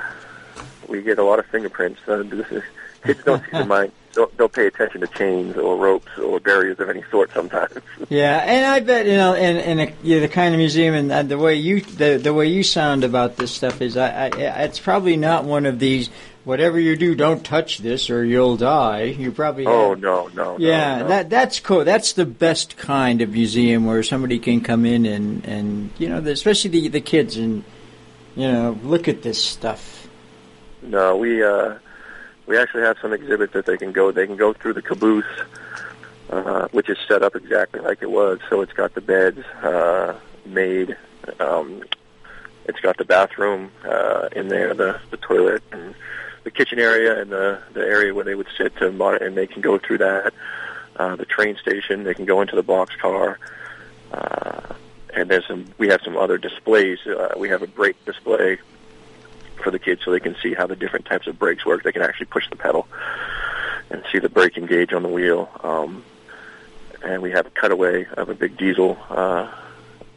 we 0.88 1.02
get 1.02 1.18
a 1.18 1.24
lot 1.24 1.38
of 1.38 1.46
fingerprints. 1.46 2.00
Uh, 2.06 2.22
this 2.24 2.50
is, 2.50 2.62
kids 3.04 3.22
don't 3.24 3.42
seem 3.42 3.50
to 3.50 3.64
mind. 3.66 3.92
Don't, 4.12 4.36
don't 4.36 4.52
pay 4.52 4.66
attention 4.66 5.00
to 5.00 5.06
chains 5.06 5.56
or 5.56 5.76
ropes 5.76 6.18
or 6.18 6.38
barriers 6.38 6.78
of 6.80 6.90
any 6.90 7.02
sort. 7.10 7.30
Sometimes. 7.32 7.72
Yeah, 8.08 8.36
and 8.38 8.66
I 8.66 8.80
bet 8.80 9.06
you 9.06 9.12
know, 9.16 9.34
and 9.34 9.58
and 9.58 9.80
a, 9.80 9.94
yeah, 10.02 10.20
the 10.20 10.28
kind 10.28 10.54
of 10.54 10.58
museum 10.58 10.94
and 10.94 11.10
uh, 11.10 11.22
the 11.22 11.38
way 11.38 11.54
you 11.54 11.80
the 11.80 12.18
the 12.18 12.34
way 12.34 12.48
you 12.48 12.62
sound 12.62 13.04
about 13.04 13.36
this 13.36 13.52
stuff 13.52 13.80
is, 13.80 13.96
I, 13.96 14.26
I 14.26 14.26
it's 14.64 14.78
probably 14.78 15.16
not 15.16 15.44
one 15.44 15.64
of 15.66 15.78
these. 15.78 16.10
Whatever 16.44 16.80
you 16.80 16.96
do, 16.96 17.14
don't 17.14 17.44
touch 17.44 17.78
this 17.78 18.10
or 18.10 18.24
you'll 18.24 18.56
die. 18.56 19.04
You 19.04 19.30
probably 19.30 19.64
oh 19.66 19.90
have- 19.90 20.00
no, 20.00 20.28
no. 20.34 20.58
Yeah, 20.58 20.96
no, 20.96 21.02
no. 21.02 21.08
that 21.08 21.30
that's 21.30 21.60
cool. 21.60 21.84
That's 21.84 22.14
the 22.14 22.26
best 22.26 22.76
kind 22.76 23.22
of 23.22 23.30
museum 23.30 23.86
where 23.86 24.02
somebody 24.02 24.40
can 24.40 24.60
come 24.60 24.84
in 24.84 25.06
and 25.06 25.44
and 25.46 25.90
you 25.98 26.08
know, 26.08 26.20
the, 26.20 26.32
especially 26.32 26.70
the 26.70 26.88
the 26.88 27.00
kids 27.00 27.36
and 27.36 27.64
you 28.34 28.50
know, 28.50 28.78
look 28.82 29.08
at 29.08 29.22
this 29.22 29.42
stuff. 29.42 30.08
No, 30.82 31.16
we 31.16 31.42
uh, 31.44 31.74
we 32.46 32.58
actually 32.58 32.82
have 32.82 32.98
some 33.00 33.12
exhibits 33.12 33.52
that 33.52 33.66
they 33.66 33.76
can 33.76 33.92
go. 33.92 34.10
They 34.10 34.26
can 34.26 34.36
go 34.36 34.52
through 34.52 34.74
the 34.74 34.82
caboose, 34.82 35.24
uh, 36.30 36.68
which 36.72 36.88
is 36.88 36.98
set 37.06 37.22
up 37.22 37.36
exactly 37.36 37.80
like 37.80 38.02
it 38.02 38.10
was. 38.10 38.40
So 38.50 38.60
it's 38.60 38.72
got 38.72 38.94
the 38.94 39.00
beds 39.00 39.44
uh, 39.62 40.18
made. 40.44 40.96
Um, 41.38 41.84
it's 42.64 42.80
got 42.80 42.96
the 42.96 43.04
bathroom 43.04 43.70
uh, 43.84 44.28
in 44.32 44.48
there, 44.48 44.74
the 44.74 45.00
the 45.10 45.16
toilet, 45.16 45.62
and 45.72 45.94
the 46.44 46.50
kitchen 46.50 46.78
area, 46.78 47.20
and 47.20 47.30
the 47.30 47.60
the 47.72 47.80
area 47.80 48.14
where 48.14 48.24
they 48.24 48.34
would 48.34 48.48
sit 48.56 48.76
to 48.76 48.90
monitor, 48.92 49.26
and 49.26 49.36
they 49.36 49.46
can 49.46 49.62
go 49.62 49.78
through 49.78 49.98
that. 49.98 50.32
Uh, 50.96 51.16
the 51.16 51.24
train 51.24 51.56
station, 51.56 52.04
they 52.04 52.14
can 52.14 52.26
go 52.26 52.42
into 52.42 52.54
the 52.54 52.62
box 52.62 52.94
car. 52.96 53.38
Uh, 54.12 54.60
and 55.14 55.30
there's 55.30 55.46
some. 55.46 55.66
We 55.78 55.88
have 55.88 56.00
some 56.02 56.16
other 56.16 56.38
displays. 56.38 56.98
Uh, 57.06 57.34
we 57.36 57.48
have 57.48 57.62
a 57.62 57.66
brake 57.66 58.02
display 58.04 58.58
for 59.62 59.70
the 59.70 59.78
kids 59.78 60.02
so 60.04 60.10
they 60.10 60.20
can 60.20 60.36
see 60.42 60.54
how 60.54 60.66
the 60.66 60.76
different 60.76 61.06
types 61.06 61.26
of 61.26 61.38
brakes 61.38 61.64
work. 61.64 61.82
They 61.82 61.92
can 61.92 62.02
actually 62.02 62.26
push 62.26 62.48
the 62.50 62.56
pedal 62.56 62.86
and 63.90 64.02
see 64.10 64.18
the 64.18 64.28
braking 64.28 64.66
gauge 64.66 64.92
on 64.92 65.02
the 65.02 65.08
wheel. 65.08 65.48
Um, 65.62 66.04
and 67.02 67.22
we 67.22 67.32
have 67.32 67.46
a 67.46 67.50
cutaway 67.50 68.06
of 68.06 68.28
a 68.28 68.34
big 68.34 68.56
diesel, 68.56 68.98
uh, 69.10 69.50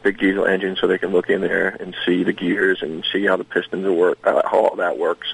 big 0.04 0.18
diesel 0.18 0.46
engine, 0.46 0.76
so 0.80 0.88
they 0.88 0.98
can 0.98 1.12
look 1.12 1.30
in 1.30 1.42
there 1.42 1.70
and 1.70 1.96
see 2.06 2.24
the 2.24 2.34
gears 2.34 2.82
and 2.82 3.06
see 3.12 3.26
how 3.26 3.36
the 3.36 3.44
pistons 3.44 3.88
work, 3.88 4.20
uh, 4.26 4.42
how 4.46 4.68
all 4.68 4.76
that 4.76 4.98
works. 4.98 5.34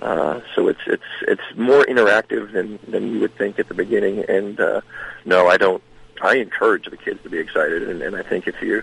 Uh, 0.00 0.40
so 0.54 0.68
it's 0.68 0.80
it's 0.86 1.02
it's 1.28 1.42
more 1.56 1.84
interactive 1.84 2.52
than 2.52 2.78
than 2.88 3.12
you 3.12 3.20
would 3.20 3.34
think 3.36 3.58
at 3.58 3.68
the 3.68 3.74
beginning. 3.74 4.24
And 4.28 4.58
uh, 4.58 4.80
no, 5.26 5.46
I 5.46 5.58
don't. 5.58 5.82
I 6.22 6.36
encourage 6.36 6.86
the 6.86 6.96
kids 6.96 7.22
to 7.22 7.30
be 7.30 7.38
excited, 7.38 7.88
and, 7.88 8.02
and 8.02 8.16
I 8.16 8.22
think 8.22 8.46
if 8.46 8.60
you 8.62 8.82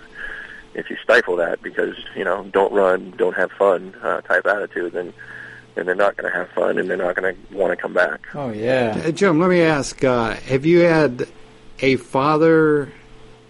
if 0.78 0.89
you 0.91 0.97
stifle 1.03 1.36
that 1.38 1.61
because 1.61 1.95
you 2.15 2.23
know 2.23 2.43
don't 2.45 2.71
run, 2.71 3.11
don't 3.17 3.36
have 3.36 3.51
fun 3.51 3.93
uh, 4.01 4.21
type 4.21 4.45
attitude, 4.45 4.93
then 4.93 5.11
then 5.75 5.86
they're 5.86 5.95
not 5.95 6.15
going 6.15 6.32
to 6.32 6.38
have 6.38 6.49
fun 6.51 6.78
and 6.78 6.89
they're 6.89 6.97
not 6.97 7.15
going 7.15 7.36
to 7.36 7.55
want 7.55 7.71
to 7.71 7.75
come 7.75 7.93
back. 7.93 8.21
Oh 8.34 8.51
yeah. 8.51 9.01
Uh, 9.05 9.11
Jim, 9.11 9.39
let 9.39 9.49
me 9.49 9.61
ask: 9.61 10.01
uh, 10.03 10.36
Have 10.36 10.65
you 10.65 10.80
had 10.80 11.28
a 11.80 11.97
father 11.97 12.91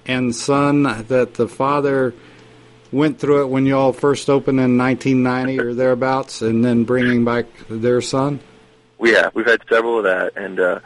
and 0.05 0.33
son 0.33 0.83
that 0.83 1.35
the 1.35 1.47
father 1.47 2.13
went 2.91 3.19
through 3.19 3.41
it 3.41 3.47
when 3.47 3.65
you 3.65 3.77
all 3.77 3.91
first 3.91 4.29
opened 4.29 4.59
in 4.59 4.77
1990 4.77 5.59
or 5.59 5.73
thereabouts, 5.73 6.41
and 6.41 6.63
then 6.63 6.85
bringing 6.85 7.25
back 7.25 7.45
their 7.69 8.01
son? 8.01 8.39
We 8.97 9.11
have 9.11 9.35
we've 9.35 9.45
had 9.45 9.61
several 9.69 9.97
of 9.97 10.05
that, 10.05 10.37
and 10.37 10.59
uh, 10.59 10.79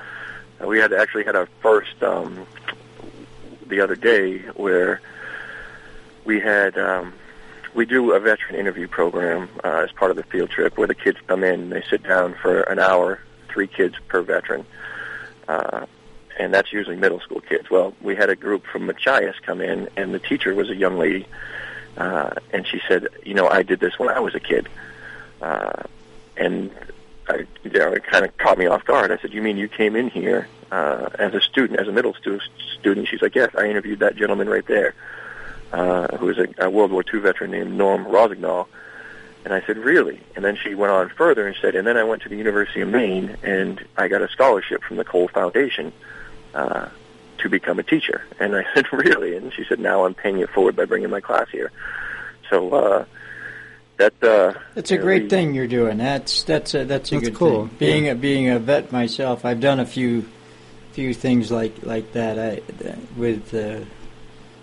we 0.65 0.79
had 0.79 0.91
actually 0.91 1.23
had 1.23 1.35
our 1.35 1.47
first 1.61 2.01
um, 2.01 2.47
the 3.67 3.79
other 3.79 3.95
day 3.95 4.39
where 4.55 5.01
we 6.25 6.39
had 6.39 6.77
um, 6.77 7.13
we 7.73 7.85
do 7.85 8.13
a 8.13 8.19
veteran 8.19 8.55
interview 8.55 8.87
program 8.87 9.49
uh, 9.63 9.85
as 9.85 9.91
part 9.91 10.11
of 10.11 10.17
the 10.17 10.23
field 10.23 10.49
trip 10.49 10.77
where 10.77 10.87
the 10.87 10.95
kids 10.95 11.17
come 11.27 11.43
in 11.43 11.61
and 11.61 11.71
they 11.71 11.83
sit 11.89 12.03
down 12.03 12.35
for 12.41 12.61
an 12.63 12.79
hour, 12.79 13.19
three 13.49 13.67
kids 13.67 13.95
per 14.07 14.21
veteran, 14.21 14.65
uh, 15.47 15.85
and 16.37 16.53
that's 16.53 16.73
usually 16.73 16.95
middle 16.95 17.19
school 17.19 17.41
kids. 17.41 17.69
Well, 17.69 17.93
we 18.01 18.15
had 18.15 18.29
a 18.29 18.35
group 18.35 18.65
from 18.65 18.85
Machias 18.85 19.35
come 19.41 19.61
in, 19.61 19.89
and 19.95 20.13
the 20.13 20.19
teacher 20.19 20.53
was 20.53 20.69
a 20.69 20.75
young 20.75 20.97
lady, 20.97 21.27
uh, 21.97 22.31
and 22.51 22.67
she 22.67 22.81
said, 22.87 23.07
"You 23.23 23.33
know, 23.33 23.47
I 23.47 23.63
did 23.63 23.79
this 23.79 23.97
when 23.97 24.09
I 24.09 24.19
was 24.19 24.35
a 24.35 24.39
kid," 24.39 24.67
uh, 25.41 25.83
and 26.37 26.71
I, 27.29 27.45
you 27.63 27.71
know, 27.71 27.91
it 27.93 28.03
kind 28.05 28.25
of 28.25 28.35
caught 28.37 28.57
me 28.57 28.65
off 28.65 28.85
guard. 28.85 29.11
I 29.11 29.17
said, 29.17 29.33
"You 29.33 29.41
mean 29.41 29.57
you 29.57 29.67
came 29.67 29.95
in 29.95 30.09
here 30.09 30.47
uh, 30.71 31.09
as 31.19 31.33
a 31.33 31.41
student, 31.41 31.79
as 31.79 31.87
a 31.87 31.91
middle 31.91 32.13
stu- 32.15 32.39
student?" 32.79 33.07
She's 33.07 33.21
like, 33.21 33.35
"Yes, 33.35 33.51
I 33.57 33.65
interviewed 33.65 33.99
that 33.99 34.15
gentleman 34.15 34.49
right 34.49 34.65
there, 34.65 34.93
uh, 35.71 36.17
who 36.17 36.27
was 36.27 36.37
a, 36.37 36.47
a 36.57 36.69
World 36.69 36.91
War 36.91 37.03
II 37.13 37.19
veteran 37.19 37.51
named 37.51 37.73
Norm 37.73 38.05
Rosignol." 38.05 38.67
And 39.43 39.53
I 39.53 39.61
said, 39.65 39.77
"Really?" 39.77 40.19
And 40.35 40.45
then 40.45 40.55
she 40.55 40.75
went 40.75 40.91
on 40.91 41.09
further 41.09 41.47
and 41.47 41.55
said, 41.61 41.75
"And 41.75 41.87
then 41.87 41.97
I 41.97 42.03
went 42.03 42.21
to 42.23 42.29
the 42.29 42.37
University 42.37 42.81
of 42.81 42.89
Maine, 42.89 43.37
and 43.43 43.83
I 43.97 44.07
got 44.07 44.21
a 44.21 44.27
scholarship 44.29 44.83
from 44.83 44.97
the 44.97 45.03
Cole 45.03 45.27
Foundation 45.29 45.91
uh, 46.53 46.89
to 47.39 47.49
become 47.49 47.79
a 47.79 47.83
teacher." 47.83 48.23
And 48.39 48.55
I 48.55 48.65
said, 48.73 48.91
"Really?" 48.93 49.35
And 49.35 49.51
she 49.53 49.63
said, 49.67 49.79
"Now 49.79 50.05
I'm 50.05 50.13
paying 50.13 50.39
it 50.39 50.49
forward 50.51 50.75
by 50.75 50.85
bringing 50.85 51.09
my 51.09 51.21
class 51.21 51.47
here." 51.51 51.71
So 52.49 52.69
uh, 52.73 53.05
that 53.97 54.13
uh, 54.23 54.53
That's 54.75 54.91
a 54.91 54.97
great 54.97 55.23
we- 55.23 55.29
thing 55.29 55.53
you're 55.53 55.67
doing. 55.67 55.97
That's 55.97 56.43
that's 56.43 56.73
a 56.75 56.85
that's 56.85 57.11
a 57.11 57.15
That's 57.15 57.29
good 57.29 57.35
cool. 57.35 57.67
thing. 57.67 57.77
Being 57.79 58.09
a 58.09 58.15
being 58.15 58.49
a 58.49 58.59
vet 58.59 58.91
myself, 58.91 59.43
I've 59.45 59.59
done 59.61 59.79
a 59.79 59.85
few 59.85 60.27
few 60.91 61.13
things 61.13 61.49
like 61.51 61.83
like 61.83 62.11
that. 62.13 62.37
I 62.37 62.61
with 63.17 63.53
uh, 63.55 63.85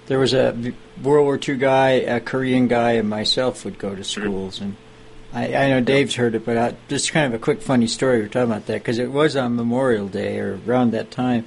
there 0.08 0.18
was 0.18 0.32
a 0.32 0.56
World 1.02 1.26
War 1.26 1.38
II 1.46 1.56
guy, 1.58 1.90
a 1.90 2.18
Korean 2.18 2.66
guy, 2.66 2.92
and 2.92 3.08
myself 3.08 3.64
would 3.64 3.78
go 3.78 3.94
to 3.94 4.02
schools, 4.02 4.60
and 4.60 4.74
I, 5.34 5.54
I 5.54 5.68
know 5.68 5.80
Dave's 5.80 6.14
heard 6.14 6.34
it, 6.34 6.46
but 6.46 6.56
I, 6.56 6.74
just 6.88 7.12
kind 7.12 7.26
of 7.26 7.38
a 7.38 7.42
quick 7.42 7.60
funny 7.60 7.86
story. 7.86 8.22
We're 8.22 8.28
talking 8.28 8.50
about 8.50 8.66
that 8.66 8.78
because 8.78 8.98
it 8.98 9.12
was 9.12 9.36
on 9.36 9.54
Memorial 9.56 10.08
Day 10.08 10.38
or 10.38 10.58
around 10.66 10.92
that 10.92 11.10
time. 11.10 11.44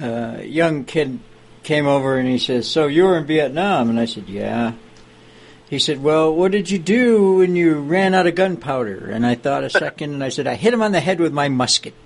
Uh, 0.00 0.36
a 0.40 0.44
young 0.44 0.84
kid 0.84 1.20
came 1.62 1.86
over 1.86 2.18
and 2.18 2.28
he 2.28 2.38
says, 2.38 2.68
"So 2.68 2.86
you 2.86 3.04
were 3.04 3.16
in 3.16 3.24
Vietnam?" 3.24 3.88
And 3.88 3.98
I 3.98 4.04
said, 4.04 4.28
"Yeah." 4.28 4.74
He 5.70 5.78
said, 5.78 6.02
"Well, 6.02 6.34
what 6.34 6.52
did 6.52 6.70
you 6.70 6.78
do 6.78 7.36
when 7.36 7.56
you 7.56 7.76
ran 7.76 8.14
out 8.14 8.26
of 8.26 8.34
gunpowder?" 8.34 9.10
And 9.10 9.24
I 9.24 9.36
thought 9.36 9.64
a 9.64 9.70
second, 9.84 10.12
and 10.12 10.22
I 10.22 10.28
said, 10.28 10.46
"I 10.46 10.54
hit 10.56 10.74
him 10.74 10.82
on 10.82 10.92
the 10.92 11.00
head 11.00 11.18
with 11.18 11.32
my 11.32 11.48
musket." 11.48 11.94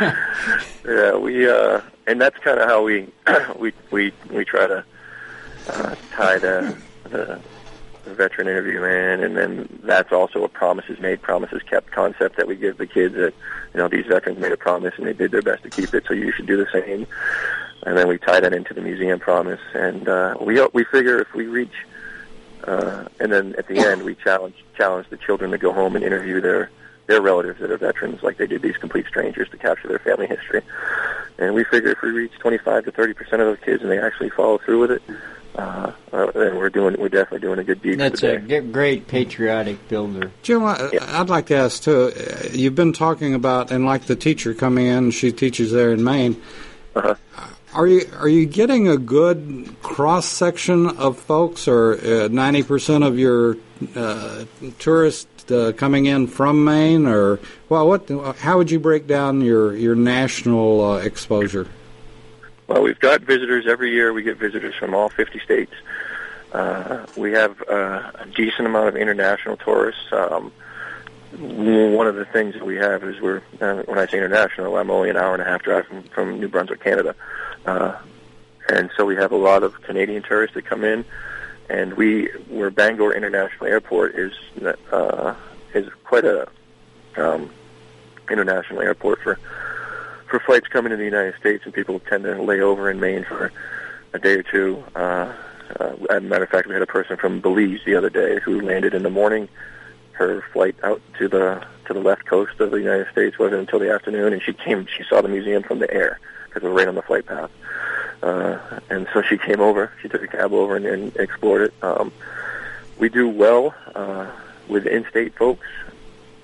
yeah, 0.84 1.16
we 1.16 1.48
uh, 1.48 1.80
and 2.06 2.20
that's 2.20 2.38
kind 2.38 2.58
of 2.58 2.68
how 2.68 2.82
we 2.82 3.08
we 3.58 3.72
we 3.90 4.12
we 4.30 4.44
try 4.44 4.66
to 4.66 4.84
uh, 5.68 5.94
tie 6.12 6.38
the, 6.38 6.76
the 7.04 7.40
the 8.04 8.14
veteran 8.14 8.48
interview 8.48 8.80
man, 8.80 9.22
and 9.22 9.36
then 9.36 9.80
that's 9.82 10.12
also 10.12 10.42
a 10.44 10.48
promises 10.48 10.98
made, 11.00 11.20
promises 11.20 11.62
kept 11.62 11.90
concept 11.90 12.36
that 12.36 12.46
we 12.46 12.56
give 12.56 12.78
the 12.78 12.86
kids 12.86 13.14
that 13.14 13.34
you 13.74 13.78
know 13.78 13.88
these 13.88 14.06
veterans 14.06 14.38
made 14.38 14.52
a 14.52 14.56
promise 14.56 14.94
and 14.96 15.06
they 15.06 15.12
did 15.12 15.30
their 15.30 15.42
best 15.42 15.62
to 15.62 15.70
keep 15.70 15.92
it, 15.94 16.04
so 16.06 16.14
you 16.14 16.32
should 16.32 16.46
do 16.46 16.56
the 16.56 16.70
same. 16.72 17.06
And 17.82 17.96
then 17.96 18.08
we 18.08 18.18
tie 18.18 18.40
that 18.40 18.52
into 18.52 18.74
the 18.74 18.82
museum 18.82 19.18
promise, 19.18 19.60
and 19.74 20.08
uh, 20.08 20.36
we 20.40 20.60
we 20.72 20.84
figure 20.84 21.20
if 21.20 21.32
we 21.34 21.46
reach, 21.46 21.86
uh, 22.64 23.04
and 23.18 23.32
then 23.32 23.54
at 23.56 23.68
the 23.68 23.78
end 23.78 24.02
we 24.02 24.14
challenge 24.14 24.56
challenge 24.76 25.08
the 25.10 25.16
children 25.16 25.50
to 25.50 25.58
go 25.58 25.72
home 25.72 25.96
and 25.96 26.04
interview 26.04 26.40
their 26.40 26.70
their 27.10 27.20
relatives 27.20 27.58
that 27.58 27.72
are 27.72 27.76
veterans, 27.76 28.22
like 28.22 28.36
they 28.36 28.46
did 28.46 28.62
these 28.62 28.76
complete 28.76 29.04
strangers, 29.06 29.48
to 29.50 29.58
capture 29.58 29.88
their 29.88 29.98
family 29.98 30.28
history. 30.28 30.62
And 31.38 31.54
we 31.54 31.64
figure 31.64 31.90
if 31.90 32.00
we 32.02 32.10
reach 32.10 32.32
25 32.38 32.84
to 32.84 32.92
30 32.92 33.14
percent 33.14 33.42
of 33.42 33.48
those 33.48 33.64
kids 33.64 33.82
and 33.82 33.90
they 33.90 33.98
actually 33.98 34.30
follow 34.30 34.58
through 34.58 34.78
with 34.78 34.90
it, 34.92 35.02
uh, 35.56 35.92
uh, 36.12 36.30
then 36.30 36.56
we're 36.56 36.70
doing 36.70 36.94
we're 37.00 37.08
definitely 37.08 37.40
doing 37.40 37.58
a 37.58 37.64
good 37.64 37.82
deed. 37.82 37.98
That's 37.98 38.22
a 38.22 38.38
great 38.38 39.08
patriotic 39.08 39.88
builder. 39.88 40.30
Jim, 40.42 40.64
I, 40.64 40.90
yeah. 40.92 41.20
I'd 41.20 41.28
like 41.28 41.46
to 41.46 41.56
ask 41.56 41.82
too. 41.82 42.12
Uh, 42.16 42.48
you've 42.52 42.76
been 42.76 42.92
talking 42.92 43.34
about 43.34 43.72
and 43.72 43.84
like 43.84 44.02
the 44.02 44.16
teacher 44.16 44.54
coming 44.54 44.86
in, 44.86 45.10
she 45.10 45.32
teaches 45.32 45.72
there 45.72 45.92
in 45.92 46.04
Maine. 46.04 46.40
Uh-huh. 46.94 47.14
Are 47.74 47.86
you 47.88 48.02
are 48.18 48.28
you 48.28 48.46
getting 48.46 48.86
a 48.86 48.96
good 48.96 49.74
cross 49.82 50.26
section 50.26 50.86
of 50.86 51.18
folks, 51.18 51.66
or 51.66 51.94
uh, 51.94 52.28
ninety 52.28 52.62
percent 52.62 53.02
of 53.02 53.18
your 53.18 53.56
uh, 53.96 54.44
tourists 54.78 55.39
uh, 55.50 55.72
coming 55.72 56.06
in 56.06 56.26
from 56.26 56.64
Maine, 56.64 57.06
or 57.06 57.38
well, 57.68 57.86
what? 57.88 58.08
How 58.38 58.58
would 58.58 58.70
you 58.70 58.80
break 58.80 59.06
down 59.06 59.40
your 59.40 59.76
your 59.76 59.94
national 59.94 60.82
uh, 60.82 60.96
exposure? 60.98 61.66
Well, 62.66 62.82
we've 62.82 63.00
got 63.00 63.22
visitors 63.22 63.66
every 63.66 63.90
year. 63.90 64.12
We 64.12 64.22
get 64.22 64.38
visitors 64.38 64.76
from 64.76 64.94
all 64.94 65.08
50 65.08 65.40
states. 65.40 65.72
Uh, 66.52 67.04
we 67.16 67.32
have 67.32 67.60
uh, 67.68 68.12
a 68.14 68.26
decent 68.26 68.66
amount 68.66 68.88
of 68.88 68.96
international 68.96 69.56
tourists. 69.56 70.12
Um, 70.12 70.52
one 71.36 72.06
of 72.06 72.16
the 72.16 72.24
things 72.24 72.54
that 72.54 72.64
we 72.64 72.76
have 72.76 73.04
is 73.04 73.20
we're 73.20 73.42
uh, 73.60 73.82
when 73.82 73.98
I 73.98 74.06
say 74.06 74.18
international, 74.18 74.76
I'm 74.76 74.90
only 74.90 75.10
an 75.10 75.16
hour 75.16 75.32
and 75.32 75.42
a 75.42 75.44
half 75.44 75.62
drive 75.62 75.86
from, 75.86 76.02
from 76.04 76.40
New 76.40 76.48
Brunswick, 76.48 76.82
Canada, 76.82 77.14
uh, 77.66 77.96
and 78.68 78.90
so 78.96 79.04
we 79.04 79.16
have 79.16 79.32
a 79.32 79.36
lot 79.36 79.62
of 79.62 79.80
Canadian 79.82 80.22
tourists 80.22 80.54
that 80.54 80.64
come 80.64 80.84
in 80.84 81.04
and 81.70 81.94
we 81.94 82.26
where 82.48 82.70
Bangor 82.70 83.14
International 83.14 83.66
Airport 83.66 84.14
is 84.16 84.32
uh, 84.92 85.34
is 85.72 85.88
quite 86.04 86.24
a 86.24 86.48
um, 87.16 87.50
international 88.30 88.82
airport 88.82 89.20
for 89.22 89.38
for 90.28 90.40
flights 90.40 90.68
coming 90.68 90.90
to 90.90 90.96
the 90.96 91.04
United 91.04 91.34
States, 91.38 91.64
and 91.64 91.72
people 91.72 92.00
tend 92.00 92.24
to 92.24 92.40
lay 92.42 92.60
over 92.60 92.90
in 92.90 93.00
Maine 93.00 93.24
for 93.24 93.52
a 94.12 94.18
day 94.18 94.34
or 94.34 94.42
two. 94.42 94.82
Uh, 94.94 95.32
uh, 95.78 95.94
as 96.10 96.18
a 96.18 96.20
matter 96.20 96.44
of 96.44 96.50
fact, 96.50 96.66
we 96.66 96.72
had 96.74 96.82
a 96.82 96.86
person 96.86 97.16
from 97.16 97.40
Belize 97.40 97.80
the 97.84 97.94
other 97.94 98.10
day 98.10 98.40
who 98.40 98.60
landed 98.60 98.94
in 98.94 99.02
the 99.02 99.10
morning. 99.10 99.48
Her 100.12 100.42
flight 100.52 100.76
out 100.82 101.00
to 101.18 101.28
the 101.28 101.64
to 101.86 101.94
the 101.94 102.00
left 102.00 102.26
coast 102.26 102.58
of 102.60 102.70
the 102.70 102.78
United 102.78 103.08
States 103.10 103.38
wasn't 103.38 103.60
until 103.60 103.78
the 103.78 103.92
afternoon, 103.92 104.32
and 104.32 104.42
she 104.42 104.52
came. 104.52 104.86
She 104.86 105.04
saw 105.08 105.20
the 105.20 105.28
museum 105.28 105.62
from 105.62 105.78
the 105.78 105.92
air 105.92 106.18
because 106.46 106.62
we're 106.62 106.76
right 106.76 106.88
on 106.88 106.96
the 106.96 107.02
flight 107.02 107.26
path. 107.26 107.50
Uh, 108.22 108.58
and 108.90 109.08
so 109.12 109.22
she 109.22 109.38
came 109.38 109.60
over. 109.60 109.92
She 110.02 110.08
took 110.08 110.22
a 110.22 110.28
cab 110.28 110.52
over 110.52 110.76
and, 110.76 110.86
and 110.86 111.16
explored 111.16 111.62
it. 111.62 111.74
Um, 111.82 112.12
we 112.98 113.08
do 113.08 113.28
well 113.28 113.74
uh, 113.94 114.30
with 114.68 114.86
in-state 114.86 115.34
folks, 115.36 115.66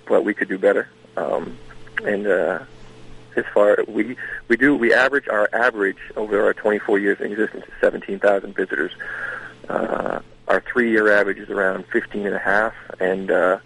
but 0.06 0.24
we 0.24 0.32
could 0.32 0.48
do 0.48 0.58
better. 0.58 0.88
Um, 1.16 1.56
and 2.04 2.26
uh, 2.26 2.60
as 3.36 3.44
far 3.52 3.78
we 3.86 4.16
we 4.48 4.56
do 4.56 4.74
we 4.74 4.92
average 4.92 5.28
our 5.28 5.48
average 5.52 5.98
over 6.16 6.44
our 6.44 6.54
24 6.54 6.98
years 6.98 7.20
in 7.20 7.32
existence 7.32 7.64
is 7.66 7.72
17,000 7.80 8.54
visitors. 8.54 8.92
Uh, 9.68 10.20
our 10.48 10.60
three-year 10.60 11.12
average 11.12 11.38
is 11.38 11.50
around 11.50 11.84
15 11.86 12.26
and 12.26 12.34
a 12.34 12.38
half, 12.38 12.72
and 13.00 13.30
uh, 13.30 13.58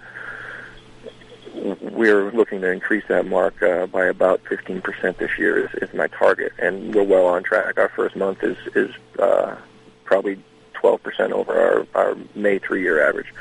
we're 1.61 2.31
looking 2.33 2.61
to 2.63 2.71
increase 2.71 3.05
that 3.09 3.27
mark 3.27 3.63
uh, 3.63 3.87
by 3.87 4.07
about 4.07 4.43
15% 4.45 5.17
this 5.19 5.39
year 5.39 5.67
is, 5.67 5.75
is 5.83 5.95
my 5.95 6.07
target, 6.09 6.53
and 6.59 6.95
we're 6.95 7.05
well 7.05 7.27
on 7.27 7.43
track. 7.43 7.79
Our 7.79 7.89
first 7.91 8.17
month 8.17 8.43
is 8.43 8.57
is 8.75 8.95
uh, 9.19 9.57
probably 10.05 10.43
12% 10.75 11.31
over 11.33 11.87
our, 11.95 12.03
our 12.03 12.17
May 12.35 12.59
three-year 12.59 13.07
average. 13.07 13.33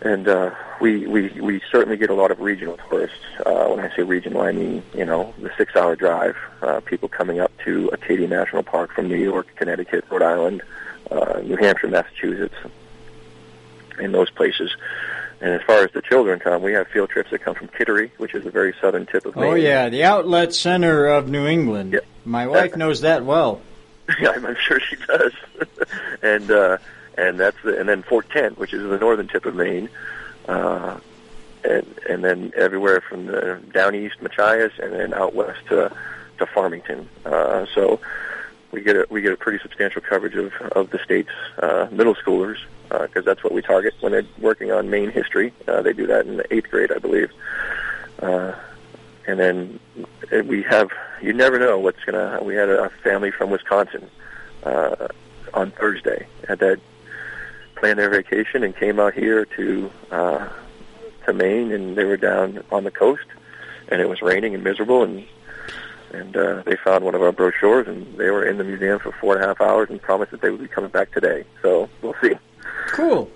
And 0.00 0.28
uh, 0.28 0.54
we, 0.80 1.06
we 1.06 1.28
we 1.40 1.60
certainly 1.72 1.96
get 1.96 2.08
a 2.08 2.14
lot 2.14 2.30
of 2.30 2.40
regional 2.40 2.78
tourists. 2.88 3.16
Uh, 3.44 3.66
when 3.66 3.80
I 3.80 3.94
say 3.96 4.02
regional, 4.04 4.42
I 4.42 4.52
mean 4.52 4.82
you 4.94 5.04
know 5.04 5.34
the 5.38 5.50
six-hour 5.56 5.96
drive. 5.96 6.36
Uh, 6.62 6.80
people 6.80 7.08
coming 7.08 7.40
up 7.40 7.50
to 7.64 7.88
Acadia 7.88 8.28
National 8.28 8.62
Park 8.62 8.92
from 8.92 9.08
New 9.08 9.16
York, 9.16 9.48
Connecticut, 9.56 10.04
Rhode 10.08 10.22
Island, 10.22 10.62
uh, 11.10 11.40
New 11.42 11.56
Hampshire, 11.56 11.88
Massachusetts, 11.88 12.54
and 13.98 14.14
those 14.14 14.30
places. 14.30 14.70
And 15.40 15.52
as 15.52 15.62
far 15.62 15.84
as 15.84 15.92
the 15.92 16.02
children 16.02 16.40
come, 16.40 16.62
we 16.62 16.72
have 16.72 16.88
field 16.88 17.10
trips 17.10 17.30
that 17.30 17.40
come 17.40 17.54
from 17.54 17.68
Kittery, 17.68 18.10
which 18.18 18.34
is 18.34 18.42
the 18.42 18.50
very 18.50 18.74
southern 18.80 19.06
tip 19.06 19.24
of 19.24 19.36
Maine. 19.36 19.44
Oh 19.44 19.54
yeah, 19.54 19.88
the 19.88 20.04
outlet 20.04 20.52
center 20.52 21.06
of 21.06 21.28
New 21.28 21.46
England. 21.46 21.92
Yeah. 21.92 22.00
My 22.24 22.46
wife 22.46 22.76
knows 22.76 23.02
that 23.02 23.24
well. 23.24 23.60
Yeah, 24.18 24.30
I'm 24.30 24.56
sure 24.56 24.80
she 24.80 24.96
does. 24.96 25.32
and 26.22 26.50
uh, 26.50 26.78
and 27.18 27.38
that's 27.38 27.58
the, 27.62 27.78
and 27.78 27.86
then 27.86 28.02
Fort 28.02 28.30
Kent, 28.30 28.56
which 28.56 28.72
is 28.72 28.82
the 28.88 28.96
northern 28.96 29.28
tip 29.28 29.44
of 29.44 29.54
Maine, 29.54 29.90
uh, 30.48 30.98
and 31.62 31.86
and 32.08 32.24
then 32.24 32.50
everywhere 32.56 33.02
from 33.02 33.26
the 33.26 33.60
down 33.74 33.94
east 33.94 34.16
Machias 34.22 34.72
and 34.78 34.94
then 34.94 35.12
out 35.12 35.34
west 35.34 35.60
to 35.68 35.92
to 36.38 36.46
Farmington. 36.46 37.06
Uh, 37.26 37.66
so 37.74 38.00
we 38.72 38.82
get 38.82 38.96
a 38.96 39.06
we 39.10 39.20
get 39.22 39.32
a 39.32 39.36
pretty 39.36 39.58
substantial 39.58 40.02
coverage 40.02 40.34
of 40.34 40.52
of 40.72 40.90
the 40.90 40.98
state's 40.98 41.30
uh, 41.58 41.88
middle 41.90 42.14
schoolers 42.14 42.58
because 42.88 43.16
uh, 43.16 43.20
that's 43.22 43.44
what 43.44 43.52
we 43.52 43.62
target 43.62 43.94
when 44.00 44.12
they're 44.12 44.26
working 44.38 44.72
on 44.72 44.90
Maine 44.90 45.10
history. 45.10 45.52
Uh, 45.66 45.82
they 45.82 45.92
do 45.92 46.06
that 46.06 46.26
in 46.26 46.36
the 46.36 46.54
eighth 46.54 46.70
grade, 46.70 46.92
I 46.92 46.98
believe. 46.98 47.30
Uh, 48.20 48.52
and 49.26 49.38
then 49.38 49.80
we 50.46 50.62
have 50.62 50.90
you 51.20 51.32
never 51.32 51.58
know 51.58 51.78
what's 51.78 52.02
gonna. 52.04 52.40
We 52.42 52.54
had 52.54 52.68
a 52.68 52.90
family 53.02 53.30
from 53.30 53.50
Wisconsin 53.50 54.08
uh, 54.64 55.08
on 55.54 55.70
Thursday 55.72 56.26
had 56.46 56.58
that 56.60 56.80
planned 57.76 57.98
their 57.98 58.10
vacation 58.10 58.62
and 58.64 58.74
came 58.76 58.98
out 58.98 59.14
here 59.14 59.44
to 59.44 59.90
uh, 60.10 60.48
to 61.26 61.32
Maine, 61.32 61.72
and 61.72 61.96
they 61.96 62.04
were 62.04 62.16
down 62.16 62.62
on 62.70 62.84
the 62.84 62.90
coast, 62.90 63.26
and 63.88 64.00
it 64.00 64.08
was 64.08 64.22
raining 64.22 64.54
and 64.54 64.64
miserable, 64.64 65.02
and 65.02 65.24
and 66.12 66.36
uh, 66.36 66.62
they 66.64 66.76
found 66.76 67.04
one 67.04 67.14
of 67.14 67.22
our 67.22 67.32
brochures, 67.32 67.86
and 67.86 68.16
they 68.16 68.30
were 68.30 68.44
in 68.44 68.58
the 68.58 68.64
museum 68.64 68.98
for 68.98 69.12
four 69.12 69.34
and 69.34 69.44
a 69.44 69.46
half 69.46 69.60
hours 69.60 69.90
and 69.90 70.00
promised 70.00 70.32
that 70.32 70.40
they 70.40 70.50
would 70.50 70.60
be 70.60 70.68
coming 70.68 70.90
back 70.90 71.12
today. 71.12 71.44
So 71.62 71.88
we'll 72.02 72.16
see. 72.20 72.34
Cool. 72.88 73.30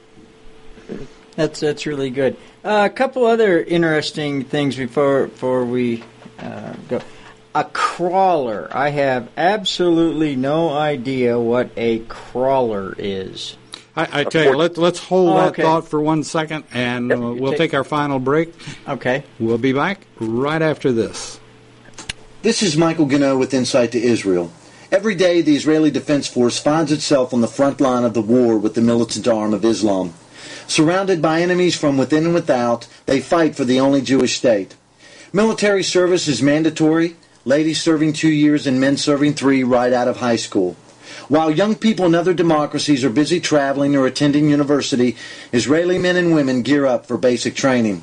That's 1.37 1.61
that's 1.61 1.87
really 1.87 2.11
good. 2.11 2.37
Uh, 2.65 2.89
a 2.91 2.95
couple 2.95 3.25
other 3.25 3.63
interesting 3.63 4.45
things 4.45 4.77
before 4.77 5.27
before 5.27 5.65
we 5.65 6.05
uh, 6.39 6.75
go. 6.89 7.01
A 7.55 7.65
crawler. 7.65 8.69
I 8.71 8.89
have 8.89 9.29
absolutely 9.37 10.37
no 10.37 10.71
idea 10.71 11.39
what 11.39 11.71
a 11.77 11.99
crawler 12.01 12.95
is. 12.97 13.57
I, 13.95 14.21
I 14.21 14.25
tell 14.25 14.43
you, 14.43 14.57
let, 14.57 14.79
let's 14.79 14.99
hold 14.99 15.37
oh, 15.37 15.51
that 15.51 15.57
thought 15.57 15.87
for 15.87 16.01
one 16.01 16.25
second, 16.25 16.65
and 16.73 17.11
yep, 17.11 17.19
uh, 17.19 17.21
we'll 17.21 17.51
take, 17.53 17.59
take 17.59 17.75
our 17.75 17.85
final 17.85 18.19
break. 18.19 18.55
Okay. 18.89 19.23
We'll 19.39 19.59
be 19.59 19.75
back 19.75 20.07
right 20.19 20.63
after 20.63 20.93
this. 20.93 21.39
This 22.43 22.61
is 22.61 22.77
Michael 22.77 23.07
Gano 23.07 23.39
with 23.39 23.55
Insight 23.55 23.93
to 23.93 24.03
Israel. 24.03 24.51
Every 24.91 25.15
day, 25.15 25.43
the 25.43 25.55
Israeli 25.55 25.93
Defense 25.93 26.27
Force 26.27 26.59
finds 26.59 26.91
itself 26.91 27.33
on 27.33 27.41
the 27.41 27.47
front 27.47 27.81
line 27.81 28.03
of 28.03 28.15
the 28.15 28.21
war 28.21 28.59
with 28.59 28.75
the 28.75 28.81
militant 28.81 29.29
arm 29.29 29.55
of 29.55 29.65
Islam. 29.65 30.13
Surrounded 30.67 31.23
by 31.23 31.41
enemies 31.41 31.77
from 31.77 31.97
within 31.97 32.25
and 32.25 32.35
without, 32.35 32.89
they 33.07 33.21
fight 33.21 33.55
for 33.55 33.65
the 33.65 33.79
only 33.79 34.03
Jewish 34.03 34.37
state. 34.39 34.75
Military 35.33 35.85
service 35.85 36.27
is 36.27 36.43
mandatory, 36.43 37.15
ladies 37.45 37.81
serving 37.81 38.13
two 38.13 38.29
years 38.29 38.67
and 38.67 38.81
men 38.81 38.97
serving 38.97 39.35
three 39.35 39.63
right 39.63 39.93
out 39.93 40.09
of 40.09 40.17
high 40.17 40.35
school. 40.35 40.75
While 41.29 41.53
young 41.53 41.77
people 41.77 42.07
in 42.07 42.15
other 42.17 42.35
democracies 42.35 43.05
are 43.05 43.11
busy 43.11 43.39
traveling 43.39 43.95
or 43.95 44.05
attending 44.05 44.51
university, 44.51 45.17
Israeli 45.53 45.97
men 45.97 46.17
and 46.17 46.35
women 46.35 46.63
gear 46.63 46.87
up 46.87 47.07
for 47.07 47.17
basic 47.17 47.55
training. 47.55 48.03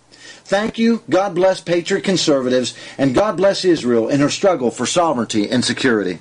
Thank 0.43 0.77
you, 0.77 1.01
God 1.09 1.35
bless 1.35 1.61
Patriot 1.61 2.03
conservatives, 2.03 2.73
and 2.97 3.15
God 3.15 3.37
bless 3.37 3.63
Israel 3.65 4.09
in 4.09 4.19
her 4.19 4.29
struggle 4.29 4.71
for 4.71 4.85
sovereignty 4.85 5.49
and 5.49 5.63
security. 5.63 6.19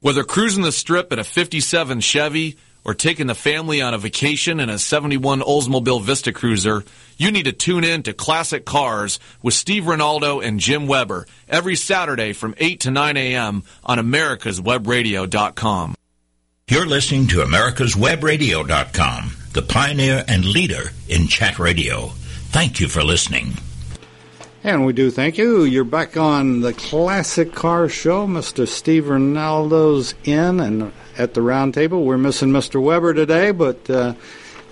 Whether 0.00 0.24
cruising 0.24 0.64
the 0.64 0.72
strip 0.72 1.12
in 1.12 1.20
a 1.20 1.24
57 1.24 2.00
Chevy 2.00 2.58
or 2.84 2.94
taking 2.94 3.28
the 3.28 3.34
family 3.36 3.80
on 3.80 3.94
a 3.94 3.98
vacation 3.98 4.58
in 4.58 4.68
a 4.68 4.78
71 4.78 5.40
Oldsmobile 5.40 6.02
Vista 6.02 6.32
Cruiser, 6.32 6.82
you 7.16 7.30
need 7.30 7.44
to 7.44 7.52
tune 7.52 7.84
in 7.84 8.02
to 8.02 8.12
Classic 8.12 8.64
Cars 8.64 9.20
with 9.42 9.54
Steve 9.54 9.86
Rinaldo 9.86 10.40
and 10.40 10.58
Jim 10.58 10.88
Weber 10.88 11.26
every 11.48 11.76
Saturday 11.76 12.32
from 12.32 12.56
8 12.58 12.80
to 12.80 12.90
9 12.90 13.16
a.m. 13.16 13.62
on 13.84 13.98
americaswebradio.com. 13.98 15.94
You're 16.68 16.86
listening 16.86 17.28
to 17.28 17.36
americaswebradio.com, 17.36 19.32
the 19.52 19.62
pioneer 19.62 20.24
and 20.26 20.44
leader 20.44 20.90
in 21.08 21.28
chat 21.28 21.58
radio. 21.58 22.12
Thank 22.52 22.80
you 22.80 22.88
for 22.88 23.02
listening. 23.02 23.54
And 24.62 24.84
we 24.84 24.92
do 24.92 25.10
thank 25.10 25.38
you. 25.38 25.64
You're 25.64 25.84
back 25.84 26.18
on 26.18 26.60
the 26.60 26.74
Classic 26.74 27.50
Car 27.50 27.88
Show. 27.88 28.26
Mr. 28.26 28.68
Steve 28.68 29.04
Rinaldo's 29.04 30.14
in 30.24 30.60
and 30.60 30.92
at 31.16 31.32
the 31.32 31.40
round 31.40 31.72
table. 31.72 32.04
We're 32.04 32.18
missing 32.18 32.50
Mr. 32.50 32.80
Weber 32.80 33.14
today, 33.14 33.52
but 33.52 33.88
uh, 33.88 34.12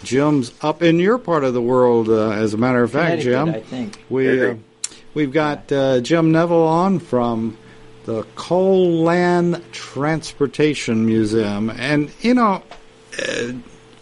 Jim's 0.03 0.53
up 0.61 0.83
in 0.83 1.01
your 1.01 1.16
part 1.16 1.43
of 1.43 1.55
the 1.55 1.62
world. 1.62 2.11
Uh, 2.11 2.33
as 2.33 2.53
a 2.53 2.59
matter 2.59 2.83
of 2.83 2.93
fact, 2.93 3.22
Jim, 3.22 3.49
I 3.49 3.61
think 3.61 3.99
we 4.11 4.45
uh, 4.51 4.57
we've 5.14 5.33
got 5.33 5.72
uh, 5.72 6.01
Jim 6.01 6.33
Neville 6.33 6.62
on 6.62 6.99
from 6.99 7.57
the 8.05 8.24
Cole 8.35 9.03
Land 9.05 9.64
Transportation 9.72 11.07
Museum, 11.07 11.70
and 11.70 12.12
you 12.20 12.35
know, 12.35 12.62
uh, 13.18 13.53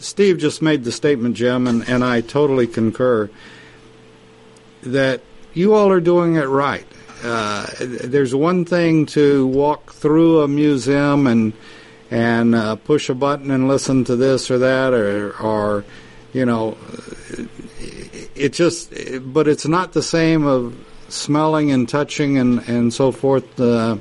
Steve 0.00 0.38
just 0.38 0.62
made 0.62 0.82
the 0.82 0.92
statement, 0.92 1.36
Jim, 1.36 1.68
and, 1.68 1.88
and 1.88 2.02
I 2.02 2.22
totally 2.22 2.66
concur 2.66 3.30
that 4.82 5.20
you 5.54 5.74
all 5.74 5.90
are 5.90 6.00
doing 6.00 6.36
it 6.36 6.46
right. 6.46 6.86
Uh, 7.22 7.66
there's 7.80 8.34
one 8.34 8.64
thing 8.64 9.06
to 9.06 9.46
walk 9.46 9.92
through 9.92 10.42
a 10.42 10.48
museum 10.48 11.26
and 11.26 11.52
and 12.10 12.54
uh, 12.54 12.76
push 12.76 13.10
a 13.10 13.14
button 13.14 13.50
and 13.50 13.68
listen 13.68 14.04
to 14.04 14.16
this 14.16 14.50
or 14.50 14.58
that, 14.58 14.94
or 14.94 15.36
or 15.40 15.84
you 16.32 16.46
know, 16.46 16.76
it 18.34 18.52
just. 18.52 18.92
But 19.22 19.48
it's 19.48 19.66
not 19.66 19.92
the 19.92 20.02
same 20.02 20.46
of 20.46 20.76
smelling 21.08 21.70
and 21.70 21.88
touching 21.88 22.38
and 22.38 22.60
and 22.68 22.94
so 22.94 23.12
forth. 23.12 23.58
Uh, 23.60 23.98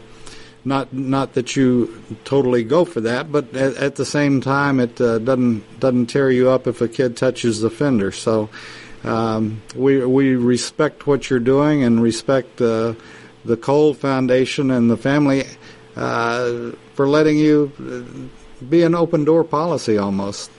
not 0.64 0.94
not 0.94 1.34
that 1.34 1.56
you 1.56 2.04
totally 2.24 2.64
go 2.64 2.86
for 2.86 3.02
that, 3.02 3.32
but 3.32 3.56
at, 3.56 3.78
at 3.78 3.96
the 3.96 4.06
same 4.06 4.42
time, 4.42 4.80
it 4.80 5.00
uh, 5.02 5.18
doesn't 5.20 5.80
doesn't 5.80 6.08
tear 6.08 6.30
you 6.30 6.50
up 6.50 6.68
if 6.68 6.82
a 6.82 6.88
kid 6.88 7.18
touches 7.18 7.62
the 7.62 7.70
fender. 7.70 8.12
So 8.12 8.50
um, 9.04 9.62
we 9.76 10.06
we 10.06 10.36
respect 10.36 11.08
what 11.08 11.30
you're 11.30 11.40
doing 11.40 11.84
and 11.84 12.02
respect 12.02 12.62
uh, 12.62 12.94
the 13.46 13.58
Cole 13.58 13.94
Foundation 13.94 14.72
and 14.72 14.90
the 14.90 14.98
family 14.98 15.46
uh, 15.96 16.72
for 16.94 17.08
letting 17.08 17.38
you 17.38 17.72
uh, 17.80 18.66
be 18.66 18.84
an 18.84 18.96
open 18.96 19.24
door 19.24 19.44
policy 19.44 19.98
almost. 19.98 20.52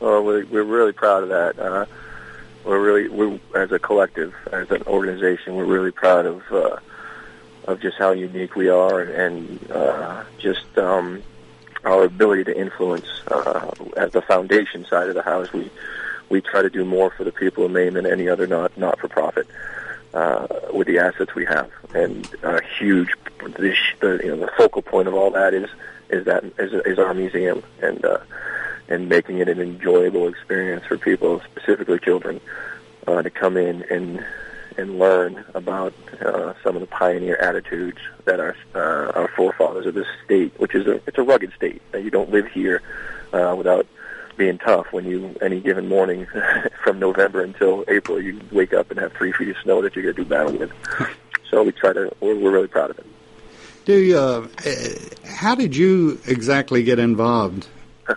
Well, 0.00 0.22
we're, 0.22 0.44
we're 0.46 0.62
really 0.62 0.92
proud 0.92 1.22
of 1.22 1.28
that. 1.30 1.58
Uh, 1.58 1.86
we're 2.64 2.80
really, 2.80 3.08
we're, 3.08 3.38
as 3.54 3.72
a 3.72 3.78
collective, 3.78 4.34
as 4.52 4.70
an 4.70 4.82
organization, 4.86 5.54
we're 5.54 5.64
really 5.64 5.92
proud 5.92 6.26
of 6.26 6.42
uh, 6.52 6.76
of 7.66 7.80
just 7.80 7.96
how 7.98 8.12
unique 8.12 8.54
we 8.54 8.68
are 8.68 9.00
and, 9.00 9.10
and 9.60 9.70
uh, 9.70 10.24
just 10.38 10.78
um, 10.78 11.22
our 11.84 12.04
ability 12.04 12.44
to 12.44 12.56
influence. 12.56 13.08
Uh, 13.28 13.70
at 13.96 14.12
the 14.12 14.22
foundation 14.22 14.84
side 14.84 15.08
of 15.08 15.14
the 15.14 15.22
house, 15.22 15.52
we 15.52 15.70
we 16.28 16.40
try 16.40 16.62
to 16.62 16.70
do 16.70 16.84
more 16.84 17.10
for 17.10 17.24
the 17.24 17.32
people 17.32 17.64
of 17.64 17.70
Maine 17.70 17.94
than 17.94 18.06
any 18.06 18.28
other 18.28 18.46
not 18.46 18.76
not 18.76 18.98
for 18.98 19.08
profit. 19.08 19.46
Uh, 20.14 20.46
with 20.72 20.86
the 20.86 20.98
assets 20.98 21.34
we 21.34 21.44
have, 21.44 21.70
and 21.94 22.34
a 22.42 22.62
huge, 22.78 23.10
the, 23.40 23.74
the 24.00 24.20
you 24.24 24.30
know 24.34 24.36
the 24.36 24.50
focal 24.56 24.80
point 24.80 25.08
of 25.08 25.14
all 25.14 25.30
that 25.30 25.52
is 25.52 25.68
is 26.08 26.24
that 26.24 26.42
is, 26.58 26.72
is 26.86 26.98
our 26.98 27.12
museum, 27.12 27.62
and 27.82 28.02
uh, 28.04 28.18
and 28.88 29.08
making 29.08 29.38
it 29.38 29.48
an 29.48 29.60
enjoyable 29.60 30.28
experience 30.28 30.84
for 30.86 30.96
people, 30.96 31.42
specifically 31.52 31.98
children, 31.98 32.40
uh, 33.06 33.20
to 33.20 33.30
come 33.30 33.56
in 33.56 33.82
and 33.90 34.24
and 34.78 34.98
learn 34.98 35.44
about 35.54 35.92
uh, 36.20 36.54
some 36.62 36.76
of 36.76 36.80
the 36.80 36.86
pioneer 36.86 37.36
attitudes 37.36 37.98
that 38.24 38.40
our 38.40 38.56
uh, 38.74 39.12
our 39.18 39.28
forefathers 39.28 39.86
of 39.86 39.94
this 39.94 40.06
state, 40.24 40.52
which 40.58 40.74
is 40.74 40.86
a 40.86 40.94
it's 41.06 41.18
a 41.18 41.22
rugged 41.22 41.52
state. 41.54 41.82
that 41.92 42.02
You 42.02 42.10
don't 42.10 42.30
live 42.30 42.46
here 42.46 42.82
uh, 43.32 43.54
without 43.56 43.86
being 44.36 44.58
tough 44.58 44.92
when 44.92 45.06
you 45.06 45.36
any 45.40 45.60
given 45.60 45.88
morning 45.88 46.26
from 46.84 46.98
November 46.98 47.42
until 47.42 47.84
April 47.88 48.20
you 48.20 48.40
wake 48.52 48.72
up 48.72 48.90
and 48.90 49.00
have 49.00 49.12
three 49.12 49.32
feet 49.32 49.48
of 49.48 49.56
snow 49.62 49.82
that 49.82 49.94
you're 49.94 50.02
going 50.04 50.16
to 50.16 50.22
do 50.22 50.28
battle 50.28 50.52
with. 50.52 50.72
So 51.50 51.62
we 51.62 51.72
try 51.72 51.92
to 51.92 52.14
we're, 52.20 52.36
we're 52.36 52.50
really 52.50 52.68
proud 52.68 52.90
of 52.90 52.98
it. 52.98 53.06
Do 53.84 53.94
you, 53.98 54.18
uh, 54.18 54.48
how 55.24 55.54
did 55.54 55.76
you 55.76 56.20
exactly 56.26 56.82
get 56.82 56.98
involved? 56.98 57.68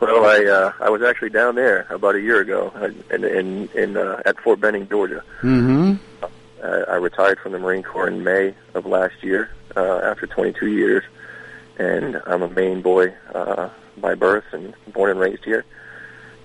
well, 0.00 0.24
I 0.24 0.44
uh, 0.44 0.72
I 0.80 0.90
was 0.90 1.02
actually 1.02 1.30
down 1.30 1.54
there 1.54 1.86
about 1.90 2.16
a 2.16 2.20
year 2.20 2.40
ago 2.40 2.72
in 3.10 3.24
in, 3.24 3.68
in 3.74 3.96
uh, 3.96 4.22
at 4.26 4.40
Fort 4.40 4.60
Benning, 4.60 4.88
Georgia. 4.88 5.22
Mm-hmm. 5.42 5.94
I, 6.64 6.66
I 6.66 6.94
retired 6.96 7.38
from 7.38 7.52
the 7.52 7.58
Marine 7.58 7.82
Corps 7.82 8.08
in 8.08 8.24
May 8.24 8.54
of 8.74 8.84
last 8.84 9.22
year 9.22 9.50
uh, 9.76 10.00
after 10.02 10.26
22 10.26 10.66
years, 10.66 11.04
and 11.78 12.20
I'm 12.26 12.42
a 12.42 12.48
Maine 12.48 12.82
boy. 12.82 13.14
Uh, 13.32 13.70
by 13.96 14.14
birth 14.14 14.44
and 14.52 14.74
born 14.92 15.10
and 15.10 15.20
raised 15.20 15.44
here. 15.44 15.64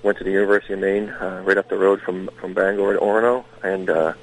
Went 0.03 0.17
to 0.19 0.23
the 0.23 0.31
University 0.31 0.73
of 0.73 0.79
Maine, 0.79 1.09
uh, 1.09 1.41
right 1.45 1.57
up 1.57 1.69
the 1.69 1.77
road 1.77 2.01
from 2.01 2.27
from 2.39 2.53
Bangor 2.53 2.93
to 2.93 2.99
Orono, 2.99 3.43
and 3.63 3.89
uh, 3.89 4.13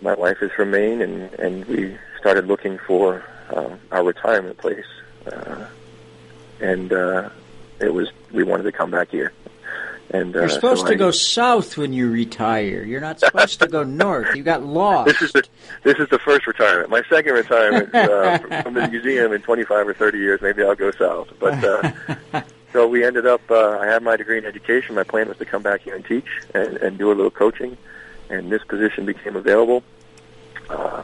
my 0.00 0.14
wife 0.14 0.42
is 0.42 0.50
from 0.52 0.70
Maine, 0.70 1.02
and 1.02 1.32
and 1.34 1.64
we 1.66 1.96
started 2.18 2.46
looking 2.46 2.78
for 2.78 3.22
uh, 3.50 3.76
our 3.92 4.04
retirement 4.04 4.56
place, 4.56 4.86
uh, 5.26 5.66
and 6.60 6.92
uh, 6.92 7.28
it 7.80 7.92
was 7.92 8.08
we 8.32 8.42
wanted 8.42 8.62
to 8.62 8.72
come 8.72 8.90
back 8.90 9.10
here. 9.10 9.32
And, 10.10 10.36
uh, 10.36 10.40
You're 10.40 10.48
supposed 10.48 10.82
so 10.82 10.88
to 10.88 10.94
I, 10.94 10.96
go 10.96 11.10
south 11.10 11.76
when 11.76 11.92
you 11.92 12.10
retire. 12.10 12.84
You're 12.84 13.00
not 13.00 13.20
supposed 13.20 13.58
to 13.60 13.66
go 13.66 13.82
north. 14.04 14.36
You 14.36 14.42
got 14.42 14.62
lost. 14.62 15.08
This 15.08 15.22
is 15.22 15.32
the 15.32 15.44
this 15.82 15.98
is 15.98 16.08
the 16.08 16.18
first 16.18 16.46
retirement. 16.46 16.90
My 16.90 17.02
second 17.08 17.32
retirement 17.32 17.94
uh, 17.94 18.38
from 18.62 18.74
the 18.74 18.88
museum 18.88 19.32
in 19.32 19.40
25 19.42 19.88
or 19.88 19.94
30 19.94 20.18
years. 20.18 20.40
Maybe 20.42 20.62
I'll 20.62 20.74
go 20.74 20.90
south. 20.92 21.28
But 21.38 21.64
uh, 21.64 22.42
so 22.72 22.86
we 22.86 23.04
ended 23.04 23.26
up. 23.26 23.40
Uh, 23.50 23.78
I 23.78 23.86
have 23.86 24.02
my 24.02 24.16
degree 24.16 24.38
in 24.38 24.44
education. 24.44 24.94
My 24.94 25.04
plan 25.04 25.28
was 25.28 25.38
to 25.38 25.44
come 25.44 25.62
back 25.62 25.80
here 25.80 25.96
and 25.96 26.04
teach 26.04 26.26
and, 26.54 26.76
and 26.76 26.98
do 26.98 27.10
a 27.10 27.14
little 27.14 27.30
coaching. 27.30 27.76
And 28.28 28.52
this 28.52 28.62
position 28.64 29.06
became 29.06 29.36
available. 29.36 29.82
Uh, 30.68 31.02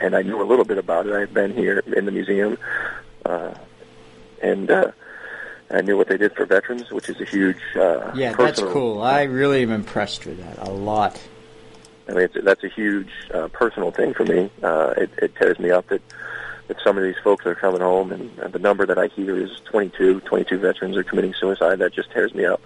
and 0.00 0.14
I 0.14 0.22
knew 0.22 0.40
a 0.42 0.44
little 0.44 0.64
bit 0.64 0.78
about 0.78 1.06
it. 1.06 1.14
I 1.14 1.20
had 1.20 1.34
been 1.34 1.52
here 1.54 1.82
in 1.96 2.04
the 2.04 2.12
museum, 2.12 2.58
uh, 3.24 3.54
and. 4.42 4.70
Uh, 4.70 4.92
I 5.72 5.80
knew 5.80 5.96
what 5.96 6.08
they 6.08 6.18
did 6.18 6.34
for 6.34 6.44
veterans, 6.44 6.90
which 6.90 7.08
is 7.08 7.20
a 7.20 7.24
huge. 7.24 7.56
Uh, 7.74 8.12
yeah, 8.14 8.32
that's 8.34 8.60
cool. 8.60 9.02
I 9.02 9.22
really 9.22 9.62
am 9.62 9.70
impressed 9.70 10.26
with 10.26 10.38
that 10.38 10.58
a 10.58 10.70
lot. 10.70 11.20
I 12.08 12.12
mean, 12.12 12.22
it's, 12.24 12.36
that's 12.44 12.64
a 12.64 12.68
huge 12.68 13.10
uh, 13.32 13.48
personal 13.48 13.90
thing 13.90 14.12
for 14.12 14.24
me. 14.24 14.50
Uh, 14.62 14.94
it, 14.96 15.10
it 15.20 15.36
tears 15.36 15.58
me 15.58 15.70
up 15.70 15.88
that 15.88 16.02
that 16.68 16.76
some 16.84 16.96
of 16.96 17.02
these 17.02 17.16
folks 17.24 17.44
are 17.46 17.54
coming 17.54 17.80
home, 17.80 18.12
and, 18.12 18.38
and 18.38 18.52
the 18.52 18.58
number 18.58 18.86
that 18.86 18.98
I 18.98 19.08
hear 19.08 19.36
is 19.36 19.50
22. 19.64 20.20
22 20.20 20.58
veterans 20.58 20.96
are 20.96 21.02
committing 21.02 21.34
suicide. 21.34 21.80
That 21.80 21.92
just 21.92 22.10
tears 22.12 22.34
me 22.34 22.44
up. 22.44 22.60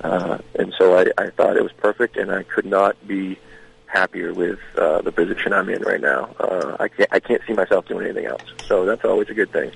Uh, 0.00 0.38
and 0.54 0.74
so 0.76 0.98
I, 0.98 1.06
I 1.16 1.30
thought 1.30 1.56
it 1.56 1.62
was 1.62 1.72
perfect, 1.72 2.16
and 2.16 2.32
I 2.32 2.42
could 2.42 2.66
not 2.66 2.96
be 3.06 3.38
happier 3.86 4.32
with 4.32 4.58
uh, 4.76 5.00
the 5.02 5.12
position 5.12 5.52
I'm 5.52 5.68
in 5.68 5.82
right 5.82 6.00
now. 6.00 6.34
Uh, 6.38 6.76
I 6.78 6.88
can't 6.88 7.08
I 7.12 7.20
can't 7.20 7.42
see 7.46 7.54
myself 7.54 7.86
doing 7.86 8.04
anything 8.04 8.26
else. 8.26 8.42
So 8.66 8.84
that's 8.84 9.04
always 9.04 9.28
a 9.28 9.34
good 9.34 9.50
thing. 9.50 9.72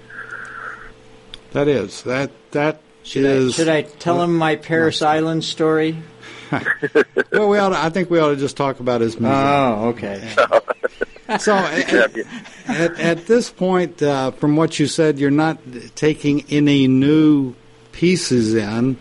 That 1.52 1.68
is 1.68 2.02
that 2.02 2.30
that 2.52 2.80
Should, 3.02 3.24
is- 3.24 3.54
I, 3.54 3.56
should 3.56 3.68
I 3.68 3.82
tell 3.82 4.22
him 4.22 4.36
my 4.36 4.56
Parris 4.56 5.02
Island 5.02 5.44
story? 5.44 5.98
well, 7.32 7.48
we 7.48 7.58
ought 7.58 7.70
to, 7.70 7.78
I 7.78 7.88
think 7.88 8.10
we 8.10 8.18
ought 8.18 8.30
to 8.30 8.36
just 8.36 8.58
talk 8.58 8.80
about 8.80 9.00
his 9.00 9.18
museum. 9.18 9.40
Oh, 9.40 9.88
okay. 9.88 10.34
so 11.38 11.54
at, 11.54 11.94
at, 12.68 13.00
at 13.00 13.26
this 13.26 13.50
point, 13.50 14.02
uh, 14.02 14.32
from 14.32 14.56
what 14.56 14.78
you 14.78 14.86
said, 14.86 15.18
you're 15.18 15.30
not 15.30 15.58
taking 15.94 16.44
any 16.50 16.88
new 16.88 17.54
pieces 17.92 18.54
in. 18.54 18.98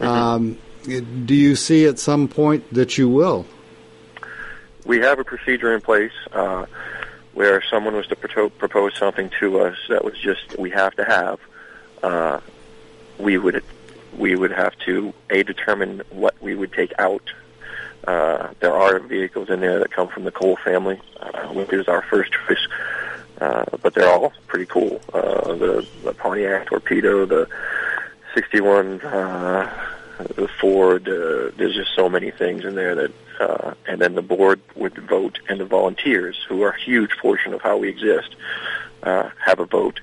Um, 0.00 0.58
do 0.84 1.34
you 1.34 1.54
see 1.54 1.84
at 1.84 1.98
some 1.98 2.28
point 2.28 2.72
that 2.72 2.96
you 2.96 3.08
will? 3.08 3.44
we 4.86 5.00
have 5.00 5.18
a 5.18 5.24
procedure 5.24 5.74
in 5.74 5.80
place. 5.80 6.12
Uh, 6.32 6.64
where 7.36 7.62
someone 7.70 7.94
was 7.94 8.06
to 8.06 8.16
proto- 8.16 8.48
propose 8.48 8.96
something 8.96 9.30
to 9.38 9.60
us 9.60 9.76
that 9.90 10.02
was 10.02 10.14
just 10.18 10.58
we 10.58 10.70
have 10.70 10.94
to 10.94 11.04
have, 11.04 11.38
uh, 12.02 12.40
we 13.18 13.38
would 13.38 13.62
we 14.16 14.34
would 14.34 14.52
have 14.52 14.76
to 14.80 15.12
a 15.30 15.42
determine 15.42 16.02
what 16.10 16.40
we 16.40 16.54
would 16.54 16.72
take 16.72 16.92
out. 16.98 17.32
Uh, 18.06 18.48
there 18.60 18.72
are 18.72 18.98
vehicles 19.00 19.50
in 19.50 19.60
there 19.60 19.80
that 19.80 19.90
come 19.90 20.08
from 20.08 20.24
the 20.24 20.30
Cole 20.30 20.56
family, 20.56 21.00
uh, 21.20 21.48
which 21.48 21.72
is 21.72 21.88
our 21.88 22.02
first 22.02 22.32
choice. 22.32 22.66
Uh, 23.40 23.64
but 23.82 23.94
they're 23.94 24.08
all 24.08 24.32
pretty 24.46 24.66
cool. 24.66 25.00
Uh, 25.12 25.54
the, 25.54 25.86
the 26.04 26.14
Pontiac 26.14 26.66
Torpedo, 26.66 27.26
the 27.26 27.48
61, 28.34 29.00
uh, 29.02 29.88
the 30.36 30.48
Ford. 30.48 31.06
Uh, 31.08 31.50
there's 31.56 31.74
just 31.74 31.94
so 31.94 32.08
many 32.08 32.30
things 32.30 32.64
in 32.64 32.74
there 32.74 32.94
that, 32.94 33.12
uh, 33.40 33.74
and 33.86 34.00
then 34.00 34.14
the 34.14 34.22
board 34.22 34.60
would 34.74 34.94
vote, 34.94 35.38
and 35.48 35.60
the 35.60 35.66
volunteers, 35.66 36.38
who 36.48 36.62
are 36.62 36.70
a 36.70 36.80
huge 36.80 37.10
portion 37.18 37.52
of 37.52 37.60
how 37.60 37.76
we 37.76 37.88
exist, 37.88 38.36
uh, 39.02 39.28
have 39.44 39.60
a 39.60 39.66
vote. 39.66 40.00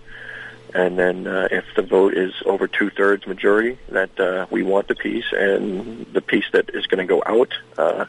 And 0.73 0.97
then 0.97 1.27
uh, 1.27 1.47
if 1.51 1.65
the 1.75 1.83
vote 1.83 2.15
is 2.15 2.33
over 2.45 2.67
two 2.67 2.89
thirds 2.89 3.27
majority, 3.27 3.77
that 3.89 4.19
uh, 4.19 4.47
we 4.49 4.63
want 4.63 4.87
the 4.87 4.95
piece, 4.95 5.31
and 5.31 6.05
the 6.13 6.21
piece 6.21 6.45
that 6.51 6.71
is 6.73 6.87
going 6.87 7.05
to 7.05 7.11
go 7.11 7.21
out, 7.25 7.53
uh, 7.77 8.05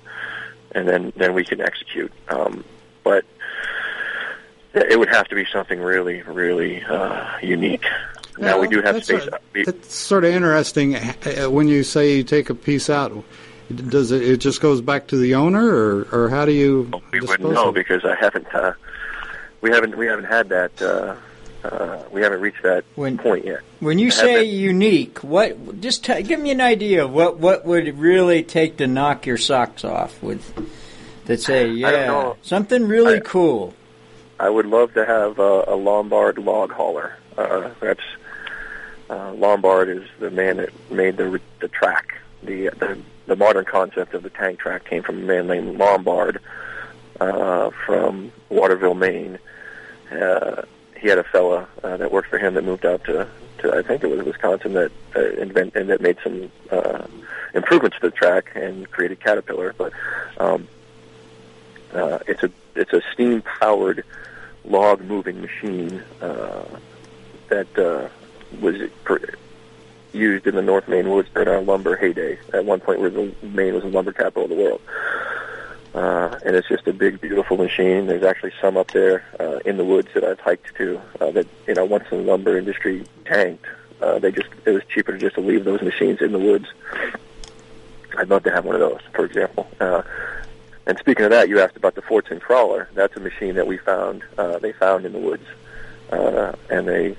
and 0.73 0.89
then 0.89 1.13
then 1.15 1.35
we 1.35 1.45
can 1.45 1.61
execute. 1.61 2.11
Um, 2.29 2.65
but 3.03 3.25
it 4.73 4.99
would 4.99 5.11
have 5.11 5.29
to 5.29 5.35
be 5.35 5.45
something 5.53 5.79
really, 5.79 6.23
really 6.23 6.83
uh, 6.83 7.39
unique. 7.43 7.85
Now 8.39 8.59
we 8.59 8.67
do 8.67 8.83
have 8.83 9.05
space. 9.05 9.27
A, 9.27 9.39
it's 9.55 9.95
sort 9.95 10.25
of 10.25 10.35
interesting 10.35 10.97
uh, 10.97 11.51
when 11.51 11.69
you 11.69 11.85
say 11.85 12.17
you 12.17 12.25
take 12.25 12.51
a 12.51 12.55
piece 12.55 12.91
out. 12.91 13.25
Does 13.75 14.11
it? 14.11 14.23
It 14.23 14.37
just 14.39 14.61
goes 14.61 14.81
back 14.81 15.07
to 15.09 15.17
the 15.17 15.37
owner, 15.37 15.65
or, 15.65 16.09
or 16.13 16.29
how 16.29 16.45
do 16.45 16.53
you? 16.53 16.91
we 17.13 17.21
wouldn't 17.21 17.53
know 17.53 17.73
because 17.73 18.05
I 18.05 18.15
haven't. 18.17 18.53
Uh, 18.55 18.73
we 19.61 19.71
haven't. 19.71 19.97
We 19.97 20.07
haven't 20.07 20.27
had 20.27 20.49
that. 20.49 20.83
Uh, 20.83 21.17
uh, 21.65 22.03
we 22.13 22.21
haven't 22.23 22.41
reached 22.41 22.63
that 22.63 22.85
When- 22.95 23.19
point 23.19 23.45
yet. 23.45 23.61
When 23.81 23.99
you 23.99 24.11
say 24.11 24.45
unique, 24.45 25.19
what? 25.25 25.81
Just 25.81 26.05
t- 26.05 26.23
give 26.23 26.41
me 26.41 26.51
an 26.51 26.61
idea 26.61 27.05
of 27.05 27.13
what 27.13 27.39
what 27.39 27.65
would 27.67 27.87
it 27.89 27.95
really 27.97 28.43
take 28.43 28.79
to 28.79 28.87
knock 28.87 29.27
your 29.27 29.37
socks 29.39 29.85
off 29.85 30.23
with. 30.23 30.53
That 31.27 31.41
say, 31.41 31.69
yeah, 31.71 32.35
something 32.43 32.87
really 32.87 33.17
I- 33.17 33.21
cool. 33.21 33.75
I 34.39 34.51
would 34.51 34.67
love 34.67 34.93
to 34.95 35.07
have 35.07 35.39
a, 35.39 35.65
a 35.69 35.77
Lombard 35.77 36.39
log 36.39 36.71
hauler. 36.73 37.17
Uh, 37.39 37.71
that's 37.81 38.01
uh, 39.09 39.33
Lombard 39.33 39.89
is 39.89 40.03
the 40.19 40.31
man 40.31 40.59
that 40.59 40.71
made 40.91 41.17
the 41.17 41.41
the 41.61 41.69
track. 41.69 42.17
The, 42.43 42.69
the 42.79 42.99
the 43.27 43.37
modern 43.37 43.65
concept 43.65 44.13
of 44.13 44.23
the 44.23 44.29
tank 44.31 44.59
track 44.59 44.85
came 44.85 45.03
from 45.03 45.19
a 45.23 45.25
man 45.25 45.47
named 45.47 45.79
Lombard 45.79 46.41
uh, 47.21 47.71
from 47.87 48.33
Waterville, 48.51 48.95
Maine. 48.95 49.39
Uh, 50.13 50.63
he 51.05 51.11
had 51.11 51.19
a 51.19 51.25
fella 51.25 51.69
uh, 51.83 51.99
that 51.99 52.11
worked 52.11 52.31
for 52.31 52.39
him 52.39 52.55
that 52.55 52.65
moved 52.65 52.87
out 52.87 53.05
to, 53.05 53.29
to 53.59 53.77
I 53.77 53.83
think 53.83 54.03
it 54.03 54.07
was 54.07 54.25
Wisconsin 54.25 54.73
that 54.73 54.91
uh, 55.15 55.21
invent 55.33 55.77
and 55.77 55.91
that 55.91 56.01
made 56.01 56.17
some 56.25 56.51
uh, 56.71 57.07
improvements 57.53 57.99
to 58.01 58.09
the 58.09 58.11
track 58.11 58.53
and 58.55 58.91
created 58.91 59.21
Caterpillar. 59.21 59.75
But 59.77 59.93
um, 60.39 60.67
uh, 61.93 62.21
it's 62.27 62.43
a 62.43 62.51
it's 62.75 62.95
a 62.95 63.03
steam 63.13 63.43
powered 63.43 64.03
log 64.65 65.03
moving 65.03 65.43
machine 65.43 66.03
uh, 66.23 66.65
that 67.49 67.79
uh, 67.79 68.09
was 68.63 68.89
per- 69.05 69.35
used 70.15 70.47
in 70.47 70.55
the 70.55 70.63
North 70.63 70.89
Maine 70.89 71.11
woods 71.11 71.29
during 71.35 71.49
our 71.49 71.61
lumber 71.61 71.97
heyday. 71.97 72.39
At 72.55 72.65
one 72.65 72.81
point, 72.81 73.01
where 73.01 73.11
the 73.11 73.31
Maine 73.43 73.75
was 73.75 73.83
the 73.83 73.91
lumber 73.91 74.15
capital 74.15 74.45
of 74.45 74.49
the 74.49 74.57
world. 74.57 74.81
And 75.95 76.57
it's 76.57 76.69
just 76.69 76.87
a 76.87 76.93
big, 76.93 77.21
beautiful 77.21 77.57
machine. 77.57 78.07
There's 78.07 78.25
actually 78.25 78.53
some 78.61 78.77
up 78.77 78.91
there 78.91 79.25
uh, 79.41 79.59
in 79.65 79.77
the 79.77 79.85
woods 79.85 80.09
that 80.15 80.25
I've 80.25 80.41
hiked 80.41 80.75
to. 80.77 81.01
Uh, 81.21 81.31
that 81.33 81.47
you 81.67 81.75
know, 81.75 81.85
once 81.85 82.05
the 82.11 82.17
lumber 82.17 82.59
industry 82.59 83.05
tanked, 83.25 83.67
uh, 84.01 84.19
they 84.19 84.31
just 84.33 84.49
it 84.65 84.71
was 84.71 84.83
cheaper 84.89 85.17
just 85.17 85.37
to 85.37 85.41
leave 85.41 85.65
those 85.65 85.83
machines 85.83 86.21
in 86.21 86.33
the 86.33 86.39
woods. 86.39 86.67
I'd 88.17 88.29
love 88.29 88.45
to 88.45 88.51
have 88.51 88.65
one 88.65 88.75
of 88.75 88.81
those, 88.81 89.01
for 89.13 89.25
example. 89.25 89.69
Uh, 89.81 90.03
and 90.87 90.99
speaking 90.99 91.25
of 91.25 91.31
that, 91.31 91.49
you 91.49 91.61
asked 91.61 91.77
about 91.77 91.95
the 91.95 92.03
Fortune 92.03 92.41
crawler. 92.41 92.89
That's 92.95 93.17
a 93.17 93.21
machine 93.21 93.55
that 93.55 93.67
we 93.67 93.79
found. 93.79 94.23
Uh, 94.37 94.59
they 94.59 94.73
found 94.73 95.07
in 95.07 95.13
the 95.13 95.19
woods, 95.19 95.47
uh, 96.13 96.53
and 96.69 96.87
they 96.87 97.17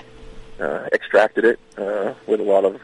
uh, 0.59 0.87
extracted 0.93 1.45
it 1.45 1.59
uh, 1.77 2.13
with 2.27 2.39
a 2.39 2.43
lot 2.43 2.65
of 2.65 2.81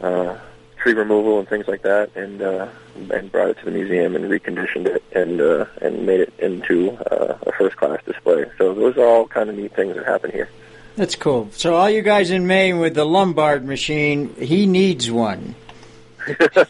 uh, 0.00 0.38
tree 0.84 0.92
removal 0.92 1.38
and 1.38 1.48
things 1.48 1.66
like 1.66 1.80
that, 1.80 2.14
and 2.14 2.42
uh, 2.42 2.68
and 3.10 3.32
brought 3.32 3.48
it 3.48 3.58
to 3.58 3.64
the 3.64 3.70
museum 3.70 4.14
and 4.14 4.26
reconditioned 4.26 4.86
it 4.86 5.02
and 5.12 5.40
uh, 5.40 5.64
and 5.80 6.04
made 6.04 6.20
it 6.20 6.32
into 6.38 6.90
uh, 7.10 7.38
a 7.46 7.52
first 7.52 7.76
class 7.76 7.98
display. 8.04 8.44
So 8.58 8.74
those 8.74 8.98
are 8.98 9.06
all 9.06 9.26
kind 9.26 9.48
of 9.48 9.56
neat 9.56 9.74
things 9.74 9.96
that 9.96 10.04
happen 10.04 10.30
here. 10.30 10.50
That's 10.96 11.16
cool. 11.16 11.48
So 11.52 11.74
all 11.74 11.88
you 11.88 12.02
guys 12.02 12.30
in 12.30 12.46
Maine 12.46 12.80
with 12.80 12.94
the 12.94 13.06
Lombard 13.06 13.64
machine, 13.64 14.34
he 14.34 14.66
needs 14.66 15.10
one. 15.10 15.54
it's 16.28 16.66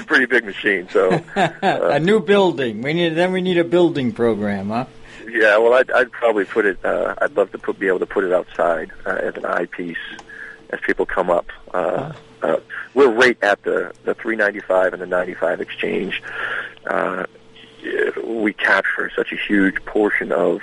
a 0.00 0.04
pretty 0.04 0.26
big 0.26 0.44
machine, 0.44 0.88
so 0.90 1.22
a 1.36 2.00
new 2.00 2.18
building. 2.18 2.82
We 2.82 2.92
need 2.92 3.10
then 3.10 3.30
we 3.30 3.40
need 3.40 3.58
a 3.58 3.64
building 3.64 4.10
program, 4.10 4.70
huh? 4.70 4.86
Yeah, 5.28 5.58
well, 5.58 5.74
I'd, 5.74 5.92
I'd 5.92 6.10
probably 6.10 6.44
put 6.44 6.66
it. 6.66 6.84
Uh, 6.84 7.14
I'd 7.18 7.36
love 7.36 7.52
to 7.52 7.58
put, 7.58 7.78
be 7.78 7.86
able 7.86 8.00
to 8.00 8.06
put 8.06 8.24
it 8.24 8.32
outside 8.32 8.90
uh, 9.06 9.10
as 9.10 9.36
an 9.36 9.44
eyepiece 9.44 9.96
as 10.70 10.80
people 10.80 11.06
come 11.06 11.30
up. 11.30 11.46
Uh, 11.72 12.12
uh, 12.42 12.56
we're 12.94 13.10
right 13.10 13.36
at 13.42 13.62
the 13.62 13.92
the 14.04 14.14
395 14.14 14.92
and 14.94 15.02
the 15.02 15.06
95 15.06 15.60
exchange. 15.60 16.22
Uh, 16.86 17.26
we 18.24 18.52
capture 18.52 19.10
such 19.14 19.32
a 19.32 19.36
huge 19.36 19.76
portion 19.84 20.32
of 20.32 20.62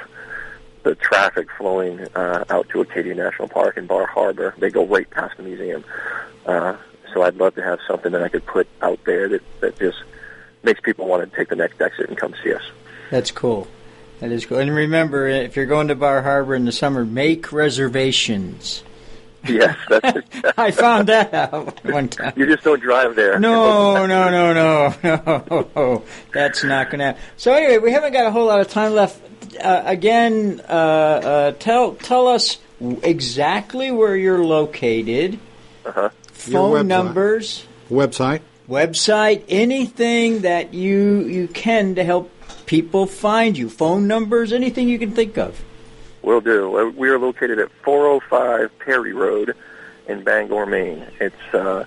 the 0.84 0.96
traffic 0.96 1.48
flowing 1.58 2.00
uh, 2.16 2.46
out 2.50 2.70
to 2.70 2.82
Acadia 2.82 3.16
National 3.16 3.48
Park 3.48 3.78
and 3.78 3.88
Bar 3.88 4.06
Harbor. 4.06 4.54
They 4.58 4.70
go 4.70 4.86
right 4.86 5.10
past 5.10 5.38
the 5.38 5.44
museum. 5.44 5.84
Uh, 6.46 6.76
so 7.14 7.24
I'd 7.24 7.38
love 7.38 7.56
to 7.56 7.64
have 7.64 7.80
something 7.88 8.12
that 8.12 8.22
I 8.22 8.30
could 8.30 8.46
put 8.46 8.68
out 8.82 9.00
there 9.06 9.28
that 9.30 9.42
that 9.62 9.80
just 9.80 9.98
makes 10.64 10.80
people 10.82 11.08
want 11.08 11.30
to 11.30 11.38
take 11.38 11.50
the 11.50 11.56
next 11.56 11.82
exit 11.82 12.10
and 12.10 12.18
come 12.18 12.36
see 12.44 12.54
us. 12.54 12.64
That's 13.10 13.32
cool. 13.32 13.68
That 14.20 14.32
is 14.32 14.46
cool. 14.46 14.60
And 14.60 14.74
remember, 14.74 15.28
if 15.28 15.56
you're 15.56 15.66
going 15.66 15.90
to 15.90 15.96
Bar 15.96 16.22
Harbor 16.22 16.56
in 16.56 16.66
the 16.66 16.72
summer, 16.72 17.06
make 17.06 17.52
reservations. 17.52 18.84
Yes, 19.50 19.78
that's 19.90 20.20
I 20.58 20.72
found 20.72 21.08
that 21.10 21.34
out 21.34 21.84
one 21.92 22.10
time. 22.10 22.34
You 22.36 22.46
just 22.46 22.64
don't 22.64 22.80
drive 22.82 23.16
there. 23.16 23.40
No, 23.40 24.06
no, 24.08 24.30
no, 24.30 24.54
no, 24.54 25.68
no. 25.76 26.04
That's 26.34 26.64
not 26.64 26.90
going 26.90 27.00
to 27.00 27.06
happen. 27.06 27.22
So 27.38 27.54
anyway, 27.54 27.78
we 27.78 27.92
haven't 27.92 28.14
got 28.14 28.26
a 28.26 28.32
whole 28.32 28.46
lot 28.48 28.60
of 28.60 28.70
time 28.70 28.94
left. 28.94 29.20
Uh, 29.64 29.84
again, 29.86 30.62
uh, 30.68 30.72
uh, 30.74 31.52
tell 31.60 31.94
tell 31.96 32.28
us 32.28 32.58
exactly 33.04 33.92
where 33.92 34.16
you're 34.18 34.44
located, 34.44 35.40
Uh-huh. 35.86 36.10
Phone 36.34 36.74
website. 36.74 36.88
numbers, 36.88 37.66
Website. 37.90 38.42
website, 38.70 39.44
anything 39.48 40.42
that 40.42 40.74
you 40.74 41.22
you 41.26 41.48
can 41.48 41.96
to 41.96 42.04
help 42.04 42.32
people 42.66 43.06
find 43.06 43.58
you. 43.58 43.70
Phone 43.70 44.08
numbers, 44.08 44.52
anything 44.52 44.90
you 44.90 45.00
can 45.00 45.12
think 45.12 45.38
of. 45.38 45.64
Will 46.26 46.42
do. 46.42 46.92
We 46.98 47.10
are 47.10 47.20
located 47.20 47.60
at 47.60 47.70
405 47.84 48.80
Perry 48.80 49.14
Road 49.14 49.56
in 50.08 50.24
Bangor, 50.24 50.66
Maine. 50.66 51.06
It's 51.20 51.54
uh, 51.54 51.86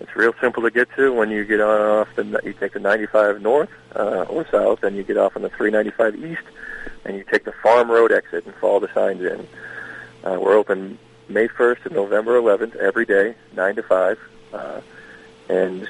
it's 0.00 0.16
real 0.16 0.34
simple 0.40 0.64
to 0.64 0.72
get 0.72 0.88
to. 0.96 1.12
When 1.12 1.30
you 1.30 1.44
get 1.44 1.60
off, 1.60 2.08
the, 2.16 2.40
you 2.42 2.52
take 2.52 2.72
the 2.72 2.80
95 2.80 3.40
north 3.40 3.68
uh, 3.94 4.26
or 4.28 4.44
south, 4.50 4.82
and 4.82 4.96
you 4.96 5.04
get 5.04 5.16
off 5.16 5.36
on 5.36 5.42
the 5.42 5.50
395 5.50 6.16
east, 6.16 6.42
and 7.04 7.16
you 7.16 7.22
take 7.22 7.44
the 7.44 7.52
Farm 7.62 7.88
Road 7.88 8.10
exit 8.10 8.44
and 8.44 8.52
follow 8.56 8.80
the 8.80 8.92
signs 8.92 9.22
in. 9.22 9.46
Uh, 10.24 10.40
we're 10.40 10.56
open 10.56 10.98
May 11.28 11.46
1st 11.46 11.84
to 11.84 11.94
November 11.94 12.40
11th 12.40 12.74
every 12.74 13.06
day, 13.06 13.36
9 13.54 13.76
to 13.76 13.84
5, 13.84 14.18
uh, 14.52 14.80
and 15.48 15.88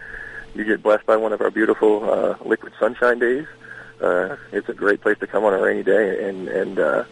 you 0.54 0.64
get 0.64 0.82
blessed 0.82 1.06
by 1.06 1.16
one 1.16 1.32
of 1.32 1.40
our 1.40 1.50
beautiful 1.50 1.92
uh, 2.10 2.34
liquid 2.44 2.72
sunshine 2.80 3.18
days, 3.20 3.46
uh, 3.46 3.69
it's 4.00 4.68
a 4.68 4.74
great 4.74 5.00
place 5.00 5.18
to 5.18 5.26
come 5.26 5.44
on 5.44 5.54
a 5.54 5.58
rainy 5.58 5.82
day. 5.82 6.28
And 6.28 6.48
and 6.48 6.78
uh, 6.78 7.04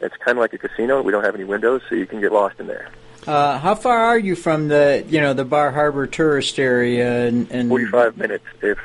it's 0.00 0.16
kind 0.18 0.38
of 0.38 0.42
like 0.42 0.52
a 0.52 0.58
casino. 0.58 1.02
We 1.02 1.12
don't 1.12 1.24
have 1.24 1.34
any 1.34 1.44
windows, 1.44 1.82
so 1.88 1.94
you 1.94 2.06
can 2.06 2.20
get 2.20 2.32
lost 2.32 2.58
in 2.58 2.66
there. 2.66 2.88
Uh, 3.26 3.58
how 3.58 3.74
far 3.74 3.98
are 3.98 4.18
you 4.18 4.34
from 4.34 4.68
the 4.68 5.04
you 5.08 5.20
know 5.20 5.34
the 5.34 5.44
Bar 5.44 5.72
Harbor 5.72 6.06
tourist 6.06 6.58
area? 6.58 7.26
And, 7.26 7.50
and 7.50 7.68
45 7.68 8.16
minutes. 8.16 8.44
If 8.62 8.78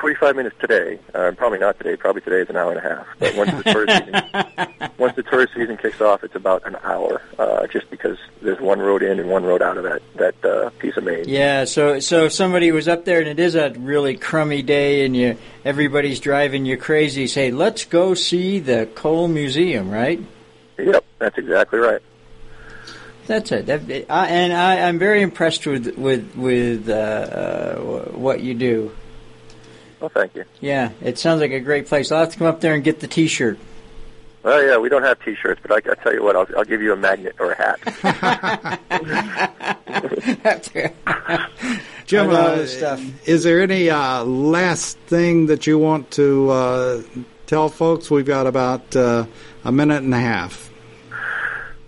45 0.00 0.36
minutes 0.36 0.56
today, 0.58 0.98
uh, 1.14 1.30
probably 1.36 1.58
not 1.58 1.76
today. 1.76 1.94
Probably 1.94 2.22
today 2.22 2.40
is 2.40 2.48
an 2.48 2.56
hour 2.56 2.72
and 2.72 2.78
a 2.78 2.82
half. 2.82 3.06
But 3.18 3.36
once 3.36 3.50
the 3.52 3.62
tourist 3.62 4.04
season, 4.04 4.90
once 4.98 5.14
the 5.14 5.22
tourist 5.22 5.54
season 5.54 5.76
kicks 5.76 6.00
off, 6.00 6.24
it's 6.24 6.34
about 6.34 6.66
an 6.66 6.76
hour. 6.82 7.20
Uh, 7.38 7.66
just 7.66 7.90
because 7.90 8.16
there's 8.40 8.60
one 8.60 8.80
road 8.80 9.02
in 9.02 9.20
and 9.20 9.28
one 9.28 9.44
road 9.44 9.60
out 9.60 9.76
of 9.76 9.84
that 9.84 10.02
that 10.16 10.44
uh, 10.44 10.70
piece 10.78 10.96
of 10.96 11.04
Maine. 11.04 11.24
Yeah, 11.28 11.64
so 11.64 12.00
so 12.00 12.24
if 12.24 12.32
somebody 12.32 12.72
was 12.72 12.88
up 12.88 13.04
there 13.04 13.18
and 13.18 13.28
it 13.28 13.38
is 13.38 13.54
a 13.54 13.70
really 13.78 14.16
crummy 14.16 14.62
day 14.62 15.04
and 15.04 15.14
you 15.14 15.36
everybody's 15.64 16.18
driving 16.18 16.64
you 16.64 16.78
crazy, 16.78 17.26
say 17.26 17.50
let's 17.50 17.84
go 17.84 18.14
see 18.14 18.58
the 18.58 18.88
Cole 18.94 19.28
Museum, 19.28 19.90
right? 19.90 20.20
Yep, 20.78 21.04
that's 21.18 21.36
exactly 21.36 21.78
right. 21.78 22.00
That's 23.26 23.52
it. 23.52 23.66
That, 23.66 24.10
I, 24.10 24.26
and 24.28 24.52
I, 24.52 24.88
I'm 24.88 24.98
very 24.98 25.20
impressed 25.20 25.66
with 25.66 25.96
with 25.98 26.34
with 26.36 26.88
uh, 26.88 26.92
uh, 26.92 27.76
what 28.12 28.40
you 28.40 28.54
do. 28.54 28.92
Well, 30.00 30.08
thank 30.08 30.34
you. 30.34 30.44
Yeah, 30.60 30.90
it 31.02 31.18
sounds 31.18 31.40
like 31.40 31.52
a 31.52 31.60
great 31.60 31.86
place. 31.86 32.10
I'll 32.10 32.20
have 32.20 32.32
to 32.32 32.38
come 32.38 32.46
up 32.46 32.60
there 32.60 32.74
and 32.74 32.82
get 32.82 33.00
the 33.00 33.06
T-shirt. 33.06 33.58
Well, 34.42 34.66
yeah, 34.66 34.78
we 34.78 34.88
don't 34.88 35.02
have 35.02 35.22
T-shirts, 35.22 35.60
but 35.60 35.70
I, 35.72 35.90
I 35.90 35.94
tell 36.02 36.14
you 36.14 36.22
what, 36.22 36.34
I'll, 36.34 36.46
I'll 36.56 36.64
give 36.64 36.80
you 36.80 36.94
a 36.94 36.96
magnet 36.96 37.36
or 37.38 37.52
a 37.52 37.56
hat. 37.56 37.78
Jim, 42.06 42.30
uh, 42.30 42.64
stuff. 42.64 43.28
is 43.28 43.44
there 43.44 43.60
any 43.60 43.90
uh, 43.90 44.24
last 44.24 44.98
thing 45.00 45.46
that 45.46 45.66
you 45.66 45.78
want 45.78 46.10
to 46.12 46.50
uh, 46.50 47.02
tell 47.46 47.68
folks? 47.68 48.10
We've 48.10 48.24
got 48.24 48.46
about 48.46 48.96
uh, 48.96 49.26
a 49.64 49.70
minute 49.70 50.02
and 50.02 50.14
a 50.14 50.18
half. 50.18 50.70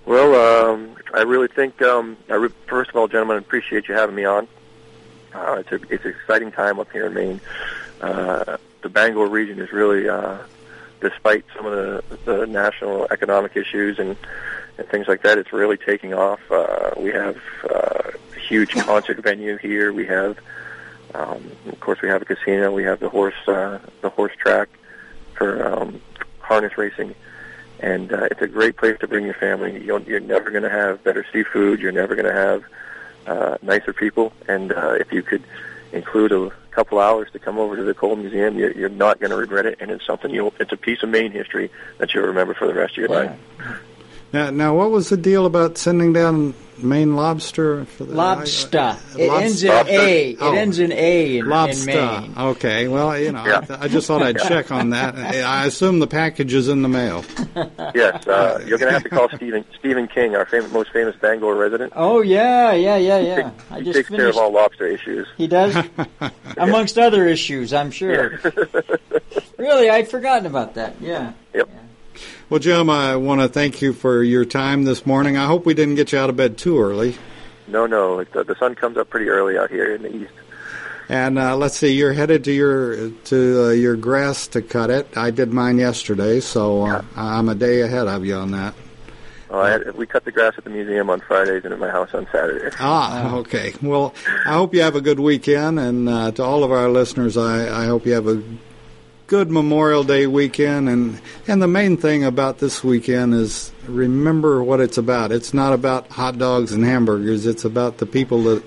Well, 0.04 0.34
um, 0.34 0.94
I 1.14 1.22
really 1.22 1.48
think, 1.48 1.80
um, 1.80 2.18
I 2.28 2.34
re- 2.34 2.50
first 2.66 2.90
of 2.90 2.96
all, 2.96 3.08
gentlemen, 3.08 3.36
I 3.36 3.40
appreciate 3.40 3.88
you 3.88 3.94
having 3.94 4.14
me 4.14 4.24
on. 4.26 4.46
Uh, 5.34 5.62
it's, 5.66 5.72
a, 5.72 5.76
it's 5.92 6.04
an 6.04 6.10
exciting 6.10 6.52
time 6.52 6.78
up 6.78 6.92
here 6.92 7.06
in 7.06 7.14
Maine. 7.14 7.40
Uh, 8.03 8.57
the 8.82 8.88
Bangor 8.88 9.26
region 9.26 9.59
is 9.61 9.72
really, 9.72 10.09
uh, 10.09 10.38
despite 11.00 11.44
some 11.57 11.66
of 11.66 11.72
the, 11.72 12.18
the 12.24 12.46
national 12.46 13.07
economic 13.11 13.57
issues 13.57 13.98
and, 13.98 14.16
and 14.78 14.88
things 14.88 15.09
like 15.09 15.22
that, 15.22 15.38
it's 15.38 15.53
really 15.53 15.76
taking 15.76 16.12
off. 16.14 16.40
Uh, 16.50 16.90
we 16.96 17.11
have 17.11 17.36
uh, 17.64 18.11
a 18.36 18.38
huge 18.38 18.74
concert 18.74 19.18
venue 19.22 19.57
here. 19.57 19.92
We 19.92 20.07
have, 20.07 20.38
um, 21.14 21.50
of 21.68 21.80
course, 21.80 22.03
we 22.03 22.09
have 22.09 22.22
a 22.22 22.24
casino. 22.24 22.72
We 22.72 22.84
have 22.84 23.00
the 23.00 23.09
horse, 23.09 23.34
uh, 23.46 23.78
the 24.00 24.11
horse 24.11 24.34
track 24.36 24.68
for 25.34 25.64
um, 25.66 26.00
harness 26.40 26.76
racing 26.76 27.14
and 27.82 28.12
uh, 28.12 28.28
it's 28.30 28.40
a 28.40 28.46
great 28.46 28.76
place 28.76 28.96
to 29.00 29.09
bring 29.09 29.24
your 29.24 29.34
family. 29.34 29.84
You're, 29.84 30.00
you're 30.03 30.20
never 30.20 30.50
going 30.50 30.62
to 30.62 30.70
have 30.70 31.03
better 31.03 31.26
seafood. 31.32 31.80
You're 31.80 31.92
never 31.92 32.14
going 32.14 32.26
to 32.26 32.32
have 32.32 32.64
uh, 33.26 33.59
nicer 33.61 33.92
people. 33.92 34.32
And 34.48 34.72
uh, 34.72 34.92
if 34.92 35.12
you 35.12 35.22
could 35.22 35.42
include 35.93 36.32
a 36.32 36.51
couple 36.70 36.99
hours 36.99 37.30
to 37.32 37.38
come 37.38 37.59
over 37.59 37.76
to 37.76 37.84
the 37.84 37.95
Cole 37.95 38.16
Museum, 38.16 38.59
you're, 38.59 38.72
you're 38.72 38.88
not 38.88 39.20
going 39.20 39.30
to 39.30 39.36
regret 39.36 39.66
it. 39.66 39.78
And 39.80 39.90
it's 39.90 40.07
something 40.07 40.30
you 40.30 40.53
it's 40.59 40.72
a 40.72 40.76
piece 40.76 41.03
of 41.03 41.09
Maine 41.09 41.32
history 41.32 41.70
that 41.99 42.14
you'll 42.14 42.26
remember 42.26 42.55
for 42.55 42.66
the 42.66 42.74
rest 42.74 42.93
of 42.93 42.99
your 42.99 43.09
life. 43.09 43.38
Now, 44.33 44.51
now, 44.51 44.74
what 44.74 44.91
was 44.91 45.09
the 45.11 45.16
deal 45.16 45.45
about 45.47 45.76
sending 45.76 46.12
down 46.14 46.55
Maine 46.78 47.14
lobster? 47.16 47.85
For 47.85 48.05
the, 48.05 48.14
Lobster. 48.14 48.78
I- 48.78 48.99
It 49.18 49.28
lobster. 49.28 49.45
ends 49.45 49.62
in 49.62 49.70
A. 49.89 50.30
It 50.30 50.39
Oh. 50.41 50.53
ends 50.55 50.78
in 50.78 50.91
A 50.93 51.37
in, 51.37 51.45
in 51.45 51.51
Lobster. 51.51 51.87
Maine. 51.95 52.35
Okay. 52.39 52.89
Well, 52.89 53.18
you 53.18 53.30
know, 53.33 53.45
Yeah. 53.45 53.61
I, 53.68 53.85
I 53.85 53.89
just 53.89 54.07
thought 54.07 54.22
I'd 54.22 54.39
check 54.39 54.72
on 54.72 54.91
that. 54.91 55.14
I 55.45 55.66
assume 55.66 55.99
the 55.99 56.07
package 56.07 56.55
is 56.55 56.68
in 56.68 56.80
the 56.83 56.89
mail. 56.89 57.24
Yes, 57.95 58.26
uh, 58.26 58.62
you're 58.66 58.78
going 58.78 58.89
to 58.89 58.95
have 58.95 59.03
to 59.03 59.11
call 59.11 59.28
Stephen 59.37 59.66
Stephen 59.78 60.09
King, 60.09 60.35
our 60.35 60.47
fam- 60.47 60.72
most 60.72 60.93
famous 60.93 61.14
Bangor 61.16 61.55
resident. 61.55 61.93
Oh 61.95 62.22
yeah, 62.22 62.72
yeah, 62.72 62.97
yeah, 62.97 63.18
yeah. 63.18 63.51
I 63.70 63.78
He 63.80 63.85
just 63.85 63.97
takes 63.97 64.09
care 64.09 64.28
of 64.28 64.37
all 64.39 64.51
lobster 64.51 64.87
issues. 64.87 65.26
He 65.37 65.47
does, 65.47 65.76
amongst 66.57 66.97
other 66.97 67.26
issues, 67.26 67.74
I'm 67.74 67.91
sure. 67.91 68.41
really, 69.59 69.91
I'd 69.91 70.09
forgotten 70.09 70.47
about 70.47 70.74
that. 70.74 70.95
Yeah. 71.03 71.33
Yep. 71.53 71.68
Well, 72.53 72.59
Jim, 72.59 72.90
I 72.90 73.16
want 73.16 73.40
to 73.40 73.48
thank 73.48 73.80
you 73.80 73.94
for 73.94 74.22
your 74.22 74.44
time 74.44 74.84
this 74.84 75.07
morning. 75.07 75.38
I 75.38 75.46
hope 75.46 75.64
we 75.64 75.72
didn't 75.72 75.94
get 75.94 76.12
you 76.12 76.18
out 76.18 76.28
of 76.28 76.36
bed 76.36 76.59
too 76.59 76.78
early. 76.78 77.16
No, 77.66 77.86
no, 77.86 78.18
it, 78.18 78.36
uh, 78.36 78.42
the 78.42 78.55
sun 78.57 78.74
comes 78.74 78.98
up 78.98 79.09
pretty 79.09 79.30
early 79.30 79.57
out 79.57 79.70
here 79.70 79.94
in 79.94 80.03
the 80.03 80.14
east. 80.14 80.34
And 81.09 81.38
uh, 81.38 81.57
let's 81.57 81.78
see, 81.78 81.94
you're 81.94 82.12
headed 82.12 82.44
to 82.44 82.53
your 82.53 83.09
to 83.09 83.68
uh, 83.68 83.70
your 83.70 83.96
grass 83.96 84.48
to 84.48 84.61
cut 84.61 84.90
it. 84.90 85.16
I 85.16 85.30
did 85.30 85.50
mine 85.50 85.78
yesterday, 85.78 86.40
so 86.40 86.82
uh, 86.84 87.03
I'm 87.16 87.48
a 87.48 87.55
day 87.55 87.80
ahead 87.80 88.07
of 88.07 88.26
you 88.26 88.34
on 88.34 88.50
that. 88.50 88.74
I 89.50 89.70
had, 89.70 89.96
we 89.96 90.05
cut 90.05 90.26
the 90.26 90.32
grass 90.32 90.53
at 90.59 90.64
the 90.64 90.70
museum 90.70 91.09
on 91.09 91.20
Fridays 91.20 91.64
and 91.64 91.72
at 91.72 91.78
my 91.78 91.88
house 91.88 92.12
on 92.12 92.26
Saturdays. 92.30 92.74
Ah, 92.78 93.34
okay. 93.36 93.72
Well, 93.80 94.14
I 94.44 94.53
hope 94.53 94.74
you 94.74 94.82
have 94.82 94.94
a 94.94 95.00
good 95.00 95.20
weekend, 95.20 95.80
and 95.80 96.07
uh, 96.07 96.32
to 96.32 96.42
all 96.42 96.64
of 96.64 96.70
our 96.70 96.90
listeners, 96.90 97.38
I, 97.38 97.84
I 97.84 97.86
hope 97.86 98.05
you 98.05 98.12
have 98.12 98.26
a 98.26 98.42
good 99.33 99.51
Memorial 99.51 100.05
Day 100.05 100.26
weekend. 100.26 100.91
And 100.91 101.18
and 101.49 101.62
the 101.62 101.66
main 101.66 101.97
thing 101.97 102.22
about 102.22 102.59
this 102.59 102.85
weekend 102.85 103.33
is 103.33 103.72
remember 103.87 104.62
what 104.62 104.78
it's 104.78 104.99
about. 104.99 105.33
It's 105.33 105.55
not 105.55 105.72
about 105.72 106.09
hot 106.09 106.37
dogs 106.37 106.72
and 106.72 106.85
hamburgers. 106.85 107.47
It's 107.47 107.64
about 107.64 107.97
the 107.97 108.05
people 108.05 108.43
that 108.43 108.62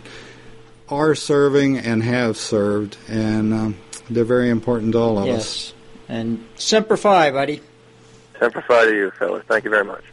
are 0.90 1.14
serving 1.14 1.78
and 1.78 2.02
have 2.02 2.36
served, 2.36 2.98
and 3.08 3.54
um, 3.54 3.78
they're 4.10 4.26
very 4.26 4.50
important 4.50 4.94
to 4.94 4.98
all 4.98 5.20
of 5.20 5.30
us. 5.30 5.72
And 6.10 6.44
Semper 6.56 6.98
Fi, 6.98 7.30
buddy. 7.30 7.62
Semper 8.40 8.64
Fi 8.64 8.86
to 8.86 8.96
you, 8.96 9.12
fellas. 9.12 9.44
Thank 9.48 9.66
you 9.66 9.70
very 9.70 9.86
much. 9.86 10.04